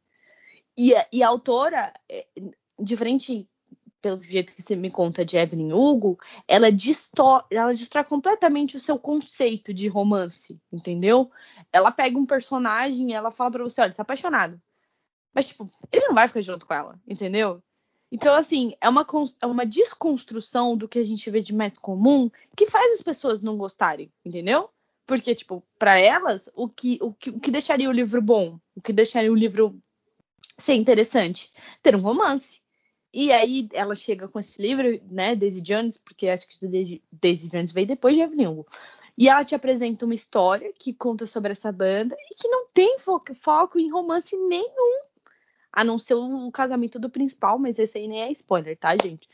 E, 0.78 0.94
a- 0.94 1.08
e 1.12 1.24
a 1.24 1.28
autora, 1.28 1.94
é, 2.10 2.28
diferente 2.78 3.48
pelo 4.06 4.22
jeito 4.22 4.54
que 4.54 4.62
você 4.62 4.76
me 4.76 4.92
conta 4.92 5.26
de 5.26 5.36
Evelyn 5.36 5.74
Hugo, 5.74 6.20
ela, 6.48 6.72
disto 6.72 7.44
ela 7.50 7.74
destrói 7.74 8.04
completamente 8.04 8.78
o 8.78 8.80
seu 8.80 9.00
conceito 9.00 9.74
de 9.74 9.88
romance, 9.88 10.62
entendeu? 10.72 11.32
Ela 11.74 11.92
pega 11.92 12.16
um 12.16 12.24
personagem 12.24 13.10
e 13.10 13.14
ela 13.14 13.32
fala 13.32 13.50
pra 13.50 13.64
você, 13.64 13.82
olha, 13.82 13.96
tá 13.96 14.04
apaixonado. 14.04 14.62
Mas, 15.34 15.48
tipo, 15.48 15.68
ele 15.92 16.06
não 16.06 16.14
vai 16.14 16.28
ficar 16.28 16.44
junto 16.44 16.68
com 16.68 16.74
ela, 16.76 17.00
entendeu? 17.08 17.64
Então, 18.12 18.36
assim, 18.36 18.76
é 18.80 18.88
uma, 18.88 19.08
é 19.42 19.48
uma 19.48 19.66
desconstrução 19.66 20.78
do 20.78 20.88
que 20.88 21.00
a 21.00 21.04
gente 21.04 21.28
vê 21.32 21.42
de 21.42 21.56
mais 21.56 21.76
comum 21.76 22.30
que 22.56 22.68
faz 22.68 22.94
as 22.94 23.02
pessoas 23.02 23.42
não 23.42 23.58
gostarem, 23.58 24.14
entendeu? 24.24 24.70
Porque, 25.08 25.34
tipo, 25.34 25.64
pra 25.80 25.98
elas, 25.98 26.48
o 26.54 26.70
que, 26.70 27.00
o, 27.02 27.12
que, 27.12 27.32
o 27.32 27.40
que 27.40 27.50
deixaria 27.50 27.90
o 27.90 27.92
livro 27.92 28.22
bom? 28.22 28.60
O 28.76 28.82
que 28.82 28.94
deixaria 28.94 29.32
o 29.32 29.36
livro 29.36 29.82
ser 30.60 30.76
interessante? 30.76 31.52
Ter 31.82 31.96
um 31.96 32.02
romance. 32.02 32.64
E 33.16 33.32
aí 33.32 33.70
ela 33.72 33.96
chega 33.96 34.28
com 34.28 34.38
esse 34.42 34.62
livro, 34.62 35.00
né, 35.10 35.38
Daisy 35.38 35.62
Jones, 35.62 35.98
porque 35.98 36.28
acho 36.28 36.46
que 36.50 36.68
Daisy, 37.14 37.50
Jones 37.50 37.72
veio 37.72 37.88
depois 37.88 38.14
de 38.14 38.22
Evelyn. 38.22 38.62
E 39.18 39.30
ela 39.30 39.46
te 39.46 39.56
apresenta 39.56 40.04
uma 40.04 40.14
história 40.14 40.74
que 40.78 40.94
conta 40.94 41.26
sobre 41.26 41.54
essa 41.54 41.72
banda 41.72 42.14
e 42.30 42.36
que 42.36 42.50
não 42.50 42.68
tem 42.74 43.00
fo 43.00 43.22
foco 43.34 43.80
em 43.80 43.90
romance 43.90 44.36
nenhum. 44.36 45.00
A 45.72 45.82
não 45.82 45.98
ser 45.98 46.16
o 46.16 46.52
casamento 46.52 47.00
do 47.00 47.10
principal, 47.10 47.58
mas 47.58 47.80
esse 47.80 47.98
aí 47.98 48.06
nem 48.06 48.22
é 48.22 48.32
spoiler, 48.34 48.78
tá, 48.78 48.94
gente? 49.02 49.30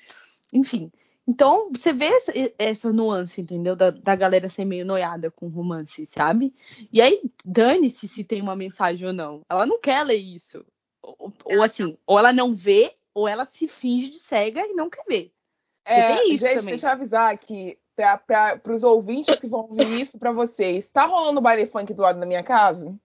Enfim. 0.54 0.92
Então, 1.28 1.72
você 1.72 1.92
vê 1.92 2.06
essa, 2.06 2.32
essa 2.60 2.94
nuance, 2.94 3.42
entendeu? 3.42 3.76
Da, 3.76 3.90
da 3.90 4.16
galera 4.16 4.48
ser 4.48 4.66
meio 4.66 4.86
noiada 4.86 5.32
com 5.32 5.48
romance, 5.48 6.06
sabe? 6.06 6.54
E 6.94 7.02
aí, 7.02 7.20
dane-se 7.44 8.08
se 8.08 8.24
tem 8.24 8.44
uma 8.44 8.56
mensagem 8.56 9.08
ou 9.08 9.14
não. 9.14 9.42
Ela 9.50 9.66
não 9.66 9.82
quer 9.82 10.04
ler 10.04 10.18
isso. 10.18 10.64
Ou, 11.02 11.34
ou 11.46 11.64
assim, 11.64 11.98
ou 12.06 12.20
ela 12.20 12.32
não 12.32 12.54
vê, 12.54 12.96
ou 13.14 13.28
ela 13.28 13.45
se 13.45 13.68
finge 13.68 14.09
de 14.09 14.20
cega 14.20 14.66
e 14.66 14.74
não 14.74 14.89
quer 14.89 15.03
ver. 15.07 15.32
É, 15.86 16.16
tem 16.16 16.34
isso 16.34 16.45
gente, 16.45 16.55
também. 16.57 16.70
deixa 16.74 16.88
eu 16.88 16.91
avisar 16.91 17.34
aqui 17.34 17.78
para 17.95 18.74
os 18.74 18.84
ouvintes 18.84 19.39
que 19.39 19.47
vão 19.47 19.62
ouvir 19.62 20.01
isso 20.01 20.18
para 20.18 20.32
vocês. 20.32 20.89
Tá 20.89 21.05
rolando 21.05 21.41
baile 21.41 21.68
funk 21.68 21.93
do 21.93 22.01
lado 22.01 22.20
da 22.20 22.26
minha 22.26 22.43
casa? 22.43 22.95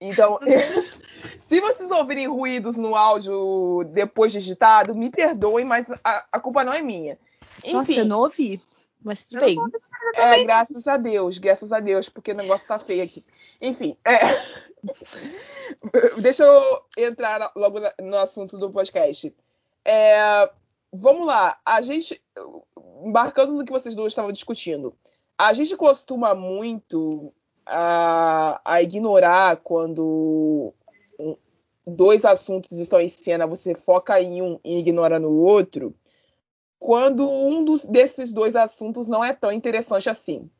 Então, 0.00 0.38
se 1.46 1.60
vocês 1.60 1.90
ouvirem 1.90 2.26
ruídos 2.26 2.76
no 2.76 2.94
áudio 2.94 3.84
depois 3.92 4.32
digitado, 4.32 4.94
me 4.94 5.10
perdoem, 5.10 5.64
mas 5.64 5.90
a, 6.04 6.26
a 6.32 6.40
culpa 6.40 6.64
não 6.64 6.72
é 6.72 6.82
minha. 6.82 7.18
Nossa, 7.64 7.92
eu 7.92 7.96
Enfim, 7.96 8.04
não 8.04 8.20
ouvi. 8.20 8.60
Mas 9.02 9.24
tudo 9.24 9.40
bem. 9.40 9.56
é, 10.14 10.44
graças 10.44 10.86
a 10.86 10.96
Deus, 10.96 11.38
graças 11.38 11.72
a 11.72 11.80
Deus, 11.80 12.08
porque 12.08 12.32
o 12.32 12.34
negócio 12.36 12.68
tá 12.68 12.78
feio 12.78 13.02
aqui. 13.02 13.24
Enfim, 13.60 13.96
é, 14.04 14.42
deixa 16.20 16.44
eu 16.44 16.82
entrar 16.96 17.52
logo 17.54 17.78
no 18.00 18.16
assunto 18.16 18.58
do 18.58 18.70
podcast. 18.70 19.34
É, 19.84 20.50
vamos 20.92 21.26
lá, 21.26 21.58
a 21.64 21.80
gente, 21.80 22.20
embarcando 23.02 23.52
no 23.52 23.64
que 23.64 23.72
vocês 23.72 23.94
duas 23.94 24.12
estavam 24.12 24.32
discutindo, 24.32 24.94
a 25.38 25.52
gente 25.52 25.76
costuma 25.76 26.34
muito 26.34 27.32
a, 27.64 28.60
a 28.64 28.82
ignorar 28.82 29.56
quando 29.58 30.74
dois 31.86 32.24
assuntos 32.24 32.72
estão 32.78 33.00
em 33.00 33.08
cena, 33.08 33.46
você 33.46 33.74
foca 33.74 34.20
em 34.20 34.42
um 34.42 34.58
e 34.64 34.78
ignora 34.78 35.18
no 35.18 35.32
outro, 35.32 35.94
quando 36.78 37.28
um 37.28 37.64
dos, 37.64 37.84
desses 37.84 38.32
dois 38.32 38.56
assuntos 38.56 39.08
não 39.08 39.24
é 39.24 39.32
tão 39.32 39.52
interessante 39.52 40.08
assim. 40.08 40.50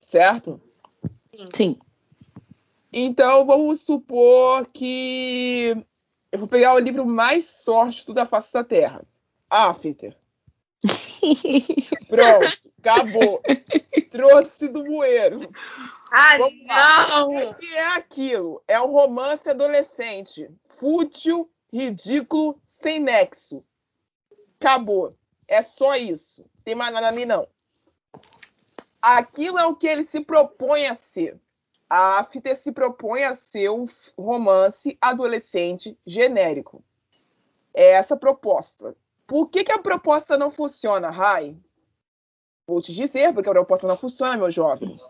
Certo? 0.00 0.60
Sim. 1.54 1.78
Então 2.92 3.44
vamos 3.44 3.80
supor 3.82 4.66
que 4.66 5.74
eu 6.32 6.38
vou 6.38 6.48
pegar 6.48 6.74
o 6.74 6.78
livro 6.78 7.06
mais 7.06 7.44
sórdido 7.44 8.14
da 8.14 8.26
face 8.26 8.52
da 8.52 8.64
Terra. 8.64 9.04
After. 9.50 10.16
Pronto, 12.08 12.70
acabou. 12.78 13.42
Trouxe 14.10 14.68
do 14.68 14.84
bueiro. 14.84 15.50
Ah, 16.12 16.38
Vamos 16.38 16.66
lá. 16.66 17.24
O 17.26 17.32
não! 17.32 17.54
que 17.54 17.66
é 17.66 17.86
aquilo? 17.96 18.62
É 18.66 18.80
um 18.80 18.90
romance 18.92 19.48
adolescente. 19.48 20.48
Fútil, 20.76 21.50
ridículo, 21.72 22.60
sem 22.80 23.00
nexo. 23.00 23.64
Acabou. 24.60 25.16
É 25.46 25.62
só 25.62 25.96
isso. 25.96 26.44
Tem 26.64 26.74
mais 26.74 26.92
nada 26.92 27.08
ali, 27.08 27.26
não. 27.26 27.48
Aquilo 29.00 29.58
é 29.58 29.64
o 29.66 29.76
que 29.76 29.86
ele 29.86 30.04
se 30.04 30.20
propõe 30.20 30.86
a 30.86 30.94
ser. 30.94 31.38
A 31.88 32.18
After 32.18 32.56
se 32.56 32.70
propõe 32.70 33.24
a 33.24 33.34
ser 33.34 33.70
um 33.70 33.86
romance 34.16 34.96
adolescente 35.00 35.98
genérico. 36.06 36.84
É 37.72 37.92
essa 37.92 38.16
proposta. 38.16 38.94
Por 39.26 39.48
que, 39.48 39.64
que 39.64 39.72
a 39.72 39.78
proposta 39.78 40.36
não 40.36 40.50
funciona, 40.50 41.10
Rai? 41.10 41.56
Vou 42.66 42.82
te 42.82 42.94
dizer 42.94 43.32
porque 43.32 43.48
a 43.48 43.52
proposta 43.52 43.86
não 43.86 43.96
funciona, 43.96 44.36
meu 44.36 44.50
jovem. 44.50 45.00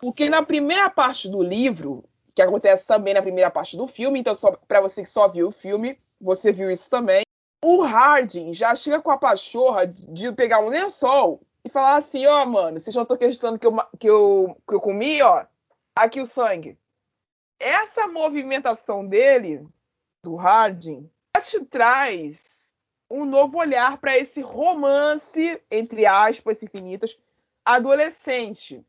Porque 0.00 0.28
na 0.30 0.42
primeira 0.42 0.88
parte 0.88 1.28
do 1.28 1.42
livro, 1.42 2.04
que 2.34 2.40
acontece 2.40 2.86
também 2.86 3.14
na 3.14 3.22
primeira 3.22 3.50
parte 3.50 3.76
do 3.76 3.86
filme, 3.86 4.18
então 4.18 4.34
para 4.66 4.80
você 4.80 5.02
que 5.02 5.10
só 5.10 5.28
viu 5.28 5.48
o 5.48 5.52
filme, 5.52 5.98
você 6.20 6.52
viu 6.52 6.70
isso 6.70 6.88
também. 6.88 7.22
O 7.62 7.82
Harding 7.82 8.52
já 8.52 8.74
chega 8.74 9.00
com 9.00 9.10
a 9.10 9.18
pachorra 9.18 9.86
de 9.86 10.32
pegar 10.32 10.60
um 10.60 10.68
lençol 10.68 11.40
e 11.64 11.68
falar 11.68 11.96
assim, 11.96 12.26
ó, 12.26 12.42
oh, 12.42 12.46
mano, 12.46 12.78
vocês 12.78 12.94
já 12.94 13.02
estão 13.02 13.14
acreditando 13.14 13.58
que 13.58 13.66
eu, 13.66 13.76
que, 13.98 14.08
eu, 14.08 14.56
que 14.68 14.74
eu 14.74 14.80
comi, 14.80 15.22
ó, 15.22 15.44
aqui 15.94 16.20
o 16.20 16.26
sangue. 16.26 16.78
Essa 17.58 18.06
movimentação 18.06 19.06
dele, 19.06 19.66
do 20.22 20.36
Harding, 20.36 21.10
te 21.42 21.64
traz 21.64 22.72
um 23.10 23.24
novo 23.24 23.58
olhar 23.58 23.98
para 23.98 24.18
esse 24.18 24.40
romance, 24.40 25.62
entre 25.70 26.06
aspas 26.06 26.62
infinitas, 26.62 27.16
adolescente. 27.64 28.84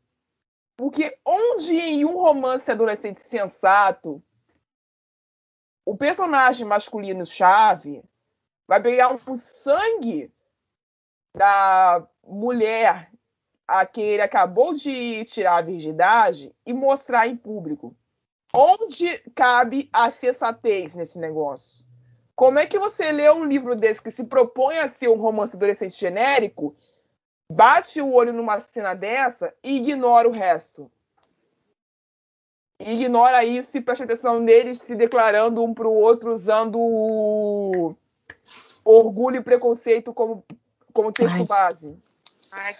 Porque 0.76 1.18
onde 1.24 1.76
em 1.76 2.04
um 2.04 2.16
romance 2.16 2.70
adolescente 2.70 3.22
sensato, 3.22 4.22
o 5.84 5.96
personagem 5.96 6.66
masculino 6.66 7.24
chave 7.24 8.02
vai 8.66 8.82
pegar 8.82 9.14
um 9.14 9.34
sangue 9.36 10.32
da 11.34 12.06
mulher 12.24 13.10
a 13.66 13.84
quem 13.84 14.04
ele 14.04 14.22
acabou 14.22 14.74
de 14.74 15.24
tirar 15.24 15.58
a 15.58 15.62
virgindade 15.62 16.54
e 16.64 16.72
mostrar 16.72 17.26
em 17.26 17.36
público. 17.36 17.96
Onde 18.54 19.18
cabe 19.34 19.88
a 19.92 20.10
sensatez 20.10 20.94
nesse 20.94 21.18
negócio? 21.18 21.84
Como 22.34 22.58
é 22.58 22.66
que 22.66 22.78
você 22.78 23.10
lê 23.10 23.30
um 23.30 23.44
livro 23.44 23.74
desse 23.74 24.02
que 24.02 24.10
se 24.10 24.22
propõe 24.22 24.78
a 24.78 24.88
ser 24.88 25.08
um 25.08 25.16
romance 25.16 25.56
adolescente 25.56 25.98
genérico, 25.98 26.76
bate 27.50 28.00
o 28.00 28.12
olho 28.12 28.32
numa 28.32 28.60
cena 28.60 28.94
dessa 28.94 29.52
e 29.62 29.76
ignora 29.78 30.28
o 30.28 30.32
resto? 30.32 30.90
Ignora 32.78 33.42
isso 33.42 33.78
e 33.78 33.80
presta 33.80 34.04
atenção 34.04 34.38
neles 34.38 34.78
se 34.78 34.94
declarando 34.94 35.64
um 35.64 35.72
para 35.72 35.88
o 35.88 35.94
outro 35.94 36.32
usando 36.32 36.78
o 36.78 37.96
orgulho 38.84 39.36
e 39.36 39.42
preconceito 39.42 40.12
como, 40.12 40.44
como 40.92 41.10
texto 41.10 41.38
Ai. 41.38 41.46
base. 41.46 41.98
Ai, 42.52 42.76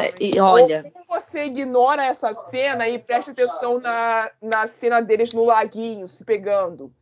É, 0.00 0.14
E 0.20 0.38
olha, 0.38 0.82
Ou 0.84 0.92
como 0.92 1.04
você 1.08 1.44
ignora 1.44 2.04
essa 2.04 2.32
cena 2.50 2.88
e 2.88 2.98
presta 2.98 3.32
atenção 3.32 3.80
na, 3.80 4.30
na 4.40 4.68
cena 4.68 5.00
deles 5.00 5.32
no 5.32 5.44
laguinho 5.44 6.06
se 6.06 6.24
pegando? 6.24 6.92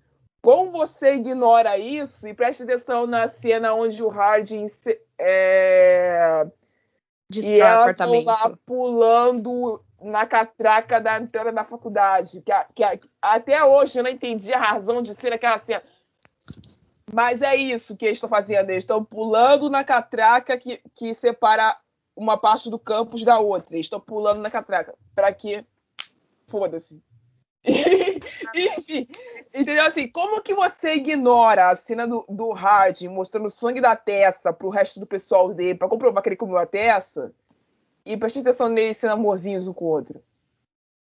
Como 0.42 0.70
você 0.70 1.14
ignora 1.14 1.76
isso 1.76 2.26
e 2.26 2.32
presta 2.32 2.64
atenção 2.64 3.06
na 3.06 3.28
cena 3.28 3.74
onde 3.74 4.02
o 4.02 4.08
Harding 4.08 4.68
se- 4.68 4.98
é, 5.18 6.46
e 6.46 7.32
destrói 7.32 7.60
ela 7.60 7.80
apartamento. 7.82 8.24
lá 8.26 8.52
pulando 8.64 9.84
na 10.00 10.24
catraca 10.24 10.98
da 10.98 11.18
entrada 11.20 11.52
da 11.52 11.64
faculdade. 11.64 12.40
Que, 12.40 12.50
a- 12.52 12.66
que 12.74 12.82
a- 12.82 12.98
até 13.20 13.62
hoje 13.62 13.98
eu 13.98 14.02
não 14.02 14.10
entendi 14.10 14.50
a 14.54 14.58
razão 14.58 15.02
de 15.02 15.14
ser 15.16 15.32
aquela 15.34 15.58
cena. 15.58 15.82
Mas 17.12 17.42
é 17.42 17.54
isso 17.56 17.96
que 17.96 18.06
eles 18.06 18.16
estão 18.16 18.30
fazendo. 18.30 18.70
Eles 18.70 18.84
estão 18.84 19.04
pulando 19.04 19.68
na 19.68 19.84
catraca 19.84 20.56
que, 20.56 20.80
que 20.94 21.12
separa 21.12 21.76
uma 22.20 22.36
parte 22.36 22.68
do 22.68 22.78
campus 22.78 23.24
da 23.24 23.38
outra. 23.38 23.74
Eles 23.74 23.86
estão 23.86 23.98
pulando 23.98 24.40
na 24.40 24.50
catraca. 24.50 24.94
Pra 25.14 25.32
quê? 25.32 25.64
Foda-se. 26.48 27.02
Enfim, 27.64 29.08
entendeu? 29.54 29.84
Assim, 29.84 30.08
como 30.08 30.42
que 30.42 30.54
você 30.54 30.94
ignora 30.94 31.70
a 31.70 31.76
cena 31.76 32.06
do, 32.06 32.24
do 32.28 32.52
Harding 32.52 33.08
mostrando 33.08 33.50
sangue 33.50 33.80
da 33.80 33.96
Tessa 33.96 34.52
pro 34.52 34.70
resto 34.70 35.00
do 35.00 35.06
pessoal 35.06 35.52
dele 35.52 35.78
pra 35.78 35.88
comprovar 35.88 36.22
que 36.22 36.28
ele 36.30 36.36
comeu 36.36 36.56
a 36.56 36.66
Tessa 36.66 37.32
e 38.04 38.16
presta 38.16 38.40
atenção 38.40 38.68
neles 38.68 38.96
sendo 38.96 39.12
amorzinhos 39.12 39.66
um 39.66 39.74
com 39.74 39.86
o 39.86 39.88
outro? 39.88 40.22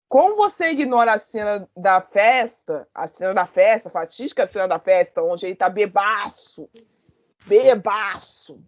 Como 0.08 0.36
você 0.36 0.70
ignora 0.70 1.14
a 1.14 1.18
cena 1.18 1.68
da 1.76 2.00
festa, 2.00 2.88
a 2.94 3.08
cena 3.08 3.34
da 3.34 3.46
festa, 3.46 3.88
a 3.88 3.92
fatídica 3.92 4.46
cena 4.46 4.68
da 4.68 4.78
festa, 4.78 5.22
onde 5.22 5.46
ele 5.46 5.56
tá 5.56 5.68
bebaço, 5.68 6.68
bebaço, 7.46 8.60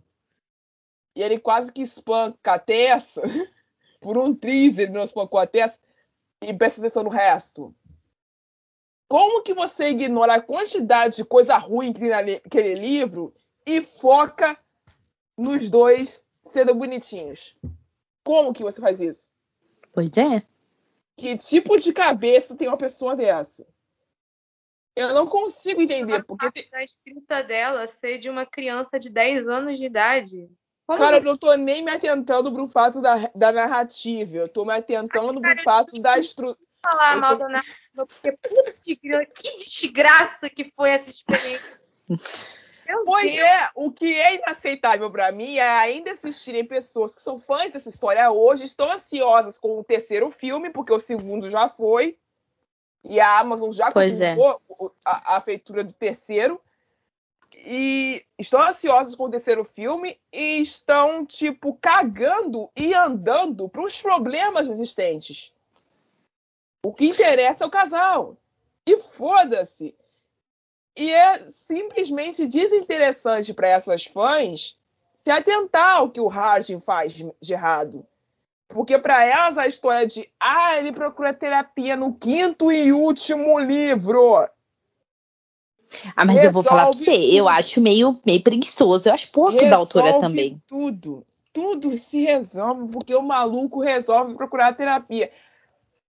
e 1.17 1.23
ele 1.23 1.41
quase 1.41 1.73
que 1.73 1.81
espanca 1.81 2.53
a 2.53 2.59
Tessa, 2.59 3.23
por 3.99 4.19
um 4.19 4.35
triz 4.35 4.77
ele 4.77 4.93
não 4.93 5.03
espancou 5.03 5.41
a 5.41 5.47
Tessa, 5.47 5.79
e 6.43 6.53
presta 6.53 6.83
atenção 6.83 7.03
no 7.03 7.09
resto. 7.09 7.75
Como 9.09 9.43
que 9.43 9.55
você 9.55 9.89
ignora 9.89 10.35
a 10.35 10.43
quantidade 10.43 11.17
de 11.17 11.25
coisa 11.25 11.57
ruim 11.57 11.93
que 11.93 12.01
tem 12.01 12.11
naquele 12.11 12.75
livro 12.75 13.35
e 13.65 13.81
foca 13.81 14.59
nos 15.39 15.71
dois 15.71 16.23
sendo 16.53 16.75
bonitinhos? 16.75 17.57
Como 18.23 18.53
que 18.53 18.63
você 18.63 18.81
faz 18.81 19.01
isso? 19.01 19.31
Pois 19.95 20.11
é. 20.19 20.43
Que 21.17 21.39
tipo 21.39 21.79
de 21.79 21.93
cabeça 21.93 22.57
tem 22.57 22.69
uma 22.69 22.77
pessoa 22.77 23.17
dessa? 23.17 23.67
Eu 24.95 25.15
não 25.15 25.27
consigo 25.27 25.81
entender, 25.81 26.25
porque. 26.25 26.69
A 26.73 26.83
escrita 26.83 27.43
dela 27.43 27.87
ser 27.87 28.19
de 28.19 28.29
uma 28.29 28.45
criança 28.45 28.99
de 28.99 29.09
10 29.09 29.49
anos 29.49 29.79
de 29.79 29.87
idade. 29.87 30.51
Como 30.87 30.99
Cara, 31.01 31.17
eu 31.19 31.23
não 31.25 31.37
tô 31.37 31.53
nem 31.55 31.83
me 31.83 31.91
atentando 31.91 32.53
pro 32.53 32.69
fato 32.69 33.01
da, 33.01 33.31
da 33.35 33.51
narrativa. 33.51 34.37
Eu 34.37 34.49
tô 34.49 34.65
me 34.65 34.73
atentando 34.73 35.41
Cara, 35.41 35.55
pro 35.57 35.65
fato 35.65 36.01
da 36.01 36.19
estrutura. 36.19 36.57
falar 36.83 37.15
eu 37.15 37.21
mal 37.21 37.33
tô- 37.37 37.43
da 37.43 37.49
narrativa, 37.49 38.07
porque 38.07 38.33
putz, 38.33 38.85
que 38.85 39.57
desgraça 39.57 40.49
que 40.49 40.71
foi 40.77 40.91
essa 40.91 41.11
experiência. 41.11 41.81
Meu 42.87 43.05
Pois 43.05 43.25
Deus, 43.35 43.39
é, 43.45 43.69
o 43.75 43.91
que 43.91 44.15
é 44.15 44.37
inaceitável 44.37 45.11
pra 45.11 45.33
mim 45.33 45.57
é 45.57 45.69
ainda 45.69 46.13
assistirem 46.13 46.65
pessoas 46.65 47.13
que 47.13 47.21
são 47.21 47.41
fãs 47.41 47.73
dessa 47.73 47.89
história 47.89 48.31
hoje, 48.31 48.65
estão 48.65 48.93
ansiosas 48.93 49.59
com 49.59 49.81
o 49.81 49.83
terceiro 49.83 50.31
filme, 50.31 50.71
porque 50.71 50.93
o 50.93 51.01
segundo 51.01 51.51
já 51.51 51.69
foi. 51.69 52.17
E 53.03 53.19
a 53.19 53.41
Amazon 53.41 53.73
já 53.73 53.91
Pois 53.91 54.21
é. 54.21 54.37
a, 55.05 55.37
a 55.37 55.41
feitura 55.41 55.83
do 55.83 55.93
terceiro. 55.93 56.61
E 57.69 58.25
estão 58.39 58.63
ansiosas 58.63 59.17
com 59.17 59.25
o 59.25 59.31
terceiro 59.31 59.65
filme 59.65 60.21
e 60.33 60.61
estão, 60.61 61.27
tipo, 61.27 61.77
cagando 61.83 62.71
e 62.77 62.95
andando 62.95 63.69
para 63.69 63.83
os 63.83 64.01
problemas 64.01 64.71
existentes. 64.71 65.53
O 66.85 66.95
que 66.95 67.07
interessa 67.07 67.65
é 67.65 67.67
o 67.67 67.71
casal. 67.71 68.37
E 68.87 68.97
foda-se. 68.99 69.97
E 70.97 71.13
é 71.13 71.51
simplesmente 71.51 72.47
desinteressante 72.47 73.53
para 73.53 73.67
essas 73.67 74.05
fãs 74.05 74.79
se 75.19 75.31
atentar 75.33 75.97
ao 75.97 76.11
que 76.11 76.21
o 76.21 76.29
Harding 76.29 76.81
faz 76.81 77.15
de 77.15 77.53
errado. 77.53 78.07
Porque 78.69 78.97
para 78.97 79.25
elas 79.25 79.59
a 79.59 79.67
história 79.67 80.07
de 80.07 80.31
ah, 80.39 80.79
ele 80.79 80.93
procura 80.93 81.35
terapia 81.35 81.97
no 81.97 82.15
quinto 82.15 82.71
e 82.71 82.93
último 82.93 83.59
livro. 83.59 84.49
Ah, 86.17 86.25
mas 86.25 86.43
eu 86.43 86.51
vou 86.51 86.63
falar 86.63 86.83
pra 86.83 86.93
Resolve 86.93 87.05
você, 87.05 87.39
eu 87.39 87.45
tudo. 87.45 87.49
acho 87.49 87.81
meio, 87.81 88.21
meio 88.25 88.43
preguiçoso. 88.43 89.09
Eu 89.09 89.15
acho 89.15 89.31
pouco 89.31 89.59
da 89.59 89.77
autora 89.77 90.07
Resolve 90.07 90.27
também. 90.27 90.63
Tudo. 90.67 91.25
Tudo 91.53 91.97
se 91.97 92.21
resolve 92.21 92.89
porque 92.89 93.15
o 93.15 93.23
maluco 93.23 93.81
resolve 93.81 94.35
procurar 94.35 94.77
terapia. 94.77 95.31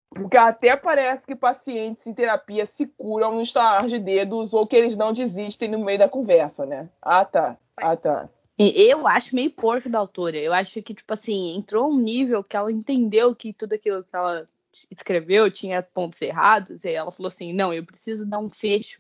Porque 0.10 0.38
até 0.38 0.76
parece 0.76 1.26
que 1.26 1.36
pacientes 1.36 2.08
em 2.08 2.14
terapia 2.14 2.66
se 2.66 2.86
curam 2.86 3.36
no 3.36 3.42
estalar 3.42 3.88
de 3.88 4.00
dedos 4.00 4.54
ou 4.54 4.66
que 4.66 4.76
eles 4.76 4.98
não 4.98 5.14
desistem 5.14 5.70
no 5.70 5.80
meio 5.80 6.00
da 6.00 6.10
conversa, 6.10 6.66
né? 6.66 6.90
Ah, 7.02 7.24
tá. 7.24 7.58
Ah, 7.76 7.96
tá. 7.96 8.28
E 8.58 8.90
Eu 8.90 9.08
acho 9.08 9.36
meio 9.36 9.52
porco 9.52 9.90
da 9.90 10.00
autora. 10.00 10.38
Eu 10.38 10.52
acho 10.52 10.82
que, 10.82 10.94
tipo 10.94 11.14
assim, 11.14 11.56
entrou 11.56 11.90
um 11.90 11.98
nível 11.98 12.44
que 12.44 12.58
ela 12.58 12.72
entendeu 12.72 13.36
que 13.36 13.54
tudo 13.54 13.74
aquilo 13.74 14.04
que 14.04 14.16
ela 14.16 14.48
escreveu 14.90 15.52
tinha 15.52 15.84
pontos 15.84 16.22
errados. 16.22 16.84
E 16.84 16.90
aí 16.90 16.96
ela 16.96 17.12
falou 17.12 17.28
assim: 17.28 17.54
não, 17.54 17.74
eu 17.74 17.86
preciso 17.86 18.26
dar 18.26 18.40
um 18.40 18.50
fecho 18.50 19.00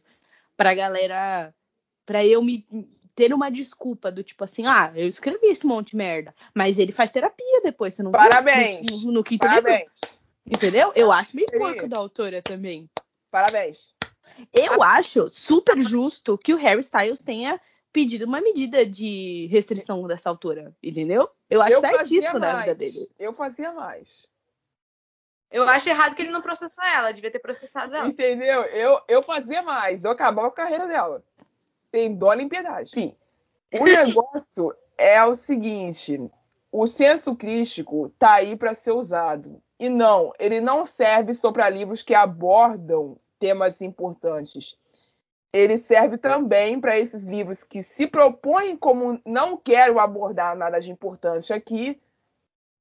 pra 0.57 0.73
galera. 0.73 1.53
pra 2.05 2.25
eu 2.25 2.41
me 2.41 2.65
ter 3.15 3.33
uma 3.33 3.49
desculpa 3.49 4.11
do 4.11 4.23
tipo 4.23 4.43
assim, 4.43 4.67
ah, 4.67 4.91
eu 4.95 5.07
escrevi 5.07 5.47
esse 5.47 5.65
monte 5.65 5.91
de 5.91 5.95
merda. 5.95 6.35
Mas 6.53 6.77
ele 6.77 6.91
faz 6.91 7.09
terapia 7.09 7.61
depois, 7.63 7.95
você 7.95 8.03
não 8.03 8.11
viu? 8.11 8.19
Parabéns. 8.19 8.81
No, 8.83 8.97
no, 8.99 9.11
no 9.13 9.23
quinto 9.23 9.47
livro. 9.47 9.63
Parabéns. 9.63 9.89
Entendeu? 10.45 10.91
Eu 10.95 11.11
acho 11.11 11.35
meio 11.35 11.47
porco 11.51 11.87
da 11.87 11.97
autora 11.97 12.41
também. 12.41 12.89
Parabéns. 13.31 13.93
Eu 14.53 14.83
acho 14.83 15.29
super 15.29 15.81
justo 15.81 16.37
que 16.37 16.53
o 16.53 16.57
Harry 16.57 16.81
Styles 16.81 17.19
tenha 17.21 17.59
pedido 17.91 18.25
uma 18.25 18.39
medida 18.39 18.85
de 18.85 19.47
restrição 19.47 20.05
dessa 20.05 20.29
altura, 20.29 20.75
entendeu? 20.83 21.27
Eu 21.49 21.61
acho 21.61 21.73
Eu 21.73 21.81
certíssimo 21.81 22.39
da 22.39 22.53
mais. 22.53 22.65
vida 22.65 22.75
dele. 22.75 23.09
Eu 23.17 23.33
fazia 23.33 23.71
mais. 23.73 24.29
Eu 25.49 25.67
acho 25.67 25.87
errado 25.87 26.15
que 26.15 26.21
ele 26.21 26.31
não 26.31 26.41
processou 26.41 26.83
ela, 26.83 27.11
devia 27.11 27.31
ter 27.31 27.39
processado 27.39 27.95
ela. 27.95 28.07
Entendeu? 28.07 28.63
Eu, 28.63 28.99
eu 29.07 29.23
fazia 29.23 29.61
mais. 29.61 30.03
Eu 30.03 30.11
acabava 30.11 30.49
com 30.49 30.61
a 30.61 30.65
carreira 30.65 30.87
dela. 30.87 31.23
Sem 31.89 32.13
dó 32.15 32.33
nem 32.33 32.49
piedade. 32.49 32.91
Enfim, 32.91 33.15
o 33.73 33.83
negócio 33.83 34.75
é 34.97 35.23
o 35.23 35.33
seguinte: 35.33 36.19
o 36.71 36.85
senso 36.85 37.35
crítico 37.35 38.09
tá 38.19 38.33
aí 38.33 38.55
para 38.55 38.75
ser 38.75 38.91
usado. 38.91 39.61
E 39.79 39.89
não, 39.89 40.33
ele 40.39 40.59
não 40.59 40.85
serve 40.85 41.33
só 41.33 41.51
para 41.51 41.69
livros 41.69 42.01
que 42.01 42.13
abordam 42.13 43.17
temas 43.39 43.81
importantes. 43.81 44.75
Ele 45.53 45.77
serve 45.77 46.17
também 46.17 46.79
para 46.79 46.99
esses 46.99 47.23
livros 47.23 47.63
que 47.63 47.81
se 47.81 48.05
propõem 48.05 48.75
como 48.75 49.19
não 49.25 49.55
quero 49.55 49.99
abordar 49.99 50.57
nada 50.57 50.79
de 50.79 50.91
importante 50.91 51.53
aqui, 51.53 51.99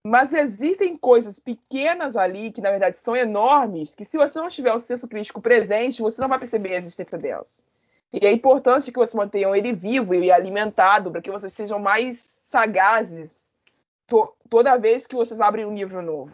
mas 0.07 0.33
existem 0.33 0.97
coisas 0.97 1.41
pequenas 1.41 2.17
ali 2.17 2.53
que 2.53 2.61
na 2.61 2.71
verdade 2.71 2.97
são 2.97 3.17
enormes, 3.17 3.93
que 3.93 4.05
se 4.05 4.17
você 4.17 4.39
não 4.39 4.49
tiver 4.49 4.73
o 4.73 4.79
senso 4.79 5.09
crítico 5.09 5.43
presente, 5.43 6.01
você 6.01 6.21
não 6.21 6.29
vai 6.29 6.39
perceber 6.39 6.75
a 6.75 6.79
existência 6.79 7.19
delas. 7.19 7.61
E 8.13 8.25
é 8.25 8.31
importante 8.31 8.93
que 8.93 8.99
vocês 8.99 9.15
mantenham 9.15 9.55
ele 9.55 9.73
vivo 9.73 10.15
e 10.15 10.31
alimentado 10.31 11.11
para 11.11 11.21
que 11.21 11.31
vocês 11.31 11.53
sejam 11.53 11.81
mais 11.81 12.19
sagazes 12.49 13.51
to- 14.07 14.33
toda 14.49 14.77
vez 14.79 15.09
que 15.09 15.17
vocês 15.17 15.41
abrem 15.41 15.67
um 15.67 15.75
livro 15.75 16.01
novo. 16.01 16.33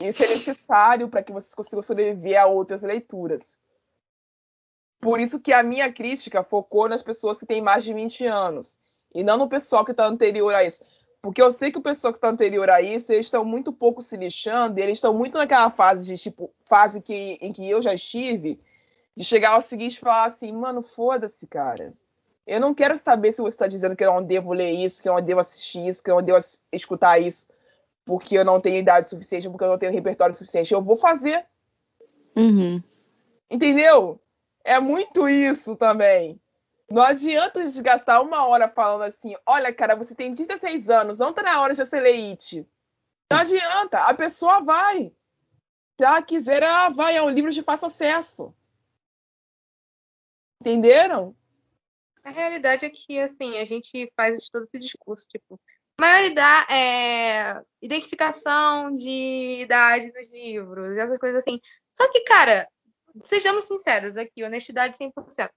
Isso 0.00 0.24
é 0.24 0.28
necessário 0.28 1.06
para 1.06 1.22
que 1.22 1.32
vocês 1.32 1.54
consigam 1.54 1.82
sobreviver 1.82 2.40
a 2.40 2.46
outras 2.46 2.82
leituras. 2.82 3.58
Por 5.02 5.20
isso 5.20 5.38
que 5.38 5.52
a 5.52 5.62
minha 5.62 5.92
crítica 5.92 6.42
focou 6.42 6.88
nas 6.88 7.02
pessoas 7.02 7.38
que 7.38 7.44
têm 7.44 7.60
mais 7.60 7.84
de 7.84 7.92
20 7.92 8.26
anos 8.26 8.78
e 9.14 9.22
não 9.22 9.36
no 9.36 9.50
pessoal 9.50 9.84
que 9.84 9.90
está 9.90 10.06
anterior 10.06 10.54
a 10.54 10.64
isso. 10.64 10.82
Porque 11.22 11.42
eu 11.42 11.50
sei 11.50 11.70
que 11.70 11.78
o 11.78 11.82
pessoal 11.82 12.12
que 12.12 12.18
está 12.18 12.30
anterior 12.30 12.70
a 12.70 12.80
isso, 12.80 13.12
eles 13.12 13.26
estão 13.26 13.44
muito 13.44 13.72
pouco 13.72 14.00
se 14.00 14.16
lixando, 14.16 14.78
e 14.78 14.82
eles 14.82 14.98
estão 14.98 15.12
muito 15.12 15.36
naquela 15.36 15.70
fase 15.70 16.06
de 16.06 16.16
tipo, 16.20 16.50
fase 16.66 17.00
que, 17.00 17.38
em 17.40 17.52
que 17.52 17.68
eu 17.68 17.82
já 17.82 17.92
estive, 17.92 18.58
de 19.16 19.24
chegar 19.24 19.50
ao 19.50 19.62
seguinte 19.62 19.96
e 19.96 20.00
falar 20.00 20.24
assim, 20.24 20.50
mano, 20.52 20.82
foda-se, 20.82 21.46
cara. 21.46 21.92
Eu 22.46 22.58
não 22.58 22.74
quero 22.74 22.96
saber 22.96 23.32
se 23.32 23.42
você 23.42 23.54
está 23.54 23.66
dizendo 23.66 23.94
que 23.94 24.04
eu 24.04 24.12
não 24.12 24.22
devo 24.22 24.52
ler 24.52 24.72
isso, 24.72 25.02
que 25.02 25.08
eu 25.08 25.14
não 25.14 25.22
devo 25.22 25.40
assistir 25.40 25.86
isso, 25.86 26.02
que 26.02 26.10
eu 26.10 26.16
não 26.16 26.22
devo 26.22 26.38
escutar 26.72 27.18
isso, 27.18 27.46
porque 28.04 28.36
eu 28.38 28.44
não 28.44 28.60
tenho 28.60 28.78
idade 28.78 29.10
suficiente, 29.10 29.48
porque 29.48 29.62
eu 29.62 29.68
não 29.68 29.78
tenho 29.78 29.92
repertório 29.92 30.34
suficiente. 30.34 30.72
Eu 30.72 30.82
vou 30.82 30.96
fazer. 30.96 31.44
Uhum. 32.34 32.82
Entendeu? 33.50 34.18
É 34.64 34.80
muito 34.80 35.28
isso 35.28 35.76
também. 35.76 36.40
Não 36.90 37.02
adianta 37.02 37.60
gastar 37.82 38.20
uma 38.20 38.44
hora 38.46 38.68
falando 38.68 39.02
assim: 39.02 39.36
olha, 39.46 39.72
cara, 39.72 39.94
você 39.94 40.14
tem 40.14 40.32
16 40.32 40.90
anos, 40.90 41.18
não 41.18 41.32
tá 41.32 41.42
na 41.42 41.60
hora 41.60 41.72
de 41.72 41.82
IT. 41.82 42.66
Não 43.30 43.38
adianta, 43.38 44.00
a 44.00 44.12
pessoa 44.12 44.60
vai. 44.60 45.12
Se 45.96 46.04
ela 46.04 46.20
quiser, 46.20 46.62
ela 46.62 46.88
vai. 46.88 47.16
É 47.16 47.22
um 47.22 47.30
livro 47.30 47.52
de 47.52 47.62
fácil 47.62 47.86
acesso. 47.86 48.54
Entenderam? 50.60 51.36
A 52.24 52.30
realidade 52.30 52.84
é 52.84 52.90
que, 52.90 53.18
assim, 53.20 53.56
a 53.58 53.64
gente 53.64 54.12
faz 54.16 54.48
todo 54.48 54.64
esse 54.64 54.78
discurso, 54.78 55.26
tipo, 55.28 55.58
maioridade, 55.98 56.72
é, 56.72 57.62
identificação 57.80 58.92
de 58.92 59.62
idade 59.62 60.12
nos 60.12 60.28
livros, 60.28 60.98
essas 60.98 61.18
coisas 61.18 61.38
assim. 61.38 61.60
Só 61.94 62.10
que, 62.10 62.20
cara, 62.20 62.68
sejamos 63.24 63.64
sinceros 63.64 64.16
aqui, 64.16 64.42
honestidade 64.44 64.98
100%. 64.98 65.50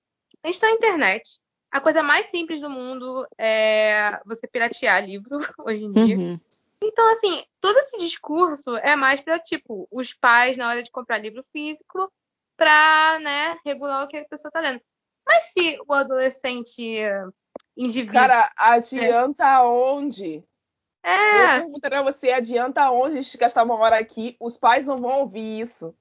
A 0.44 0.48
gente 0.48 0.60
tá 0.60 0.68
na 0.68 0.74
internet. 0.74 1.39
A 1.72 1.80
coisa 1.80 2.04
mais 2.04 2.28
simples 2.28 2.62
do 2.62 2.70
mundo 2.70 3.26
é 3.38 4.20
você 4.26 4.48
piratear 4.48 5.04
livro 5.04 5.38
hoje 5.66 5.86
em 5.86 5.91
dia. 5.91 6.18
Uhum. 6.18 6.39
Então, 6.84 7.14
assim, 7.14 7.44
todo 7.62 7.78
esse 7.78 7.98
discurso 7.98 8.76
é 8.78 8.96
mais 8.96 9.22
para, 9.22 9.39
tipo, 9.39 9.88
os 9.89 10.14
pais, 10.14 10.58
na 10.58 10.68
hora 10.68 10.84
de 10.84 10.91
comprar 10.91 11.18
livro 11.18 11.44
físico, 11.52 12.12
para, 12.58 13.20
né, 13.20 13.58
regular 13.66 14.04
o 14.04 14.08
que 14.08 14.18
a 14.18 14.26
pessoa 14.26 14.52
tá 14.52 14.60
lendo. 14.60 14.82
Mas 15.26 15.46
se 15.46 15.80
o 15.88 15.94
adolescente 15.94 17.00
indivíduo. 17.76 18.14
Cara, 18.14 18.52
adianta 18.58 19.46
é. 19.46 19.62
onde? 19.62 20.44
É. 21.02 21.58
Eu 21.58 21.62
perguntaria 21.62 22.00
a 22.00 22.04
você, 22.04 22.32
adianta 22.32 22.91
onde 22.91 23.18
a 23.18 23.22
gente 23.22 23.38
gastar 23.38 23.64
uma 23.64 23.76
hora 23.76 23.98
aqui? 23.98 24.36
Os 24.39 24.58
pais 24.58 24.86
não 24.86 24.98
vão 24.98 25.22
ouvir 25.22 25.60
isso. 25.60 25.96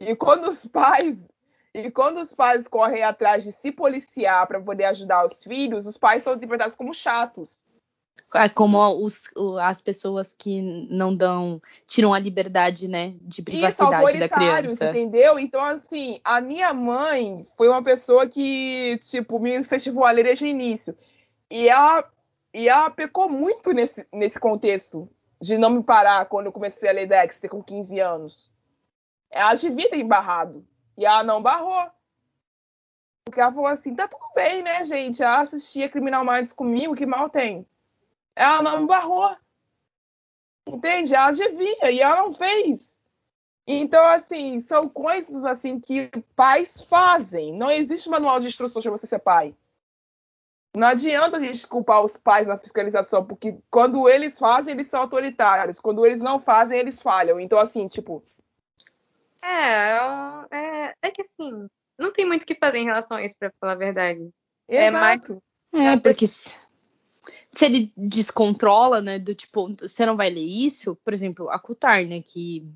E 0.00 0.14
quando 0.14 0.48
os 0.48 0.66
pais. 0.66 1.30
E 1.76 1.90
quando 1.90 2.22
os 2.22 2.32
pais 2.32 2.66
correm 2.66 3.02
atrás 3.02 3.44
de 3.44 3.52
se 3.52 3.70
policiar 3.70 4.46
para 4.46 4.58
poder 4.58 4.86
ajudar 4.86 5.26
os 5.26 5.44
filhos, 5.44 5.86
os 5.86 5.98
pais 5.98 6.22
são 6.22 6.32
interpretados 6.32 6.74
como 6.74 6.94
chatos. 6.94 7.66
É 8.34 8.48
como 8.48 8.78
os, 9.04 9.24
as 9.60 9.82
pessoas 9.82 10.34
que 10.38 10.62
não 10.90 11.14
dão, 11.14 11.60
tiram 11.86 12.14
a 12.14 12.18
liberdade, 12.18 12.88
né, 12.88 13.14
de 13.20 13.42
privacidade 13.42 14.10
Isso, 14.10 14.18
da 14.18 14.28
criança. 14.28 14.88
entendeu? 14.88 15.38
Então, 15.38 15.62
assim, 15.62 16.18
a 16.24 16.40
minha 16.40 16.72
mãe 16.72 17.46
foi 17.58 17.68
uma 17.68 17.82
pessoa 17.82 18.26
que, 18.26 18.98
tipo, 19.02 19.38
me 19.38 19.54
incentivou 19.54 20.06
a 20.06 20.10
ler 20.10 20.24
desde 20.24 20.46
o 20.46 20.48
início. 20.48 20.96
E 21.50 21.68
ela, 21.68 22.10
e 22.54 22.70
ela 22.70 22.88
pecou 22.88 23.28
muito 23.28 23.72
nesse, 23.72 24.06
nesse 24.10 24.40
contexto 24.40 25.06
de 25.38 25.58
não 25.58 25.68
me 25.68 25.82
parar 25.82 26.24
quando 26.24 26.46
eu 26.46 26.52
comecei 26.52 26.88
a 26.88 26.92
ler 26.92 27.06
Dexter 27.06 27.50
com 27.50 27.62
15 27.62 28.00
anos. 28.00 28.50
Ela 29.30 29.54
devia 29.54 29.90
ter 29.90 29.98
embarrado. 29.98 30.66
E 30.96 31.04
ela 31.04 31.22
não 31.22 31.42
barrou. 31.42 31.90
Porque 33.24 33.40
ela 33.40 33.52
falou 33.52 33.66
assim, 33.66 33.94
tá 33.94 34.06
tudo 34.06 34.24
bem, 34.34 34.62
né, 34.62 34.84
gente? 34.84 35.22
Ela 35.22 35.40
assistia 35.40 35.88
Criminal 35.88 36.24
Minds 36.24 36.52
comigo, 36.52 36.94
que 36.94 37.04
mal 37.04 37.28
tem. 37.28 37.66
Ela 38.34 38.62
não 38.62 38.86
barrou. 38.86 39.36
Entende? 40.66 41.14
Ela 41.14 41.32
devia 41.32 41.90
e 41.90 42.00
ela 42.00 42.22
não 42.22 42.34
fez. 42.34 42.96
Então, 43.66 44.04
assim, 44.06 44.60
são 44.60 44.82
coisas 44.82 45.44
assim 45.44 45.80
que 45.80 46.08
pais 46.36 46.82
fazem. 46.82 47.52
Não 47.52 47.70
existe 47.70 48.08
manual 48.08 48.38
de 48.38 48.46
instruções 48.46 48.84
para 48.84 48.92
você 48.92 49.06
ser 49.06 49.18
pai. 49.18 49.54
Não 50.76 50.88
adianta 50.88 51.36
a 51.36 51.40
gente 51.40 51.66
culpar 51.66 52.04
os 52.04 52.16
pais 52.16 52.46
na 52.46 52.58
fiscalização, 52.58 53.24
porque 53.24 53.58
quando 53.70 54.08
eles 54.08 54.38
fazem, 54.38 54.74
eles 54.74 54.88
são 54.88 55.00
autoritários. 55.00 55.80
Quando 55.80 56.04
eles 56.04 56.20
não 56.20 56.38
fazem, 56.38 56.78
eles 56.78 57.02
falham. 57.02 57.40
Então, 57.40 57.58
assim, 57.58 57.88
tipo. 57.88 58.22
É, 59.46 60.56
é, 60.56 60.94
é 61.02 61.10
que 61.10 61.22
assim, 61.22 61.68
não 61.96 62.12
tem 62.12 62.26
muito 62.26 62.42
o 62.42 62.46
que 62.46 62.54
fazer 62.54 62.78
em 62.78 62.84
relação 62.84 63.16
a 63.16 63.24
isso, 63.24 63.36
para 63.38 63.52
falar 63.60 63.72
a 63.72 63.76
verdade. 63.76 64.28
É 64.68 64.88
Exato. 64.88 65.42
É, 65.72 65.78
mais... 65.78 65.92
é 65.92 65.96
porque 65.96 66.26
se 66.26 67.64
ele 67.64 67.92
descontrola, 67.96 69.00
né, 69.00 69.18
do 69.18 69.34
tipo, 69.34 69.74
você 69.76 70.04
não 70.04 70.16
vai 70.16 70.30
ler 70.30 70.44
isso, 70.44 70.96
por 70.96 71.12
exemplo, 71.14 71.48
a 71.48 71.58
Kutar, 71.58 72.04
né, 72.04 72.22
que 72.22 72.66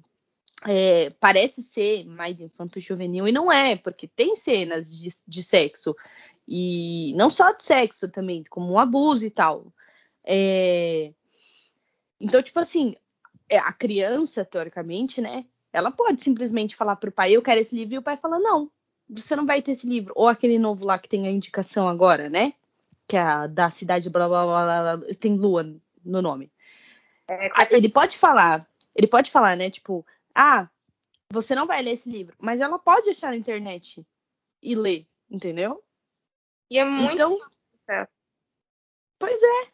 é, 0.66 1.10
parece 1.18 1.62
ser 1.62 2.04
mais 2.04 2.40
infanto-juvenil 2.40 3.26
e 3.26 3.32
não 3.32 3.50
é, 3.50 3.76
porque 3.76 4.06
tem 4.06 4.36
cenas 4.36 4.90
de, 4.90 5.08
de, 5.26 5.42
sexo, 5.42 5.96
e 6.46 7.12
não 7.16 7.30
só 7.30 7.52
de 7.52 7.62
sexo 7.62 8.08
também, 8.08 8.44
como 8.48 8.72
um 8.72 8.78
abuso 8.78 9.26
e 9.26 9.30
tal. 9.30 9.72
É, 10.24 11.12
então, 12.20 12.42
tipo 12.42 12.60
assim, 12.60 12.94
é, 13.48 13.58
a 13.58 13.72
criança, 13.72 14.44
teoricamente, 14.44 15.20
né, 15.20 15.44
ela 15.72 15.90
pode 15.90 16.20
simplesmente 16.20 16.76
falar 16.76 16.96
pro 16.96 17.12
pai, 17.12 17.32
eu 17.32 17.42
quero 17.42 17.60
esse 17.60 17.74
livro, 17.74 17.94
e 17.94 17.98
o 17.98 18.02
pai 18.02 18.16
fala, 18.16 18.38
não, 18.38 18.70
você 19.08 19.36
não 19.36 19.46
vai 19.46 19.62
ter 19.62 19.72
esse 19.72 19.86
livro. 19.86 20.12
Ou 20.16 20.28
aquele 20.28 20.58
novo 20.58 20.84
lá 20.84 20.98
que 20.98 21.08
tem 21.08 21.26
a 21.26 21.30
indicação 21.30 21.88
agora, 21.88 22.28
né? 22.28 22.54
que 23.10 23.16
é 23.16 23.20
a 23.20 23.48
da 23.48 23.68
cidade 23.68 24.08
blá 24.08 24.28
blá 24.28 24.46
blá, 24.46 24.96
blá 24.96 25.14
tem 25.18 25.36
lua 25.36 25.64
no 26.04 26.22
nome. 26.22 26.52
É, 27.28 27.50
ah, 27.54 27.66
ele 27.72 27.90
pode 27.90 28.16
falar, 28.16 28.64
ele 28.94 29.08
pode 29.08 29.32
falar, 29.32 29.56
né? 29.56 29.68
Tipo, 29.68 30.06
ah, 30.32 30.70
você 31.28 31.52
não 31.56 31.66
vai 31.66 31.82
ler 31.82 31.94
esse 31.94 32.08
livro, 32.08 32.36
mas 32.38 32.60
ela 32.60 32.78
pode 32.78 33.10
achar 33.10 33.30
na 33.30 33.36
internet 33.36 34.06
e 34.62 34.76
ler, 34.76 35.08
entendeu? 35.28 35.82
E 36.70 36.78
é 36.78 36.84
muito 36.84 37.14
então, 37.14 37.36
Pois 39.18 39.42
é. 39.42 39.72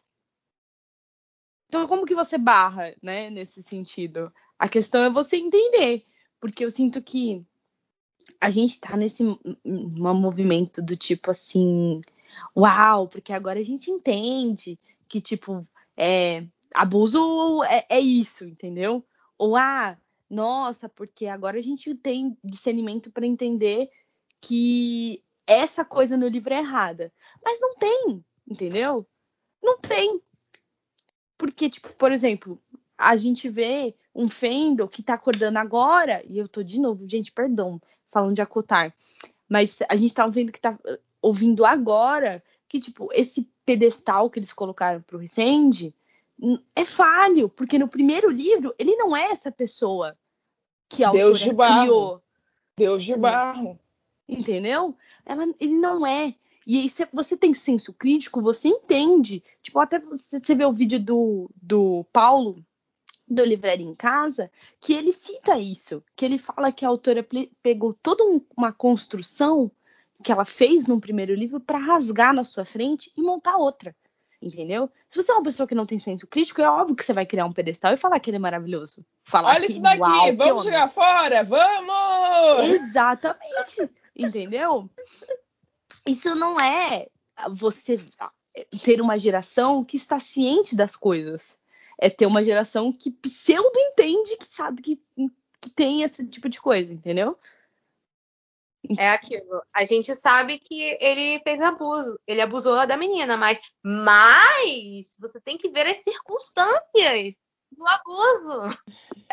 Então, 1.67 1.87
como 1.87 2.07
que 2.07 2.15
você 2.15 2.39
barra, 2.39 2.95
né, 3.03 3.29
nesse 3.29 3.61
sentido? 3.61 4.33
A 4.57 4.67
questão 4.67 5.03
é 5.03 5.09
você 5.09 5.37
entender, 5.37 6.05
porque 6.39 6.65
eu 6.65 6.71
sinto 6.71 7.01
que 7.01 7.45
a 8.39 8.49
gente 8.49 8.79
tá 8.79 8.95
nesse 8.95 9.23
um 9.23 10.13
movimento 10.13 10.81
do 10.81 10.95
tipo 10.95 11.31
assim, 11.31 12.01
uau, 12.55 13.07
porque 13.07 13.33
agora 13.33 13.59
a 13.59 13.63
gente 13.63 13.89
entende 13.89 14.79
que, 15.07 15.21
tipo, 15.21 15.67
é, 15.95 16.45
abuso 16.73 17.63
é, 17.63 17.85
é 17.89 17.99
isso, 17.99 18.45
entendeu? 18.45 19.05
Ou, 19.37 19.55
ah, 19.55 19.97
nossa, 20.29 20.89
porque 20.89 21.25
agora 21.27 21.57
a 21.57 21.61
gente 21.61 21.93
tem 21.95 22.37
discernimento 22.43 23.11
para 23.11 23.25
entender 23.25 23.89
que 24.41 25.23
essa 25.45 25.85
coisa 25.85 26.17
no 26.17 26.27
livro 26.27 26.53
é 26.53 26.59
errada. 26.59 27.11
Mas 27.43 27.59
não 27.59 27.73
tem, 27.75 28.23
entendeu? 28.49 29.07
Não 29.63 29.79
tem. 29.79 30.21
Porque, 31.37 31.69
tipo, 31.69 31.93
por 31.93 32.11
exemplo, 32.11 32.61
a 32.97 33.15
gente 33.15 33.49
vê 33.49 33.95
um 34.17 34.27
Fendel 34.27 34.87
que 34.87 35.03
tá 35.03 35.13
acordando 35.13 35.59
agora, 35.59 36.23
e 36.27 36.39
eu 36.39 36.47
tô 36.47 36.63
de 36.63 36.79
novo, 36.79 37.07
gente, 37.07 37.31
perdão, 37.31 37.79
falando 38.09 38.33
de 38.33 38.41
acotar, 38.41 38.93
mas 39.47 39.79
a 39.87 39.95
gente 39.95 40.13
tá 40.13 40.27
vendo 40.27 40.51
que 40.51 40.59
tá 40.59 40.77
ouvindo 41.21 41.63
agora 41.63 42.43
que, 42.67 42.79
tipo, 42.79 43.09
esse 43.13 43.47
pedestal 43.63 44.29
que 44.29 44.39
eles 44.39 44.51
colocaram 44.51 45.01
pro 45.01 45.19
Resende 45.19 45.93
é 46.75 46.83
falho, 46.83 47.47
porque 47.47 47.77
no 47.79 47.87
primeiro 47.87 48.29
livro 48.29 48.73
ele 48.77 48.95
não 48.95 49.15
é 49.15 49.31
essa 49.31 49.51
pessoa 49.51 50.17
que 50.89 51.03
a 51.03 51.11
Deus 51.11 51.39
de 51.39 51.53
barro. 51.53 51.81
criou. 51.81 52.23
Deus 52.75 53.03
de 53.03 53.15
barro. 53.15 53.79
Entendeu? 54.27 54.95
Ela, 55.25 55.47
ele 55.59 55.75
não 55.75 56.05
é. 56.05 56.35
E 56.65 56.81
aí, 56.81 56.89
se 56.89 57.07
você 57.13 57.37
tem 57.37 57.53
senso 57.53 57.93
crítico, 57.93 58.41
você 58.41 58.67
entende. 58.67 59.41
Tipo, 59.61 59.79
até 59.79 59.99
você 59.99 60.53
vê 60.53 60.65
o 60.65 60.73
vídeo 60.73 60.99
do, 60.99 61.49
do 61.61 62.05
Paulo, 62.11 62.63
do 63.27 63.43
Livraria 63.43 63.85
em 63.85 63.95
Casa, 63.95 64.49
que 64.79 64.93
ele 64.93 65.11
cita 65.11 65.57
isso. 65.57 66.03
Que 66.15 66.25
ele 66.25 66.37
fala 66.37 66.71
que 66.71 66.85
a 66.85 66.87
autora 66.87 67.27
pegou 67.61 67.93
toda 68.01 68.23
uma 68.55 68.71
construção 68.71 69.71
que 70.23 70.31
ela 70.31 70.45
fez 70.45 70.87
no 70.87 70.99
primeiro 70.99 71.35
livro 71.35 71.59
para 71.59 71.77
rasgar 71.77 72.33
na 72.33 72.43
sua 72.43 72.65
frente 72.65 73.11
e 73.15 73.21
montar 73.21 73.57
outra. 73.57 73.95
Entendeu? 74.41 74.89
Se 75.09 75.21
você 75.21 75.31
é 75.31 75.35
uma 75.35 75.43
pessoa 75.43 75.67
que 75.67 75.73
não 75.73 75.85
tem 75.85 75.97
senso 75.97 76.27
crítico, 76.27 76.61
é 76.61 76.69
óbvio 76.69 76.95
que 76.95 77.03
você 77.03 77.11
vai 77.11 77.25
criar 77.25 77.45
um 77.45 77.53
pedestal 77.53 77.93
e 77.93 77.97
falar 77.97 78.19
que 78.19 78.29
ele 78.29 78.37
é 78.37 78.39
maravilhoso. 78.39 79.03
Falar 79.23 79.55
Olha 79.55 79.65
que, 79.65 79.73
isso 79.73 79.81
daqui, 79.81 79.99
uau, 79.99 80.35
vamos 80.35 80.63
chegar 80.63 80.89
fora, 80.89 81.43
vamos! 81.43 82.69
Exatamente, 82.69 83.89
entendeu? 84.15 84.87
Isso 86.05 86.35
não 86.35 86.59
é 86.59 87.07
você 87.49 87.99
ter 88.83 89.01
uma 89.01 89.17
geração 89.17 89.83
que 89.83 89.97
está 89.97 90.19
ciente 90.19 90.75
das 90.75 90.95
coisas. 90.95 91.57
É 91.97 92.09
ter 92.09 92.25
uma 92.25 92.43
geração 92.43 92.93
que 92.93 93.09
pseudo 93.09 93.77
entende 93.77 94.37
que 94.37 94.45
sabe 94.49 94.81
que, 94.81 95.01
que 95.61 95.69
tem 95.71 96.03
esse 96.03 96.25
tipo 96.27 96.47
de 96.47 96.61
coisa, 96.61 96.93
entendeu? 96.93 97.37
É 98.97 99.09
aquilo. 99.09 99.61
A 99.73 99.83
gente 99.83 100.13
sabe 100.15 100.59
que 100.59 100.97
ele 101.01 101.39
fez 101.43 101.59
abuso. 101.59 102.19
Ele 102.25 102.41
abusou 102.41 102.85
da 102.87 102.95
menina, 102.95 103.35
mas, 103.35 103.59
mas 103.83 105.15
você 105.19 105.41
tem 105.41 105.57
que 105.57 105.69
ver 105.69 105.87
as 105.87 105.97
circunstâncias 105.97 107.39
do 107.71 107.85
abuso. 107.85 108.79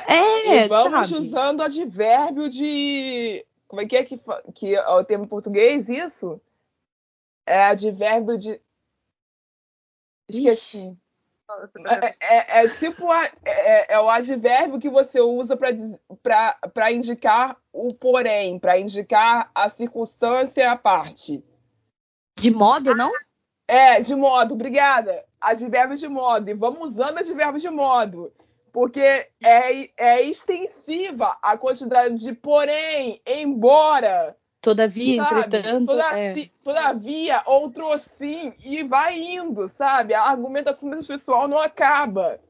É, 0.08 0.64
e 0.64 0.68
vamos 0.68 1.08
sabe? 1.08 1.20
usando 1.20 1.62
advérbio 1.62 2.48
de. 2.48 3.46
Como 3.68 3.80
é 3.80 3.86
que 3.86 3.96
é 3.96 4.04
que, 4.04 4.20
que 4.54 4.74
é 4.74 4.88
o 4.88 5.04
termo 5.04 5.28
português 5.28 5.88
isso? 5.88 6.40
É 7.46 7.66
advérbio 7.66 8.36
de. 8.36 8.60
Esqueci. 10.28 10.90
Tá 10.90 11.03
É, 11.86 12.16
é- 12.20 12.64
é 12.64 12.68
tipo 12.68 13.10
a- 13.10 13.30
é, 13.44 13.94
é 13.94 14.00
o 14.00 14.08
advérbio 14.08 14.78
que 14.78 14.88
você 14.88 15.20
usa 15.20 15.56
para 15.56 16.92
indicar 16.92 17.56
o 17.72 17.88
porém, 17.94 18.58
para 18.58 18.78
indicar 18.78 19.50
a 19.54 19.68
circunstância 19.68 20.70
à 20.70 20.76
parte. 20.76 21.42
De 22.38 22.50
modo, 22.50 22.94
não? 22.94 23.10
É, 23.66 24.00
de 24.00 24.14
modo, 24.14 24.54
obrigada. 24.54 25.24
Advérbios 25.40 26.00
de 26.00 26.08
modo. 26.08 26.48
E 26.50 26.54
vamos 26.54 26.88
usando 26.88 27.18
advérbios 27.18 27.62
de 27.62 27.70
modo. 27.70 28.32
Porque 28.72 29.00
é, 29.42 29.90
é 29.96 30.22
extensiva 30.22 31.38
a 31.40 31.56
quantidade 31.56 32.14
de 32.16 32.32
porém, 32.32 33.22
embora, 33.24 34.36
Todavia, 34.64 35.22
sabe? 35.22 35.40
entretanto. 35.40 35.86
Toda- 35.86 36.18
é. 36.18 36.34
si- 36.34 36.52
Todavia, 36.62 37.42
outro 37.46 37.92
assim, 37.92 38.54
e 38.64 38.82
vai 38.82 39.18
indo, 39.18 39.68
sabe? 39.76 40.14
A 40.14 40.22
argumentação 40.22 40.90
desse 40.90 41.06
pessoal 41.08 41.46
não 41.46 41.58
acaba. 41.58 42.40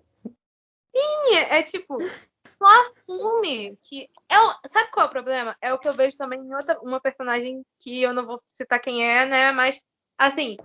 É, 0.94 1.58
é 1.58 1.62
tipo, 1.62 1.98
só 2.58 2.82
assume 2.82 3.76
que. 3.82 4.08
É 4.28 4.40
o- 4.40 4.54
sabe 4.70 4.90
qual 4.92 5.06
é 5.06 5.08
o 5.08 5.12
problema? 5.12 5.56
É 5.60 5.72
o 5.72 5.78
que 5.78 5.88
eu 5.88 5.92
vejo 5.92 6.16
também 6.16 6.40
em 6.40 6.54
outra 6.54 6.78
uma 6.80 7.00
personagem 7.00 7.62
que 7.80 8.00
eu 8.00 8.14
não 8.14 8.24
vou 8.24 8.40
citar 8.46 8.78
quem 8.80 9.04
é, 9.04 9.26
né? 9.26 9.52
Mas 9.52 9.80
assim. 10.16 10.56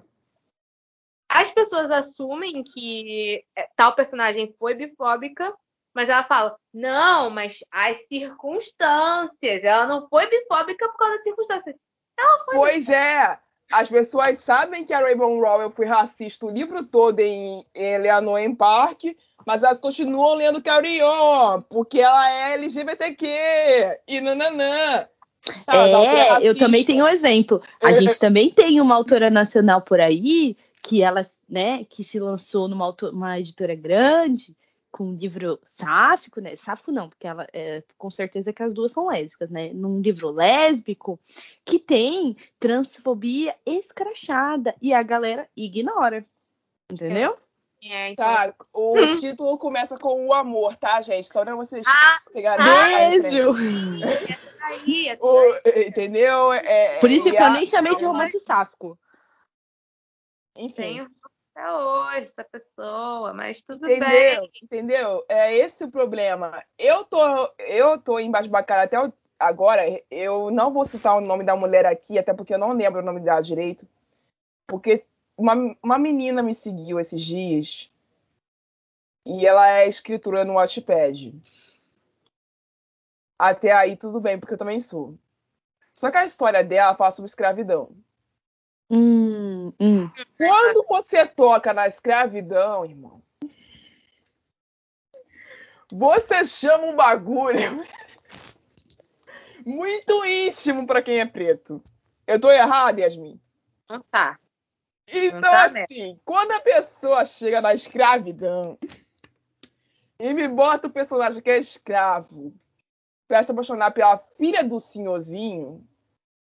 As 1.32 1.52
pessoas 1.52 1.92
assumem 1.92 2.64
que 2.64 3.44
é, 3.56 3.70
tal 3.76 3.94
personagem 3.94 4.52
foi 4.58 4.74
bifóbica, 4.74 5.56
mas 5.94 6.10
ela 6.10 6.24
fala, 6.24 6.56
não, 6.74 7.30
mas 7.30 7.60
as 7.72 7.98
circunstâncias. 8.08 9.64
Ela 9.64 9.86
não 9.86 10.08
foi 10.08 10.28
bifóbica 10.30 10.88
por 10.90 10.98
causa 10.98 11.16
das 11.16 11.24
circunstâncias. 11.24 11.76
Pois 12.46 12.90
é. 12.90 13.38
As 13.72 13.88
pessoas 13.88 14.40
sabem 14.40 14.84
que 14.84 14.92
a 14.94 15.00
Rainbow 15.00 15.40
Rowell 15.40 15.70
foi 15.72 15.86
racista 15.86 16.46
o 16.46 16.50
livro 16.50 16.84
todo 16.84 17.20
em, 17.20 17.64
Eleanor 17.74 18.40
em 18.40 18.54
Park, 18.54 19.04
mas 19.46 19.62
elas 19.62 19.78
continuam 19.78 20.34
lendo 20.34 20.62
Carry 20.62 21.04
On, 21.04 21.62
porque 21.62 22.00
ela 22.00 22.30
é 22.32 22.54
LGBTQ 22.54 24.00
e 24.08 24.22
nananã. 24.22 25.08
Tá, 25.66 25.76
ela 25.76 25.90
foi 25.90 26.20
É, 26.20 26.48
eu 26.48 26.58
também 26.58 26.84
tenho 26.84 27.06
um 27.06 27.08
exemplo. 27.08 27.62
A 27.82 27.92
É, 27.92 27.94
gente 27.94 28.18
também 28.18 28.50
tem 28.50 28.82
uma 28.82 28.96
autora 28.96 29.30
nacional 29.30 29.82
por 29.82 30.02
aí 30.02 30.58
que 30.82 31.04
ela, 31.04 31.22
né, 31.48 31.86
que 31.86 32.04
se 32.04 32.20
lançou 32.20 32.68
numa 32.68 32.86
auto- 32.86 33.12
uma 33.12 33.40
editora 33.40 33.76
grande 33.76 34.56
com 34.92 35.06
um 35.06 35.16
livro 35.16 35.60
sáfico, 35.64 36.42
né? 36.42 36.56
Sáfico 36.56 36.92
não, 36.92 37.10
porque 37.10 37.28
ela 37.28 37.48
é, 37.54 37.84
com 37.98 38.10
certeza 38.10 38.52
que 38.52 38.64
as 38.64 38.74
duas 38.74 38.92
são 38.92 39.08
lésbicas, 39.08 39.50
né? 39.50 39.72
Num 39.74 40.02
livro 40.02 40.30
lésbico 40.32 41.20
que 41.64 41.78
tem 41.80 42.36
transfobia 42.60 43.56
escrachada 43.66 44.76
e 44.82 44.94
a 44.94 45.04
galera 45.04 45.48
ignora. 45.56 46.26
Entendeu? 46.92 47.38
É, 47.82 48.10
então. 48.10 48.26
Tá, 48.26 48.54
o 48.74 48.94
título 49.20 49.58
começa 49.58 49.98
com 49.98 50.28
o 50.28 50.34
amor, 50.34 50.76
tá, 50.76 51.02
gente? 51.02 51.28
Só 51.30 51.44
pra 51.46 51.56
vocês 51.56 51.86
Ah, 51.88 52.20
pegarem 52.34 52.66
a 52.68 53.10
Beijo! 53.22 53.52
aí, 54.62 55.08
é 55.08 55.18
O- 55.22 55.56
entendeu? 55.88 56.52
É, 56.52 57.00
Por 57.00 57.10
isso 57.10 57.30
que 57.32 57.38
eu 57.38 57.46
a- 57.46 57.52
nem 57.52 57.66
chamei 57.66 57.96
de 57.96 58.04
romance 58.04 58.38
sáfico. 58.40 59.00
Enfim. 60.56 60.74
tenho 60.74 61.12
até 61.60 61.74
hoje 61.74 62.20
essa 62.20 62.44
pessoa, 62.44 63.34
mas 63.34 63.62
tudo 63.62 63.86
Entendeu? 63.86 64.10
bem. 64.10 64.52
Entendeu? 64.64 65.26
É 65.28 65.56
esse 65.58 65.84
o 65.84 65.92
problema. 65.92 66.64
Eu 66.78 67.04
tô, 67.04 67.20
eu 67.60 68.00
tô 68.00 68.20
embasbacada 68.20 68.84
até 68.84 69.00
o- 69.00 69.14
agora. 69.38 69.84
Eu 70.10 70.50
não 70.50 70.72
vou 70.72 70.86
citar 70.86 71.18
o 71.18 71.22
nome 71.22 71.44
da 71.44 71.56
mulher 71.56 71.86
aqui, 71.86 72.18
até 72.18 72.34
porque 72.34 72.54
eu 72.54 72.58
não 72.60 72.72
lembro 72.72 73.02
o 73.02 73.06
nome 73.06 73.20
dela 73.20 73.42
direito. 73.42 73.86
Porque 74.68 75.04
uma, 75.38 75.54
uma 75.84 75.98
menina 76.00 76.42
me 76.42 76.56
seguiu 76.56 77.00
esses 77.00 77.22
dias 77.22 77.92
e 79.26 79.46
ela 79.46 79.70
é 79.70 79.88
escritora 79.88 80.46
no 80.46 80.54
Wattpad. 80.54 81.34
Até 83.38 83.72
aí 83.72 83.96
tudo 83.96 84.20
bem, 84.20 84.40
porque 84.40 84.54
eu 84.54 84.58
também 84.58 84.80
sou. 84.80 85.16
Só 85.94 86.10
que 86.12 86.18
a 86.18 86.26
história 86.26 86.64
dela 86.64 86.96
fala 86.96 87.12
sobre 87.12 87.28
escravidão. 87.30 87.90
Hum, 88.90 89.72
hum. 89.80 90.10
Quando 90.38 90.86
você 90.88 91.26
toca 91.26 91.74
na 91.74 91.88
escravidão, 91.88 92.84
irmão, 92.84 93.22
você 95.92 96.46
chama 96.46 96.86
um 96.86 96.96
bagulho 96.96 97.84
muito 99.66 100.26
íntimo 100.26 100.88
pra 100.88 101.02
quem 101.02 101.20
é 101.20 101.26
preto. 101.26 101.84
Eu 102.26 102.40
tô 102.40 102.50
errado, 102.52 103.00
Yasmin? 103.00 103.40
Não 103.90 104.02
tá. 104.10 104.40
Então, 105.08 105.42
tá 105.42 105.70
mesmo. 105.70 105.86
assim, 105.86 106.20
quando 106.24 106.52
a 106.52 106.60
pessoa 106.60 107.26
chega 107.26 107.62
na 107.62 107.74
escravidão 107.74 108.78
e 110.20 110.34
me 110.34 110.48
bota 110.48 110.88
o 110.88 110.92
personagem 110.92 111.42
que 111.42 111.50
é 111.50 111.58
escravo 111.58 112.54
pra 113.28 113.42
se 113.44 113.52
apaixonar 113.52 113.92
pela 113.92 114.18
filha 114.38 114.64
do 114.64 114.80
senhorzinho, 114.80 115.88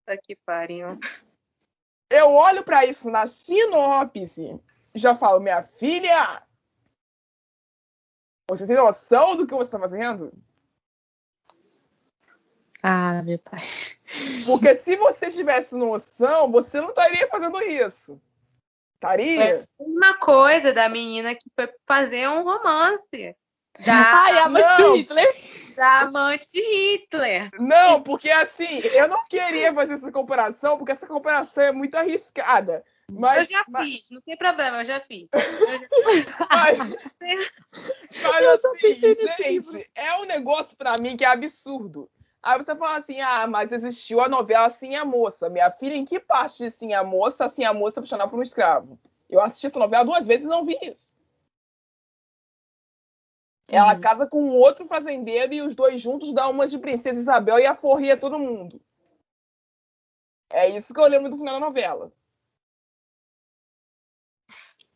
Puta 0.05 0.17
que 0.17 0.37
pariu. 0.37 0.99
Eu 2.13 2.33
olho 2.33 2.63
pra 2.63 2.85
isso 2.85 3.11
na 3.11 3.27
sinopse 3.27 4.61
e 4.95 4.99
já 4.99 5.15
falo, 5.15 5.41
minha 5.41 5.63
filha, 5.63 6.43
você 8.49 8.67
tem 8.67 8.77
noção 8.77 9.37
do 9.37 9.47
que 9.47 9.55
você 9.55 9.71
tá 9.71 9.79
fazendo? 9.79 10.33
Ah, 12.83 13.23
meu 13.23 13.39
pai. 13.39 13.61
Porque 14.45 14.75
se 14.75 14.97
você 14.97 15.31
tivesse 15.31 15.75
noção, 15.75 16.51
você 16.51 16.81
não 16.81 16.91
estaria 16.91 17.29
fazendo 17.29 17.61
isso. 17.63 18.21
Estaria? 18.95 19.67
Uma 19.79 20.19
coisa 20.19 20.73
da 20.73 20.89
menina 20.89 21.35
que 21.35 21.51
foi 21.55 21.73
fazer 21.87 22.29
um 22.29 22.43
romance. 22.43 23.37
Da, 23.85 23.95
Ai, 23.95 24.39
a 24.39 24.49
mãe 24.49 24.63
não. 24.63 24.77
do 24.91 24.97
Hitler. 24.97 25.35
da 25.75 26.01
amante 26.01 26.53
de 26.53 26.61
Hitler. 26.61 27.51
Não, 27.59 28.03
porque 28.03 28.31
assim, 28.31 28.81
eu 28.95 29.09
não 29.09 29.27
queria 29.27 29.73
fazer 29.73 29.95
essa 29.95 30.13
comparação, 30.13 30.77
porque 30.77 30.93
essa 30.93 31.07
comparação 31.07 31.65
é 31.65 31.73
muito 31.73 31.95
arriscada. 31.97 32.85
Mas, 33.11 33.51
eu 33.51 33.57
já 33.57 33.65
mas, 33.69 33.87
fiz, 33.87 34.11
não 34.11 34.21
tem 34.21 34.37
problema, 34.37 34.81
eu 34.81 34.85
já 34.85 35.01
fiz. 35.01 35.29
Eu 35.33 35.41
já- 35.41 35.89
mas, 36.51 36.79
mas 38.23 38.43
Eu 38.43 38.51
assim, 38.71 38.95
gente, 38.95 39.91
é 39.95 40.17
um 40.17 40.25
negócio 40.25 40.77
pra 40.77 40.97
mim 40.99 41.17
que 41.17 41.25
é 41.25 41.29
absurdo. 41.29 42.09
Aí 42.43 42.59
você 42.59 42.75
fala 42.75 42.97
assim, 42.97 43.21
ah, 43.21 43.47
mas 43.47 43.71
existiu 43.71 44.21
a 44.21 44.29
novela 44.29 44.69
Sim 44.71 44.97
a 44.97 45.05
Moça. 45.05 45.49
Minha 45.49 45.71
filha, 45.71 45.95
em 45.95 46.05
que 46.05 46.19
parte 46.19 46.59
de 46.59 46.71
Sim 46.71 46.93
a 46.93 47.05
Moça, 47.05 47.49
Sim 47.49 47.65
a 47.65 47.73
Moça 47.73 47.99
é 47.99 48.01
apaixonada 48.01 48.31
por 48.31 48.39
um 48.39 48.43
escravo? 48.43 48.99
Eu 49.31 49.41
assisti 49.41 49.67
essa 49.67 49.79
novela 49.79 50.05
duas 50.05 50.27
vezes 50.27 50.47
e 50.47 50.51
não 50.51 50.65
vi 50.65 50.77
isso. 50.83 51.15
Ela 53.73 53.95
Uhum. 53.95 54.01
casa 54.03 54.27
com 54.27 54.45
um 54.45 54.55
outro 54.55 54.87
fazendeiro 54.87 55.55
e 55.55 55.63
os 55.63 55.75
dois 55.75 55.99
juntos 55.99 56.35
dão 56.35 56.51
uma 56.51 56.69
de 56.69 56.79
Princesa 56.79 57.19
Isabel 57.19 57.59
e 57.59 57.65
aforria 57.65 58.19
todo 58.19 58.39
mundo. 58.39 58.79
É 60.53 60.69
isso 60.69 60.93
que 60.93 61.01
eu 61.01 61.07
lembro 61.07 61.31
do 61.31 61.39
final 61.39 61.59
da 61.59 61.67
novela. 61.67 62.13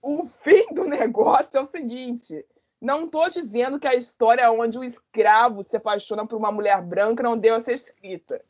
O 0.03 0.27
fim 0.27 0.67
do 0.75 0.85
negócio 0.85 1.57
é 1.57 1.61
o 1.61 1.65
seguinte: 1.65 2.45
não 2.79 3.09
tô 3.09 3.27
dizendo 3.31 3.81
que 3.81 3.89
a 3.89 3.95
história 3.95 4.53
onde 4.53 4.79
o 4.79 4.85
escravo 4.85 5.63
se 5.63 5.75
apaixona 5.79 6.27
por 6.27 6.37
uma 6.37 6.53
mulher 6.53 6.83
branca 6.83 7.23
não 7.23 7.39
deva 7.39 7.59
ser 7.61 7.73
escrita. 7.73 8.45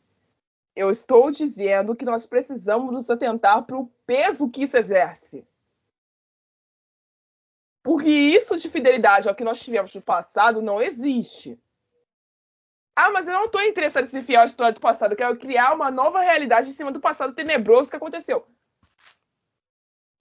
Eu 0.74 0.91
estou 0.91 1.31
dizendo 1.31 1.95
que 1.95 2.05
nós 2.05 2.27
precisamos 2.27 2.93
nos 2.93 3.09
atentar 3.09 3.64
para 3.64 3.79
o 3.79 3.87
peso 4.05 4.51
que 4.51 4.64
isso 4.64 4.77
exerce. 4.77 5.47
Porque 7.87 8.11
isso 8.11 8.57
de 8.57 8.68
fidelidade 8.68 9.28
ao 9.28 9.34
que 9.37 9.45
nós 9.45 9.61
tivemos 9.61 9.95
no 9.95 10.03
passado 10.03 10.61
não 10.61 10.82
existe. 10.82 11.57
Ah, 12.97 13.12
mas 13.12 13.28
eu 13.28 13.34
não 13.34 13.45
estou 13.45 13.62
interessado 13.62 14.07
em 14.07 14.09
ser 14.09 14.24
fiel 14.24 14.41
à 14.41 14.45
história 14.45 14.72
do 14.72 14.80
passado. 14.80 15.12
Eu 15.12 15.16
quero 15.16 15.37
criar 15.37 15.72
uma 15.72 15.89
nova 15.89 16.20
realidade 16.20 16.68
em 16.68 16.72
cima 16.72 16.91
do 16.91 16.99
passado 16.99 17.32
tenebroso 17.32 17.89
que 17.89 17.95
aconteceu. 17.95 18.45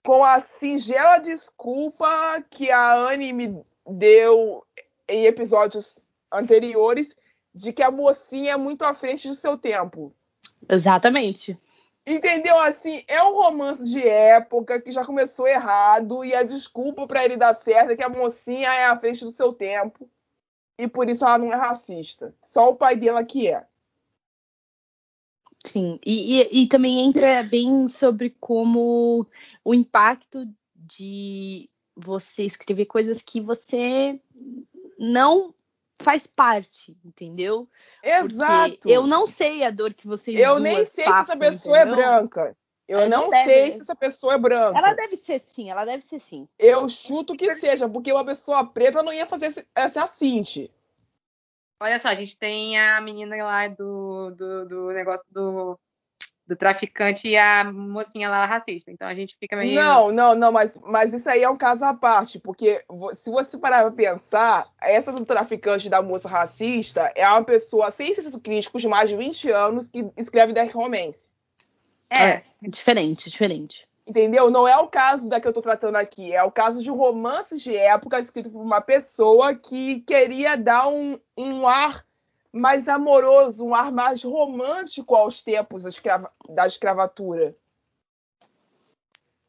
Com 0.04 0.24
a 0.24 0.38
singela 0.38 1.18
desculpa 1.18 2.40
que 2.48 2.70
a 2.70 2.94
Anne 2.94 3.32
me 3.32 3.64
deu 3.84 4.64
em 5.08 5.24
episódios 5.24 5.98
anteriores 6.30 7.16
de 7.52 7.72
que 7.72 7.82
a 7.82 7.90
mocinha 7.90 8.52
é 8.52 8.56
muito 8.56 8.84
à 8.84 8.94
frente 8.94 9.26
do 9.26 9.34
seu 9.34 9.58
tempo. 9.58 10.14
Exatamente. 10.68 11.58
Entendeu? 12.06 12.56
Assim, 12.58 13.02
é 13.08 13.20
um 13.20 13.34
romance 13.34 13.90
de 13.90 14.06
época 14.06 14.80
que 14.80 14.92
já 14.92 15.04
começou 15.04 15.48
errado 15.48 16.24
e 16.24 16.32
a 16.34 16.44
desculpa 16.44 17.04
pra 17.04 17.24
ele 17.24 17.36
dar 17.36 17.54
certo 17.54 17.90
é 17.90 17.96
que 17.96 18.02
a 18.02 18.08
mocinha 18.08 18.72
é 18.72 18.86
à 18.86 18.96
frente 18.96 19.24
do 19.24 19.32
seu 19.32 19.52
tempo 19.52 20.08
e 20.78 20.86
por 20.86 21.08
isso 21.08 21.24
ela 21.24 21.38
não 21.38 21.52
é 21.52 21.56
racista. 21.56 22.32
Só 22.40 22.68
o 22.68 22.76
pai 22.76 22.96
dela 22.96 23.24
que 23.24 23.48
é. 23.48 23.66
Sim. 25.64 25.98
E, 26.06 26.42
e, 26.42 26.62
e 26.62 26.68
também 26.68 27.00
entra 27.00 27.42
bem 27.42 27.88
sobre 27.88 28.30
como 28.38 29.26
o 29.64 29.74
impacto 29.74 30.48
de 30.76 31.68
você 31.96 32.44
escrever 32.44 32.86
coisas 32.86 33.20
que 33.20 33.40
você 33.40 34.20
não 34.96 35.52
faz 36.00 36.26
parte, 36.26 36.96
entendeu? 37.04 37.68
Exato. 38.02 38.70
Porque 38.76 38.90
eu 38.90 39.06
não 39.06 39.26
sei 39.26 39.62
a 39.64 39.70
dor 39.70 39.94
que 39.94 40.06
vocês 40.06 40.38
Eu 40.38 40.50
duas 40.56 40.62
nem 40.62 40.84
sei 40.84 41.04
se 41.04 41.10
passam, 41.10 41.22
essa 41.22 41.36
pessoa 41.36 41.78
entendeu? 41.78 41.92
é 41.92 41.96
branca. 41.96 42.56
Eu 42.88 43.00
Ela 43.00 43.08
não 43.08 43.30
deve. 43.30 43.50
sei 43.52 43.72
se 43.72 43.80
essa 43.82 43.96
pessoa 43.96 44.34
é 44.34 44.38
branca. 44.38 44.78
Ela 44.78 44.94
deve 44.94 45.16
ser 45.16 45.40
sim, 45.40 45.70
ela 45.70 45.84
deve 45.84 46.02
ser 46.04 46.20
sim. 46.20 46.48
Eu 46.58 46.88
chuto 46.88 47.36
que 47.36 47.52
seja, 47.56 47.88
porque 47.88 48.12
uma 48.12 48.24
pessoa 48.24 48.64
preta 48.64 49.02
não 49.02 49.12
ia 49.12 49.26
fazer 49.26 49.46
esse- 49.46 49.66
essa 49.74 50.04
assinte. 50.04 50.70
Olha 51.82 51.98
só, 51.98 52.08
a 52.08 52.14
gente 52.14 52.38
tem 52.38 52.78
a 52.78 53.00
menina 53.00 53.36
lá 53.44 53.68
do, 53.68 54.30
do, 54.30 54.66
do 54.66 54.90
negócio 54.92 55.26
do, 55.30 55.78
do 56.46 56.54
traficante 56.54 57.28
e 57.28 57.36
a 57.36 57.64
mocinha 57.64 58.30
lá 58.30 58.46
racista. 58.46 58.90
Então 58.90 59.08
a 59.08 59.14
gente 59.14 59.36
fica 59.38 59.56
meio. 59.56 59.74
Não, 59.74 60.12
não, 60.12 60.34
não, 60.34 60.52
mas, 60.52 60.78
mas 60.84 61.12
isso 61.12 61.28
aí 61.28 61.42
é 61.42 61.50
um 61.50 61.56
caso 61.56 61.84
à 61.84 61.92
parte, 61.92 62.38
porque 62.38 62.84
se 63.14 63.30
você 63.30 63.58
parar 63.58 63.82
pra 63.82 63.90
pensar, 63.90 64.68
essa 64.80 65.12
do 65.12 65.24
traficante 65.24 65.88
da 65.88 66.00
moça 66.00 66.28
racista 66.28 67.12
é 67.14 67.26
uma 67.28 67.44
pessoa 67.44 67.90
sem 67.90 68.14
senso 68.14 68.40
crítico 68.40 68.78
de 68.78 68.86
mais 68.86 69.10
de 69.10 69.16
20 69.16 69.50
anos 69.50 69.88
que 69.88 70.06
escreve 70.16 70.52
dark 70.52 70.72
romance. 70.72 71.30
É. 72.10 72.42
Diferente, 72.62 73.28
diferente. 73.28 73.88
Entendeu? 74.06 74.48
Não 74.48 74.68
é 74.68 74.76
o 74.76 74.86
caso 74.86 75.28
da 75.28 75.40
que 75.40 75.48
eu 75.48 75.52
tô 75.52 75.60
tratando 75.60 75.96
aqui, 75.96 76.32
é 76.32 76.42
o 76.44 76.52
caso 76.52 76.80
de 76.80 76.88
romances 76.90 77.60
de 77.60 77.74
época 77.74 78.20
escrito 78.20 78.50
por 78.50 78.62
uma 78.62 78.80
pessoa 78.80 79.52
que 79.52 80.00
queria 80.02 80.56
dar 80.56 80.86
um, 80.86 81.18
um 81.36 81.66
ar 81.66 82.05
mais 82.56 82.88
amoroso, 82.88 83.64
um 83.64 83.74
ar 83.74 83.92
mais 83.92 84.22
romântico 84.22 85.14
aos 85.14 85.42
tempos 85.42 85.82
da, 85.84 85.88
escrava- 85.88 86.32
da 86.48 86.66
escravatura. 86.66 87.56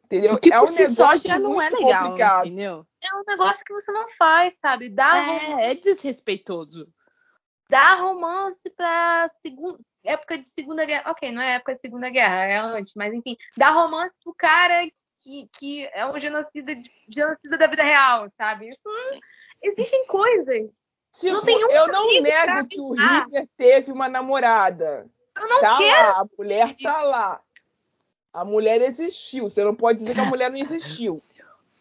Entendeu? 0.06 0.36
O 0.36 0.40
que 0.40 0.54
é 0.54 0.62
um 0.62 0.68
si 0.68 0.88
só 0.88 1.08
negócio 1.10 1.30
já 1.30 1.38
não 1.40 1.62
é 1.62 1.70
legal, 1.70 2.04
complicado. 2.06 2.46
entendeu? 2.46 2.88
É 3.02 3.16
um 3.16 3.24
negócio 3.28 3.66
que 3.66 3.74
você 3.74 3.92
não 3.92 4.08
faz, 4.10 4.58
sabe? 4.58 4.90
Dá, 4.90 5.18
É, 5.34 5.72
é 5.72 5.76
desrespeitoso. 5.76 6.88
dá 7.70 7.96
romance 7.96 8.70
pra 8.70 9.30
segun- 9.42 9.78
época 10.04 10.38
de 10.38 10.48
Segunda 10.48 10.86
Guerra. 10.86 11.12
Ok, 11.12 11.30
não 11.32 11.42
é 11.42 11.56
época 11.56 11.76
de 11.76 11.82
Segunda 11.82 12.10
Guerra, 12.10 12.44
é 12.46 12.58
antes, 12.58 12.94
mas 12.96 13.14
enfim. 13.14 13.36
Dá 13.58 13.72
romance 13.72 14.14
pro 14.24 14.34
cara 14.34 14.90
que, 15.20 15.50
que 15.60 15.86
é 15.88 16.06
um 16.06 16.18
genocida, 16.18 16.74
de- 16.74 16.92
genocida 17.10 17.58
da 17.58 17.68
vida 17.68 17.84
real, 17.84 18.30
sabe? 18.30 18.70
Hum, 18.86 19.20
existem 19.62 20.06
coisas. 20.08 20.72
Tipo, 21.20 21.34
Não 21.34 21.44
tem 21.44 21.60
eu 21.60 21.88
não 21.88 22.22
nego 22.22 22.68
que 22.68 22.80
o. 22.80 22.94
Hitler 22.94 23.48
teve 23.58 23.92
uma 23.92 24.08
namorada. 24.08 25.08
Eu 25.36 25.50
não 25.50 25.62
tá 25.62 25.78
quero. 25.78 26.08
lá, 26.08 26.22
a 26.22 26.26
mulher 26.38 26.76
tá 26.82 27.02
lá. 27.02 27.42
A 28.34 28.46
mulher 28.46 28.82
existiu. 28.82 29.50
Você 29.50 29.64
não 29.64 29.74
pode 29.74 30.00
dizer 30.00 30.14
que 30.14 30.20
a 30.20 30.26
mulher 30.26 30.52
não 30.52 30.58
existiu. 30.58 31.22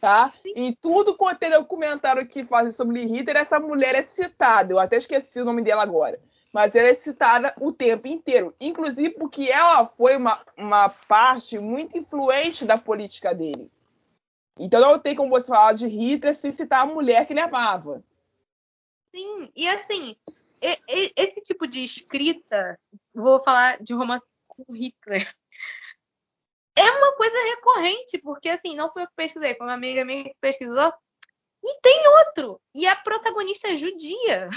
Tá? 0.01 0.33
Em 0.55 0.73
tudo 0.73 1.17
quanto 1.17 1.43
é 1.43 1.51
documentário 1.51 2.27
que 2.27 2.45
fazem 2.45 2.73
sobre 2.73 3.05
Hitler, 3.07 3.37
essa 3.37 3.59
mulher 3.59 3.95
é 3.95 4.03
citada. 4.03 4.73
Eu 4.73 4.79
até 4.79 4.97
esqueci 4.97 5.41
o 5.41 5.45
nome 5.45 5.63
dela 5.63 5.83
agora. 5.83 6.21
Mas 6.53 6.75
ela 6.75 6.89
é 6.89 6.95
citada 6.95 7.53
o 7.61 7.73
tempo 7.73 8.07
inteiro. 8.07 8.55
Inclusive 8.61 9.11
porque 9.11 9.51
ela 9.51 9.87
foi 9.87 10.17
uma, 10.17 10.41
uma 10.57 10.89
parte 10.89 11.59
muito 11.59 11.99
influente 11.99 12.65
da 12.65 12.79
política 12.79 13.35
dele. 13.35 13.71
Então 14.59 14.81
não 14.81 14.99
tem 14.99 15.15
como 15.15 15.29
você 15.29 15.49
falar 15.49 15.75
de 15.75 15.87
Hitler 15.87 16.35
sem 16.35 16.53
citar 16.53 16.83
a 16.83 16.87
mulher 16.87 17.27
que 17.27 17.33
ele 17.33 17.41
amava. 17.41 18.03
Sim, 19.15 19.51
e 19.55 19.69
assim, 19.69 20.17
e- 20.61 20.79
e- 20.89 21.13
esse 21.17 21.41
tipo 21.43 21.67
de 21.67 21.83
escrita, 21.83 22.79
vou 23.15 23.41
falar 23.41 23.83
de 23.83 23.95
romance 23.95 24.27
com 24.47 24.65
Hitler, 24.73 25.35
é 26.77 26.83
uma 26.83 27.13
coisa 27.17 27.37
recorrente, 27.55 28.19
porque 28.19 28.49
assim, 28.49 28.77
não 28.77 28.91
foi 28.93 29.03
eu 29.03 29.07
que 29.07 29.15
pesquisei, 29.17 29.55
foi 29.55 29.67
uma 29.67 29.75
amiga 29.75 30.05
minha 30.05 30.25
que 30.25 30.37
pesquisou, 30.41 30.93
e 31.65 31.81
tem 31.81 32.09
outro, 32.09 32.61
e 32.75 32.87
a 32.87 32.95
protagonista 32.95 33.69
é 33.69 33.77
judia. 33.77 34.49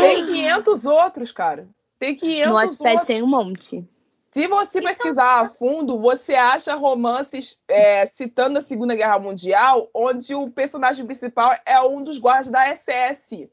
Tem 0.00 0.26
500 0.26 0.84
outros, 0.84 1.32
cara. 1.32 1.68
Tem 1.98 2.14
500 2.14 2.48
no 2.48 2.54
Wattpad 2.54 2.88
outros. 2.90 3.06
tem 3.06 3.22
um 3.22 3.26
monte. 3.26 3.88
Se 4.32 4.46
você 4.48 4.80
pesquisar 4.80 5.40
a 5.40 5.48
fundo, 5.50 5.98
você 5.98 6.34
acha 6.34 6.74
romances 6.74 7.60
é, 7.68 8.06
citando 8.06 8.58
a 8.58 8.62
Segunda 8.62 8.94
Guerra 8.94 9.18
Mundial, 9.18 9.90
onde 9.92 10.34
o 10.34 10.50
personagem 10.50 11.04
principal 11.04 11.54
é 11.66 11.80
um 11.82 12.02
dos 12.02 12.18
guardas 12.18 12.48
da 12.48 12.66
SS. 12.74 13.50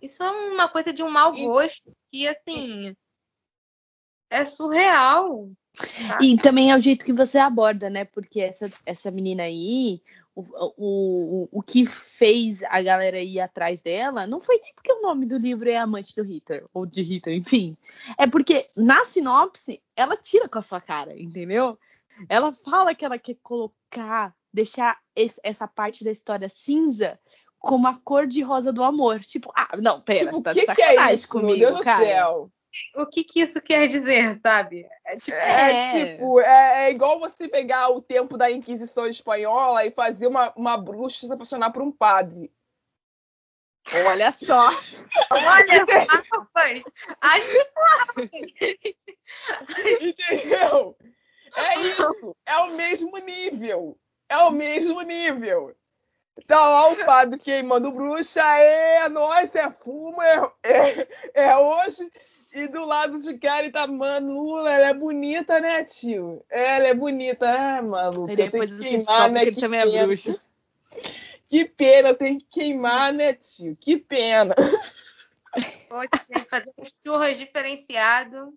Isso 0.00 0.22
é 0.22 0.30
uma 0.30 0.66
coisa 0.68 0.92
de 0.94 1.02
um 1.02 1.10
mau 1.10 1.34
E- 1.34 1.42
gosto, 1.44 1.92
que 2.10 2.26
assim, 2.26 2.96
é 4.30 4.46
surreal. 4.46 5.50
tá? 5.76 6.18
E 6.22 6.38
também 6.38 6.70
é 6.70 6.76
o 6.76 6.80
jeito 6.80 7.04
que 7.04 7.12
você 7.12 7.36
aborda, 7.36 7.90
né? 7.90 8.06
Porque 8.06 8.40
essa, 8.40 8.72
essa 8.86 9.10
menina 9.10 9.42
aí, 9.42 10.00
o, 10.40 11.42
o, 11.44 11.48
o 11.50 11.62
que 11.62 11.84
fez 11.86 12.62
a 12.64 12.80
galera 12.80 13.20
ir 13.20 13.40
atrás 13.40 13.82
dela 13.82 14.26
não 14.26 14.40
foi 14.40 14.60
nem 14.62 14.72
porque 14.74 14.92
o 14.92 15.02
nome 15.02 15.26
do 15.26 15.36
livro 15.36 15.68
é 15.68 15.76
Amante 15.76 16.14
do 16.14 16.22
Hitler, 16.22 16.64
ou 16.72 16.86
de 16.86 17.02
Hitler, 17.02 17.36
enfim. 17.36 17.76
É 18.16 18.26
porque 18.26 18.68
na 18.76 19.04
sinopse 19.04 19.82
ela 19.96 20.16
tira 20.16 20.48
com 20.48 20.58
a 20.58 20.62
sua 20.62 20.80
cara, 20.80 21.20
entendeu? 21.20 21.78
Ela 22.28 22.52
fala 22.52 22.94
que 22.94 23.04
ela 23.04 23.18
quer 23.18 23.36
colocar, 23.42 24.34
deixar 24.52 24.98
esse- 25.14 25.40
essa 25.42 25.66
parte 25.66 26.04
da 26.04 26.10
história 26.12 26.48
cinza 26.48 27.18
como 27.58 27.88
a 27.88 27.94
cor 27.96 28.26
de 28.26 28.40
rosa 28.40 28.72
do 28.72 28.84
amor. 28.84 29.20
Tipo, 29.20 29.52
ah, 29.56 29.76
não, 29.76 30.00
pera, 30.00 30.26
tipo, 30.26 30.36
você 30.36 30.42
tá 30.42 30.54
que, 30.54 30.60
de 30.60 30.66
que 30.66 30.70
é 30.82 30.86
sacanagem 30.86 31.14
isso, 31.14 31.28
comigo, 31.28 31.80
cara. 31.80 32.04
céu? 32.06 32.52
O 32.96 33.06
que, 33.06 33.24
que 33.24 33.40
isso 33.40 33.60
quer 33.60 33.86
dizer, 33.88 34.38
sabe? 34.42 34.86
É 35.04 35.16
tipo, 35.16 35.36
É, 35.36 35.70
É. 35.70 36.12
tipo, 36.12 36.40
é, 36.40 36.86
é 36.86 36.90
igual 36.90 37.18
você 37.18 37.48
pegar 37.48 37.88
o 37.88 38.02
tempo 38.02 38.36
da 38.36 38.50
Inquisição 38.50 39.06
Espanhola 39.06 39.84
e 39.84 39.90
fazer 39.90 40.26
uma, 40.26 40.52
uma 40.56 40.76
bruxa 40.76 41.26
se 41.26 41.32
apaixonar 41.32 41.70
por 41.72 41.82
um 41.82 41.92
padre. 41.92 42.52
Olha 44.06 44.32
só. 44.32 44.68
olha, 45.32 45.82
aspas, 46.08 46.84
aspas. 47.22 48.52
Entendeu? 50.00 50.96
É 51.56 51.80
isso. 51.80 52.36
É 52.44 52.56
o 52.58 52.76
mesmo 52.76 53.16
nível. 53.18 53.98
É 54.28 54.36
o 54.38 54.50
mesmo 54.50 55.00
nível. 55.00 55.74
Tá 56.46 56.60
lá 56.60 56.88
o 56.90 57.04
padre 57.04 57.38
queimando 57.38 57.90
bruxa. 57.90 58.42
É 58.42 59.08
nós, 59.08 59.54
é 59.54 59.70
fumo, 59.70 60.22
é, 60.22 60.52
é, 60.62 61.08
é 61.34 61.56
hoje. 61.56 62.10
E 62.52 62.66
do 62.66 62.84
lado 62.84 63.18
de 63.20 63.36
cá 63.38 63.58
ele 63.60 63.70
tá, 63.70 63.86
mano, 63.86 64.58
ela 64.66 64.88
é 64.88 64.94
bonita, 64.94 65.60
né, 65.60 65.84
tio? 65.84 66.44
Ela 66.48 66.88
é 66.88 66.94
bonita. 66.94 67.46
Ah, 67.48 67.82
maluco. 67.82 68.28
E 68.30 68.32
eu 68.32 68.36
tenho 68.36 68.50
depois 68.50 68.70
que 68.72 68.76
você 68.78 68.82
queimar, 68.88 68.98
descobre 69.04 69.32
né? 69.32 69.40
que 69.40 69.46
ele 69.46 69.54
Que 69.54 69.60
também 69.60 69.80
é 69.80 69.84
pena. 69.86 70.06
bruxo. 70.06 70.50
Que 71.46 71.64
pena, 71.64 72.08
eu 72.08 72.14
tenho 72.14 72.38
que 72.40 72.46
queimar, 72.50 73.12
né, 73.12 73.32
tio? 73.34 73.76
Que 73.80 73.96
pena. 73.96 74.54
Hoje 75.90 76.08
tem 76.28 76.42
que 76.42 76.48
fazer 76.50 76.72
um 76.78 76.84
churras 76.84 77.38
diferenciado. 77.38 78.54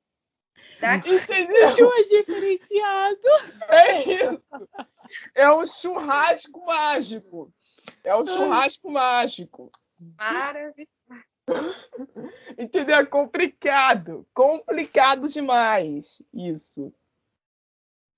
Daqui. 0.79 1.09
Entendeu? 1.15 1.71
Churras 1.75 2.07
diferenciado. 2.07 3.19
É 3.67 4.03
isso. 4.03 4.69
É 5.35 5.51
um 5.51 5.65
churrasco 5.65 6.65
mágico. 6.65 7.53
É 8.03 8.15
um 8.15 8.25
churrasco 8.25 8.91
mágico. 8.91 9.71
Maravilhoso. 10.17 10.89
Entendeu? 12.57 12.97
É 12.97 13.05
complicado. 13.05 14.25
Complicado 14.33 15.27
demais. 15.27 16.21
Isso. 16.33 16.93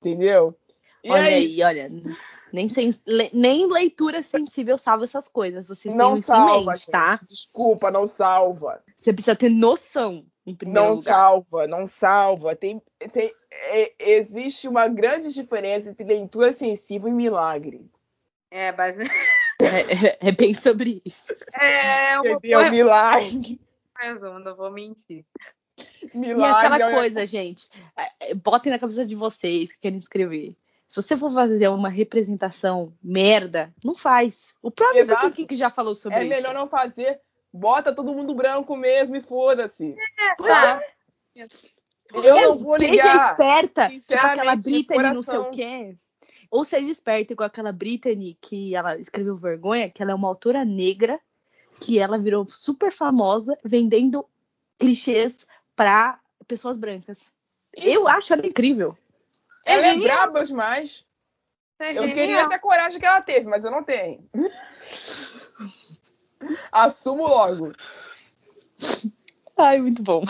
Entendeu? 0.02 0.58
E 1.04 1.12
Olha 1.12 1.24
aí, 1.24 1.34
aí, 1.34 1.64
olha. 1.64 1.92
Nem, 2.52 2.68
le- 3.06 3.30
nem 3.34 3.68
leitura 3.68 4.22
sensível 4.22 4.78
salva 4.78 5.04
essas 5.04 5.28
coisas. 5.28 5.68
Vocês 5.68 5.94
não 5.94 6.14
têm 6.14 6.22
isso 6.22 6.32
em 6.32 6.36
salva, 6.36 6.72
mente, 6.72 6.92
tá? 6.92 7.20
Desculpa, 7.28 7.92
não 7.92 8.08
salva. 8.08 8.82
Você 8.96 9.12
precisa 9.12 9.36
ter 9.36 9.50
noção, 9.50 10.26
em 10.46 10.56
primeiro 10.56 10.88
Não 10.88 10.96
lugar. 10.96 11.14
salva, 11.14 11.68
não 11.68 11.86
salva. 11.86 12.56
Tem, 12.56 12.82
tem, 13.12 13.34
é- 13.52 13.94
existe 14.00 14.68
uma 14.68 14.88
grande 14.88 15.34
diferença 15.34 15.90
entre 15.90 16.06
leitura 16.06 16.54
sensível 16.54 17.10
e 17.10 17.14
milagre. 17.14 17.86
É, 18.50 18.72
base... 18.72 19.04
É, 19.74 20.08
é- 20.08 20.18
é 20.22 20.32
bem 20.32 20.54
sobre 20.54 21.02
isso. 21.06 21.26
é 21.54 22.20
uma 22.20 22.28
Entendeu? 22.32 22.60
boa 22.60 22.70
Milagre. 22.72 23.60
resumo, 24.00 24.40
não 24.40 24.56
vou 24.56 24.72
mentir. 24.72 25.26
Milagre. 26.14 26.42
E 26.42 26.44
aquela 26.76 26.90
é- 26.92 26.94
coisa, 26.94 27.26
gente, 27.26 27.68
é, 27.98 28.32
é, 28.32 28.34
botem 28.36 28.72
na 28.72 28.78
cabeça 28.80 29.06
de 29.06 29.16
vocês 29.16 29.72
que 29.72 29.80
querem 29.80 29.98
escrever. 29.98 30.56
Se 30.88 31.02
você 31.02 31.18
for 31.18 31.32
fazer 31.32 31.68
uma 31.70 31.90
representação 31.90 32.94
merda, 33.02 33.74
não 33.84 33.96
faz. 33.96 34.54
O 34.62 34.70
próprio 34.70 35.00
Exato. 35.02 35.22
Stephen 35.22 35.48
King 35.48 35.56
já 35.56 35.72
falou 35.72 35.96
sobre 35.96 36.20
É 36.20 36.22
isso. 36.24 36.30
melhor 36.30 36.54
não 36.54 36.68
fazer. 36.68 37.20
Bota 37.52 37.94
todo 37.94 38.14
mundo 38.14 38.36
branco 38.36 38.76
mesmo 38.76 39.16
e 39.16 39.22
foda-se. 39.22 39.96
Tá. 40.38 40.80
Eu 42.14 42.36
não 42.42 42.58
vou 42.60 42.78
seja 42.78 42.92
ligar. 42.92 43.32
esperta 43.32 43.84
com 43.86 43.90
Sinceramente, 44.00 44.40
aquela 44.40 44.56
de 44.56 44.64
Britney 44.70 45.14
não 45.14 45.22
sei 45.24 45.38
o 45.38 45.50
quê. 45.50 45.96
Ou 46.54 46.64
seja 46.64 46.88
esperta 46.88 47.36
com 47.36 47.44
aquela 47.44 47.72
Britney 47.72 48.38
que 48.40 48.76
ela 48.76 48.96
escreveu 49.00 49.36
Vergonha, 49.36 49.90
que 49.90 50.04
ela 50.04 50.12
é 50.12 50.16
uma 50.16 50.28
autora 50.28 50.64
negra, 50.64 51.20
que 51.82 51.98
ela 51.98 52.20
virou 52.20 52.48
super 52.48 52.92
famosa 52.92 53.58
vendendo 53.66 54.24
clichês 54.78 55.48
pra 55.76 56.20
pessoas 56.48 56.78
brancas. 56.78 57.32
Eu 57.74 58.08
acho 58.08 58.34
ela 58.34 58.46
incrível. 58.46 58.96
É 59.66 59.74
Ela 59.74 59.88
é 59.88 59.94
genial. 59.94 60.16
braba 60.16 60.46
demais. 60.46 60.92
Isso 60.92 61.06
é 61.80 61.98
Eu 61.98 62.04
queria 62.04 62.48
ter 62.48 62.54
a 62.54 62.60
coragem 62.60 63.00
que 63.00 63.06
ela 63.08 63.24
teve, 63.24 63.48
mas 63.48 63.66
eu 63.66 63.72
não 63.72 63.84
tenho. 63.84 64.24
Assumo 66.72 67.26
logo. 67.26 67.72
Ai, 69.58 69.82
muito 69.82 70.04
bom. 70.04 70.24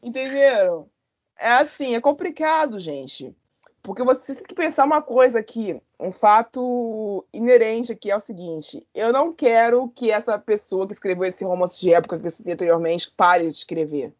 Entenderam? 0.00 0.88
é 1.36 1.50
assim, 1.54 1.96
é 1.96 2.00
complicado, 2.00 2.78
gente. 2.78 3.34
Porque 3.82 4.02
você 4.04 4.34
tem 4.34 4.44
que 4.44 4.54
pensar 4.54 4.84
uma 4.84 5.00
coisa 5.00 5.38
aqui, 5.38 5.80
um 5.98 6.12
fato 6.12 7.24
inerente 7.32 7.92
aqui 7.92 8.10
é 8.10 8.16
o 8.16 8.20
seguinte: 8.20 8.86
eu 8.94 9.12
não 9.12 9.32
quero 9.32 9.88
que 9.88 10.10
essa 10.10 10.38
pessoa 10.38 10.86
que 10.86 10.92
escreveu 10.92 11.24
esse 11.24 11.44
romance 11.44 11.80
de 11.80 11.92
época 11.92 12.18
que 12.18 12.26
eu 12.26 12.30
citei 12.30 12.52
anteriormente 12.52 13.10
pare 13.16 13.44
de 13.44 13.56
escrever. 13.56 14.12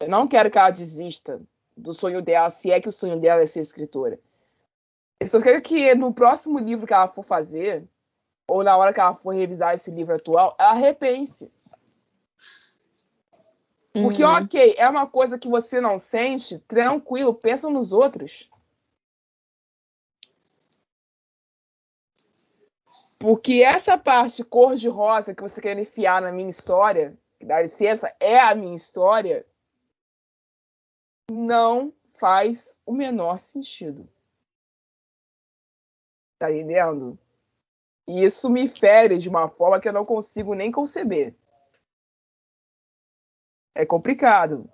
Eu 0.00 0.08
não 0.08 0.28
quero 0.28 0.50
que 0.50 0.58
ela 0.58 0.70
desista 0.70 1.40
do 1.76 1.92
sonho 1.92 2.22
dela, 2.22 2.50
se 2.50 2.70
é 2.70 2.80
que 2.80 2.88
o 2.88 2.92
sonho 2.92 3.18
dela 3.18 3.42
é 3.42 3.46
ser 3.46 3.60
escritora. 3.60 4.20
Eu 5.18 5.26
só 5.26 5.40
quero 5.40 5.60
que 5.62 5.94
no 5.94 6.12
próximo 6.12 6.58
livro 6.58 6.86
que 6.86 6.92
ela 6.92 7.08
for 7.08 7.24
fazer, 7.24 7.84
ou 8.46 8.62
na 8.62 8.76
hora 8.76 8.92
que 8.92 9.00
ela 9.00 9.14
for 9.14 9.34
revisar 9.34 9.74
esse 9.74 9.90
livro 9.90 10.14
atual, 10.14 10.54
ela 10.58 10.74
repense. 10.74 11.50
Porque, 13.94 14.24
Uhum. 14.24 14.30
ok, 14.30 14.74
é 14.76 14.88
uma 14.88 15.06
coisa 15.06 15.38
que 15.38 15.46
você 15.46 15.80
não 15.80 15.96
sente, 15.96 16.58
tranquilo, 16.58 17.32
pensa 17.32 17.70
nos 17.70 17.92
outros. 17.92 18.50
Porque 23.16 23.62
essa 23.62 23.96
parte 23.96 24.42
cor-de-rosa 24.42 25.32
que 25.32 25.40
você 25.40 25.60
quer 25.60 25.78
enfiar 25.78 26.20
na 26.20 26.32
minha 26.32 26.50
história, 26.50 27.16
que 27.38 27.46
dá 27.46 27.62
licença, 27.62 28.12
é 28.18 28.38
a 28.40 28.52
minha 28.52 28.74
história, 28.74 29.46
não 31.30 31.94
faz 32.18 32.80
o 32.84 32.92
menor 32.92 33.38
sentido. 33.38 34.08
Tá 36.36 36.50
entendendo? 36.50 37.16
E 38.08 38.24
isso 38.24 38.50
me 38.50 38.68
fere 38.68 39.18
de 39.18 39.28
uma 39.28 39.48
forma 39.48 39.80
que 39.80 39.88
eu 39.88 39.92
não 39.92 40.04
consigo 40.04 40.52
nem 40.52 40.72
conceber. 40.72 41.32
É 43.74 43.84
complicado. 43.84 44.70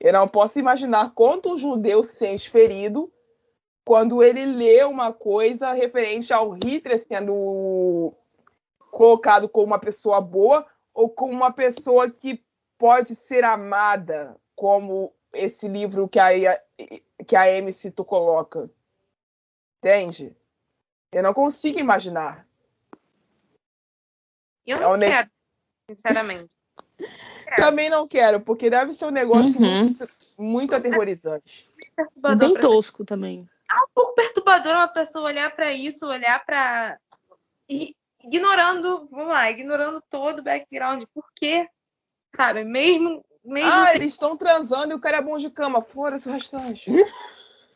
Eu 0.00 0.12
não 0.12 0.28
posso 0.28 0.58
imaginar 0.58 1.12
quanto 1.14 1.52
um 1.52 1.58
judeu 1.58 2.02
se 2.02 2.16
sente 2.16 2.50
ferido 2.50 3.12
quando 3.84 4.22
ele 4.22 4.44
lê 4.44 4.84
uma 4.84 5.12
coisa 5.12 5.72
referente 5.72 6.32
ao 6.32 6.52
Hitler 6.52 6.98
sendo 6.98 8.12
colocado 8.90 9.48
como 9.48 9.66
uma 9.66 9.78
pessoa 9.78 10.20
boa 10.20 10.66
ou 10.92 11.08
como 11.08 11.32
uma 11.32 11.52
pessoa 11.52 12.10
que 12.10 12.44
pode 12.76 13.14
ser 13.14 13.44
amada, 13.44 14.36
como 14.54 15.12
esse 15.32 15.68
livro 15.68 16.08
que 16.08 16.18
a, 16.18 16.60
que 17.26 17.36
a 17.36 17.50
MC 17.50 17.90
tu 17.90 18.04
coloca. 18.04 18.68
Entende? 19.78 20.36
Eu 21.12 21.22
não 21.22 21.32
consigo 21.32 21.78
imaginar. 21.78 22.46
Eu 24.66 24.78
É 24.78 24.80
não 24.80 24.90
o 24.92 24.96
ne- 24.96 25.06
quero, 25.10 25.30
sinceramente. 25.88 26.54
Também 27.56 27.88
não 27.88 28.08
quero, 28.08 28.40
porque 28.40 28.68
deve 28.68 28.94
ser 28.94 29.06
um 29.06 29.10
negócio 29.10 29.60
Uhum. 29.60 29.84
muito, 29.84 30.08
muito 30.38 30.74
aterrorizante. 30.74 31.70
Bem 32.16 32.54
tosco 32.54 33.04
também. 33.04 33.48
É 33.70 33.74
um 33.74 33.88
pouco 33.94 34.14
perturbador 34.14 34.74
uma 34.74 34.88
pessoa 34.88 35.26
olhar 35.26 35.50
pra 35.54 35.72
isso, 35.72 36.06
olhar 36.06 36.44
pra. 36.44 36.98
e 37.68 37.94
ignorando, 38.22 39.08
vamos 39.10 39.28
lá, 39.28 39.50
ignorando 39.50 40.02
todo 40.10 40.40
o 40.40 40.42
background. 40.42 41.04
Por 41.14 41.24
quê? 41.34 41.68
Sabe? 42.36 42.64
Mesmo. 42.64 43.24
mesmo 43.44 43.70
Ah, 43.70 43.94
eles 43.94 44.12
estão 44.12 44.36
transando 44.36 44.92
e 44.92 44.96
o 44.96 45.00
cara 45.00 45.18
é 45.18 45.22
bom 45.22 45.38
de 45.38 45.50
cama. 45.50 45.82
Foda-se 45.82 46.28
o 46.28 46.32
restante. 46.32 46.90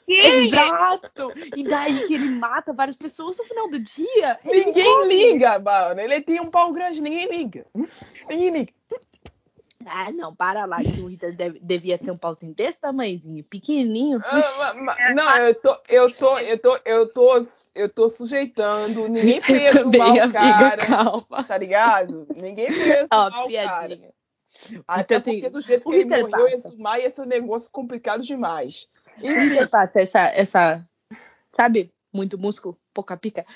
Exato! 0.09 1.33
E 1.55 1.62
daí 1.62 2.01
que 2.01 2.14
ele 2.14 2.29
mata 2.29 2.73
várias 2.73 2.97
pessoas 2.97 3.39
no 3.39 3.45
final 3.45 3.68
do 3.68 3.79
dia. 3.79 4.41
Ninguém 4.45 5.07
liga, 5.07 5.59
mano. 5.59 6.01
Ele 6.01 6.21
tem 6.21 6.41
um 6.41 6.51
pau 6.51 6.73
grande, 6.73 7.01
ninguém 7.01 7.29
liga. 7.29 7.64
Ninguém 8.29 8.51
liga. 8.51 8.73
Ah, 9.87 10.12
não, 10.12 10.35
para 10.35 10.66
lá, 10.66 10.76
que 10.83 11.01
o 11.01 11.09
deve- 11.37 11.59
devia 11.61 11.97
ter 11.97 12.11
um 12.11 12.16
pauzinho 12.16 12.55
desse 12.55 12.78
tamanhozinho, 12.81 13.43
pequenininho. 13.45 14.22
Ah, 14.24 14.74
ma- 14.74 14.74
ma- 14.74 14.93
não, 15.14 15.37
eu 15.39 15.55
tô, 15.55 15.78
eu 15.89 16.12
tô, 16.12 16.39
eu 16.39 16.59
tô, 16.59 16.78
eu 16.85 17.12
tô, 17.12 17.41
eu 17.74 17.89
tô 17.89 18.09
sujeitando. 18.09 19.09
Ninguém 19.09 19.41
mal, 19.97 20.09
amiga, 20.11 20.31
cara. 20.31 20.87
calma. 20.87 21.45
Tá 21.45 21.57
ligado? 21.57 22.26
Ninguém 22.35 22.66
preso 22.66 23.09
Ó, 23.11 23.31
mal, 23.31 23.31
cara. 23.31 23.47
piadinha. 23.49 24.11
Até 24.87 25.16
Então 25.16 25.20
tem- 25.22 25.41
porque 25.41 25.49
do 25.51 25.61
jeito 25.61 25.89
o 25.89 25.91
que 25.91 25.97
ele 25.97 26.05
Hitler 26.05 26.28
morreu, 26.28 26.49
exumar 26.49 27.01
ia 27.01 27.11
ser 27.11 27.22
um 27.22 27.26
negócio 27.26 27.70
complicado 27.70 28.22
demais. 28.22 28.87
O 29.22 29.26
Hitler 29.26 29.68
passa 29.70 30.01
essa, 30.01 30.20
essa, 30.28 30.89
sabe? 31.53 31.91
Muito 32.12 32.37
músculo, 32.37 32.76
pouca 32.93 33.16
pica. 33.16 33.47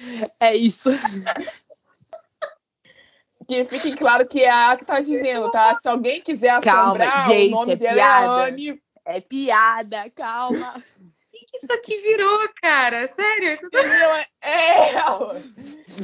É 0.40 0.54
isso. 0.56 0.88
Que 3.46 3.64
fique 3.64 3.96
claro 3.96 4.26
que 4.26 4.42
é 4.42 4.50
a 4.50 4.76
que 4.76 4.84
tá 4.84 5.00
dizendo, 5.00 5.50
tá? 5.50 5.78
Se 5.80 5.88
alguém 5.88 6.20
quiser 6.20 6.60
Calma, 6.62 6.82
assombrar, 7.04 7.26
gente, 7.28 7.52
o 7.52 7.56
nome 7.56 7.72
é 7.72 7.76
dela 7.76 7.94
piada. 7.94 8.24
é 8.26 8.48
Anne. 8.48 8.82
É 9.06 9.20
piada, 9.20 10.10
calma. 10.10 10.74
O 10.76 11.46
que 11.46 11.56
isso 11.58 11.72
aqui 11.72 12.00
virou, 12.00 12.48
cara? 12.62 13.06
Sério? 13.08 13.50
Isso 13.52 13.70
tá- 13.70 13.78
Entendeu? 13.80 14.10
É. 14.10 14.26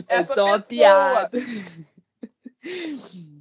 É 0.08 0.16
Essa 0.20 0.34
só 0.34 0.44
uma 0.44 0.58
pessoa. 0.60 1.30
piada. 1.30 1.30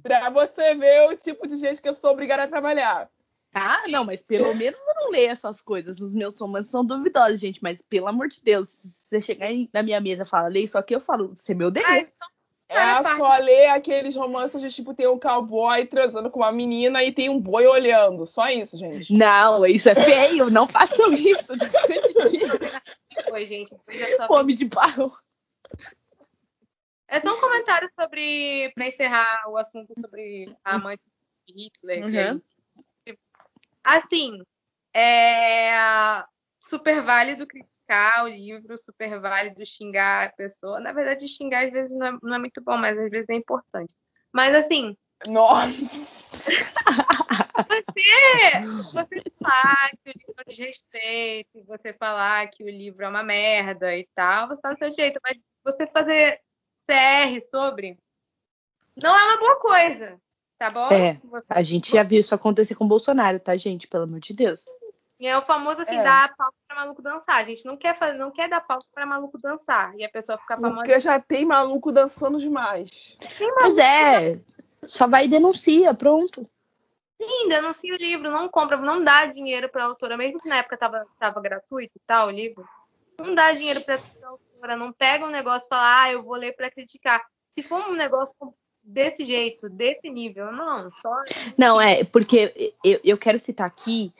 Pra 0.02 0.30
você 0.30 0.74
ver 0.74 1.08
o 1.10 1.16
tipo 1.16 1.46
de 1.46 1.56
gente 1.56 1.80
que 1.82 1.88
eu 1.88 1.94
sou 1.94 2.12
obrigada 2.12 2.44
a 2.44 2.48
trabalhar. 2.48 3.08
Ah, 3.52 3.82
não, 3.88 4.04
mas 4.04 4.22
pelo 4.22 4.54
menos 4.54 4.78
eu 4.80 4.94
não 4.94 5.10
leio 5.10 5.30
essas 5.30 5.60
coisas. 5.60 6.00
Os 6.00 6.14
meus 6.14 6.38
romances 6.38 6.70
são 6.70 6.84
duvidosos, 6.84 7.40
gente. 7.40 7.60
Mas 7.62 7.82
pelo 7.82 8.06
amor 8.06 8.28
de 8.28 8.40
Deus, 8.42 8.68
se 8.68 8.88
você 9.08 9.20
chegar 9.20 9.48
na 9.74 9.82
minha 9.82 10.00
mesa 10.00 10.22
e 10.22 10.26
falar, 10.26 10.48
leia 10.48 10.64
isso 10.64 10.78
aqui, 10.78 10.94
eu 10.94 11.00
falo, 11.00 11.34
você 11.34 11.52
me 11.52 11.64
odeia. 11.64 12.08
Cara, 12.70 12.90
Ela 12.92 13.02
parte- 13.02 13.16
só 13.18 13.36
lê 13.38 13.66
aqueles 13.66 14.14
romances 14.14 14.62
de 14.62 14.70
tipo 14.70 14.94
tem 14.94 15.08
um 15.08 15.18
cowboy 15.18 15.84
transando 15.86 16.30
com 16.30 16.38
uma 16.38 16.52
menina 16.52 17.02
e 17.02 17.10
tem 17.12 17.28
um 17.28 17.40
boi 17.40 17.66
olhando. 17.66 18.24
Só 18.26 18.48
isso, 18.48 18.78
gente. 18.78 19.12
Não, 19.12 19.66
isso 19.66 19.88
é 19.88 19.94
feio, 19.96 20.48
não 20.50 20.68
façam 20.68 21.12
isso. 21.12 21.52
Foi, 23.28 23.46
gente. 23.46 23.74
É 23.74 24.32
Homem 24.32 24.54
de 24.54 24.66
barro. 24.66 25.10
É 27.08 27.20
só 27.20 27.34
um 27.36 27.40
comentário 27.40 27.90
sobre. 27.98 28.70
Pra 28.74 28.86
encerrar 28.86 29.42
o 29.48 29.56
assunto 29.56 29.92
sobre 30.00 30.54
a 30.64 30.76
amante 30.76 31.02
de 31.48 31.54
Hitler. 31.64 32.04
Uhum. 32.04 32.40
aí- 33.06 33.18
Assim, 33.82 34.38
é 34.94 36.22
super 36.60 37.00
válido 37.02 37.46
criticar 37.48 37.79
o 38.24 38.28
livro, 38.28 38.76
super 38.78 39.20
válido 39.20 39.64
xingar 39.66 40.28
a 40.28 40.32
pessoa. 40.32 40.80
Na 40.80 40.92
verdade, 40.92 41.26
xingar 41.28 41.66
às 41.66 41.72
vezes 41.72 41.96
não 41.96 42.06
é, 42.06 42.18
não 42.22 42.34
é 42.36 42.38
muito 42.38 42.60
bom, 42.60 42.76
mas 42.76 42.98
às 42.98 43.10
vezes 43.10 43.28
é 43.28 43.34
importante. 43.34 43.94
Mas 44.32 44.54
assim, 44.54 44.96
Nossa. 45.26 45.72
você, 47.68 48.60
você 48.92 49.22
falar 49.42 49.90
que 49.90 50.10
o 50.10 50.12
livro 50.18 50.34
é 50.38 50.44
desrespeito, 50.50 51.64
você 51.66 51.92
falar 51.92 52.48
que 52.48 52.64
o 52.64 52.68
livro 52.68 53.04
é 53.04 53.08
uma 53.08 53.22
merda 53.22 53.96
e 53.96 54.08
tal, 54.14 54.48
você 54.48 54.60
tá 54.60 54.72
do 54.72 54.78
seu 54.78 54.92
jeito, 54.92 55.20
mas 55.22 55.36
você 55.64 55.86
fazer 55.86 56.40
CR 56.88 57.40
sobre 57.50 57.98
não 58.96 59.16
é 59.16 59.24
uma 59.24 59.38
boa 59.38 59.60
coisa, 59.60 60.20
tá 60.58 60.70
bom? 60.70 60.92
É, 60.92 61.18
Você- 61.24 61.44
A 61.48 61.62
gente 61.62 61.92
já 61.92 62.02
viu 62.02 62.20
isso 62.20 62.34
acontecer 62.34 62.74
com 62.74 62.84
o 62.84 62.88
Bolsonaro, 62.88 63.38
tá, 63.40 63.56
gente? 63.56 63.86
Pelo 63.86 64.04
amor 64.04 64.20
de 64.20 64.34
Deus. 64.34 64.64
E 65.20 65.26
é 65.26 65.36
o 65.36 65.42
famoso 65.42 65.82
assim, 65.82 65.96
É. 65.96 66.02
dar 66.02 66.34
palco 66.34 66.56
pra 66.66 66.76
maluco 66.78 67.02
dançar. 67.02 67.36
A 67.36 67.44
gente 67.44 67.66
não 67.66 67.76
quer 67.76 67.94
fazer, 67.94 68.16
não 68.16 68.30
quer 68.30 68.48
dar 68.48 68.62
palco 68.62 68.86
pra 68.94 69.04
maluco 69.04 69.38
dançar. 69.38 69.94
E 69.96 70.02
a 70.02 70.08
pessoa 70.08 70.38
fica 70.38 70.56
famosa. 70.56 70.76
Porque 70.76 70.98
já 70.98 71.20
tem 71.20 71.44
maluco 71.44 71.92
dançando 71.92 72.38
demais. 72.38 73.18
Pois 73.58 73.76
é, 73.76 74.40
só 74.86 75.06
vai 75.06 75.26
e 75.26 75.28
denuncia, 75.28 75.92
pronto. 75.92 76.48
Sim, 77.20 77.48
denuncia 77.48 77.92
o 77.92 77.98
livro, 77.98 78.30
não 78.30 78.48
compra, 78.48 78.78
não 78.78 79.04
dá 79.04 79.26
dinheiro 79.26 79.68
pra 79.68 79.84
autora, 79.84 80.16
mesmo 80.16 80.40
que 80.40 80.48
na 80.48 80.56
época 80.56 80.78
tava, 80.78 81.06
tava 81.18 81.38
gratuito 81.38 81.92
e 81.94 82.00
tal, 82.06 82.28
o 82.28 82.30
livro. 82.30 82.66
Não 83.18 83.34
dá 83.34 83.52
dinheiro 83.52 83.84
pra 83.84 83.98
autora, 84.22 84.74
não 84.74 84.90
pega 84.90 85.26
um 85.26 85.30
negócio 85.30 85.66
e 85.66 85.68
fala, 85.68 86.02
ah, 86.02 86.12
eu 86.12 86.22
vou 86.22 86.34
ler 86.34 86.56
pra 86.56 86.70
criticar. 86.70 87.22
Se 87.46 87.62
for 87.62 87.86
um 87.86 87.92
negócio 87.92 88.34
desse 88.82 89.22
jeito, 89.22 89.68
desse 89.68 90.08
nível, 90.08 90.50
não, 90.50 90.90
só. 90.96 91.14
Não, 91.58 91.78
é, 91.78 92.04
porque 92.04 92.74
eu, 92.82 92.98
eu 93.04 93.18
quero 93.18 93.38
citar 93.38 93.66
aqui 93.66 94.14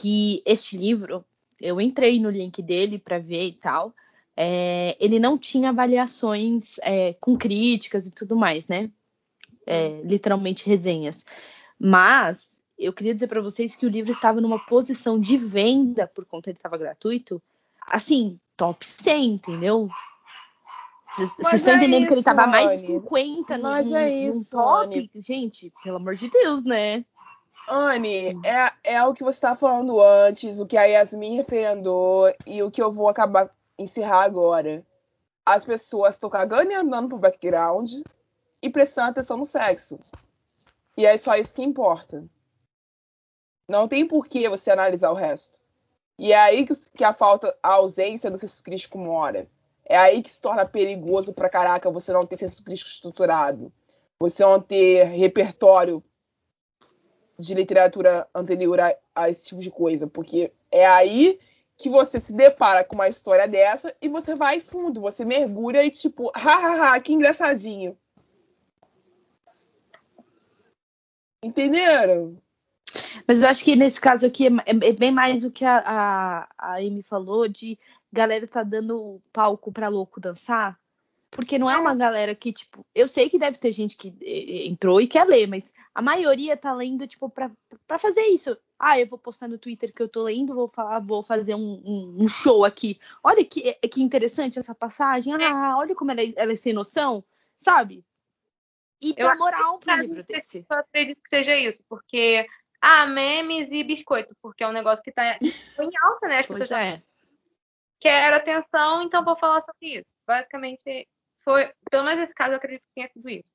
que 0.00 0.42
este 0.44 0.76
livro, 0.76 1.24
eu 1.60 1.80
entrei 1.80 2.20
no 2.20 2.30
link 2.30 2.62
dele 2.62 2.98
para 2.98 3.18
ver 3.18 3.46
e 3.46 3.52
tal, 3.52 3.94
é, 4.36 4.96
ele 5.00 5.18
não 5.18 5.38
tinha 5.38 5.70
avaliações 5.70 6.78
é, 6.82 7.14
com 7.14 7.36
críticas 7.36 8.06
e 8.06 8.10
tudo 8.10 8.36
mais, 8.36 8.68
né? 8.68 8.90
É, 9.66 10.00
literalmente 10.04 10.66
resenhas. 10.66 11.24
Mas 11.78 12.54
eu 12.78 12.92
queria 12.92 13.14
dizer 13.14 13.26
para 13.26 13.40
vocês 13.40 13.74
que 13.74 13.86
o 13.86 13.88
livro 13.88 14.12
estava 14.12 14.40
numa 14.40 14.58
posição 14.66 15.18
de 15.18 15.36
venda, 15.36 16.06
por 16.06 16.24
conta 16.24 16.50
ele 16.50 16.58
estava 16.58 16.76
gratuito, 16.76 17.42
assim, 17.88 18.38
top 18.56 18.84
100, 18.84 19.24
entendeu? 19.34 19.88
Vocês 21.16 21.54
estão 21.54 21.72
é 21.72 21.76
entendendo 21.76 22.02
que 22.02 22.12
ele 22.12 22.20
isso, 22.20 22.30
estava 22.30 22.46
mais 22.46 22.70
de 22.82 22.92
Anne. 22.92 23.00
50 23.00 23.56
no, 23.56 23.62
Mas 23.62 23.86
no- 23.86 23.96
é 23.96 24.10
no 24.10 24.28
isso, 24.28 24.50
top? 24.50 24.94
Anne. 24.98 25.10
Gente, 25.14 25.72
pelo 25.82 25.96
amor 25.96 26.14
de 26.14 26.28
Deus, 26.28 26.62
né? 26.62 27.04
Anne, 27.68 28.38
é, 28.44 28.94
é 28.94 29.04
o 29.04 29.12
que 29.12 29.24
você 29.24 29.36
estava 29.36 29.58
falando 29.58 30.00
antes, 30.00 30.60
o 30.60 30.66
que 30.66 30.76
a 30.76 30.84
Yasmin 30.84 31.36
referendou 31.36 32.32
e 32.46 32.62
o 32.62 32.70
que 32.70 32.80
eu 32.80 32.92
vou 32.92 33.08
acabar 33.08 33.50
encerrar 33.78 34.22
agora. 34.22 34.84
As 35.44 35.64
pessoas 35.64 36.14
estão 36.14 36.30
cagando 36.30 36.70
e 36.70 36.74
andando 36.74 37.08
pro 37.08 37.18
background 37.18 37.92
e 38.62 38.70
prestando 38.70 39.10
atenção 39.10 39.36
no 39.36 39.44
sexo. 39.44 39.98
E 40.96 41.04
é 41.04 41.16
só 41.16 41.36
isso 41.36 41.54
que 41.54 41.62
importa. 41.62 42.24
Não 43.68 43.88
tem 43.88 44.06
por 44.06 44.26
que 44.26 44.48
você 44.48 44.70
analisar 44.70 45.10
o 45.10 45.14
resto. 45.14 45.58
E 46.18 46.32
é 46.32 46.38
aí 46.38 46.64
que, 46.64 46.74
que 46.96 47.04
a 47.04 47.12
falta, 47.12 47.56
a 47.62 47.74
ausência 47.74 48.30
do 48.30 48.38
senso 48.38 48.62
crítico 48.62 48.96
mora. 48.96 49.46
É 49.84 49.96
aí 49.96 50.22
que 50.22 50.30
se 50.30 50.40
torna 50.40 50.66
perigoso 50.66 51.34
pra 51.34 51.50
caraca 51.50 51.90
você 51.90 52.12
não 52.12 52.26
ter 52.26 52.38
senso 52.38 52.64
crítico 52.64 52.90
estruturado. 52.90 53.72
Você 54.20 54.42
não 54.42 54.60
ter 54.60 55.04
repertório 55.04 56.02
de 57.38 57.54
literatura 57.54 58.26
anterior 58.34 58.80
a, 58.80 58.94
a 59.14 59.30
esse 59.30 59.46
tipo 59.46 59.60
de 59.60 59.70
coisa. 59.70 60.06
Porque 60.06 60.52
é 60.70 60.86
aí 60.86 61.38
que 61.76 61.88
você 61.88 62.18
se 62.18 62.34
depara 62.34 62.82
com 62.82 62.94
uma 62.94 63.08
história 63.08 63.46
dessa 63.46 63.94
e 64.00 64.08
você 64.08 64.34
vai 64.34 64.60
fundo, 64.60 65.00
você 65.00 65.24
mergulha 65.24 65.84
e 65.84 65.90
tipo, 65.90 66.30
hahaha, 66.34 66.98
que 67.00 67.12
engraçadinho. 67.12 67.96
Entenderam? 71.42 72.36
Mas 73.26 73.42
eu 73.42 73.48
acho 73.48 73.64
que 73.64 73.76
nesse 73.76 74.00
caso 74.00 74.26
aqui 74.26 74.46
é, 74.46 74.50
é, 74.50 74.88
é 74.88 74.92
bem 74.92 75.10
mais 75.10 75.44
o 75.44 75.50
que 75.50 75.64
a, 75.64 75.78
a, 75.78 76.48
a 76.56 76.74
Amy 76.76 77.02
falou 77.02 77.46
de 77.46 77.78
galera 78.12 78.46
tá 78.46 78.62
dando 78.62 79.20
palco 79.32 79.70
pra 79.70 79.88
louco 79.88 80.20
dançar. 80.20 80.78
Porque 81.36 81.58
não 81.58 81.70
é 81.70 81.76
uma 81.76 81.94
galera 81.94 82.34
que, 82.34 82.50
tipo, 82.50 82.84
eu 82.94 83.06
sei 83.06 83.28
que 83.28 83.38
deve 83.38 83.58
ter 83.58 83.70
gente 83.70 83.94
que 83.94 84.14
entrou 84.66 85.02
e 85.02 85.06
quer 85.06 85.24
ler, 85.24 85.46
mas 85.46 85.70
a 85.94 86.00
maioria 86.00 86.56
tá 86.56 86.72
lendo, 86.72 87.06
tipo, 87.06 87.28
pra, 87.28 87.50
pra 87.86 87.98
fazer 87.98 88.22
isso. 88.28 88.56
Ah, 88.78 88.98
eu 88.98 89.06
vou 89.06 89.18
postar 89.18 89.46
no 89.46 89.58
Twitter 89.58 89.92
que 89.92 90.02
eu 90.02 90.08
tô 90.08 90.22
lendo, 90.22 90.54
vou 90.54 90.66
falar, 90.66 90.98
vou 90.98 91.22
fazer 91.22 91.54
um, 91.54 91.82
um, 91.84 92.24
um 92.24 92.26
show 92.28 92.64
aqui. 92.64 92.98
Olha 93.22 93.44
que, 93.44 93.74
que 93.74 94.02
interessante 94.02 94.58
essa 94.58 94.74
passagem. 94.74 95.34
Ah, 95.34 95.76
olha 95.76 95.94
como 95.94 96.10
ela 96.10 96.22
é, 96.22 96.32
ela 96.36 96.52
é 96.52 96.56
sem 96.56 96.72
noção, 96.72 97.22
sabe? 97.58 98.02
E 98.98 99.12
dá 99.12 99.36
moral 99.36 99.78
pro 99.78 99.94
livro 99.94 100.24
desse. 100.24 100.64
Eu 100.68 100.78
acredito 100.78 101.22
que 101.22 101.28
seja 101.28 101.54
isso, 101.54 101.84
porque 101.86 102.46
ah, 102.80 103.06
memes 103.06 103.68
e 103.70 103.84
biscoito, 103.84 104.34
porque 104.40 104.64
é 104.64 104.68
um 104.68 104.72
negócio 104.72 105.04
que 105.04 105.12
tá 105.12 105.36
em 105.42 105.90
alta, 106.02 106.28
né? 106.28 106.38
As 106.38 106.46
Pois 106.46 106.60
pessoas 106.60 106.80
é. 106.80 107.02
querem 108.00 108.36
atenção, 108.38 109.02
então 109.02 109.22
vou 109.22 109.36
falar 109.36 109.60
sobre 109.60 109.98
isso. 109.98 110.06
Basicamente, 110.26 111.06
foi, 111.46 111.70
pelo 111.90 112.04
menos 112.04 112.20
nesse 112.20 112.34
caso, 112.34 112.52
eu 112.52 112.56
acredito 112.56 112.82
que 112.82 112.94
tenha 112.94 113.08
sido 113.08 113.28
isso. 113.28 113.54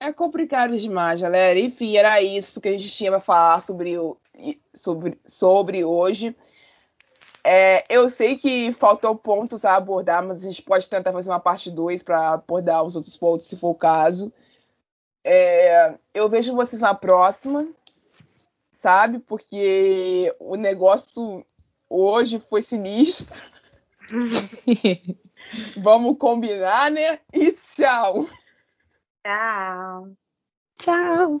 É 0.00 0.12
complicado 0.12 0.76
demais, 0.76 1.20
galera. 1.20 1.58
Enfim, 1.58 1.96
era 1.96 2.20
isso 2.20 2.60
que 2.60 2.68
a 2.68 2.72
gente 2.72 2.90
tinha 2.90 3.10
para 3.10 3.20
falar 3.20 3.60
sobre, 3.60 3.96
o, 3.98 4.16
sobre, 4.74 5.18
sobre 5.24 5.84
hoje. 5.84 6.34
É, 7.44 7.84
eu 7.88 8.08
sei 8.08 8.36
que 8.36 8.72
faltou 8.72 9.14
pontos 9.16 9.64
a 9.64 9.76
abordar, 9.76 10.24
mas 10.24 10.44
a 10.44 10.48
gente 10.48 10.62
pode 10.62 10.88
tentar 10.88 11.12
fazer 11.12 11.30
uma 11.30 11.40
parte 11.40 11.70
2 11.70 12.02
para 12.02 12.32
abordar 12.32 12.82
os 12.82 12.96
outros 12.96 13.16
pontos, 13.16 13.46
se 13.46 13.56
for 13.56 13.70
o 13.70 13.74
caso. 13.74 14.32
É, 15.22 15.94
eu 16.12 16.28
vejo 16.28 16.54
vocês 16.54 16.82
na 16.82 16.94
próxima 16.94 17.68
sabe? 18.82 19.20
Porque 19.20 20.34
o 20.40 20.56
negócio 20.56 21.46
hoje 21.88 22.40
foi 22.50 22.62
sinistro. 22.62 23.40
Vamos 25.76 26.16
combinar, 26.18 26.90
né? 26.90 27.20
E 27.32 27.52
tchau. 27.52 28.28
Tchau. 29.24 30.12
Tchau. 30.78 31.40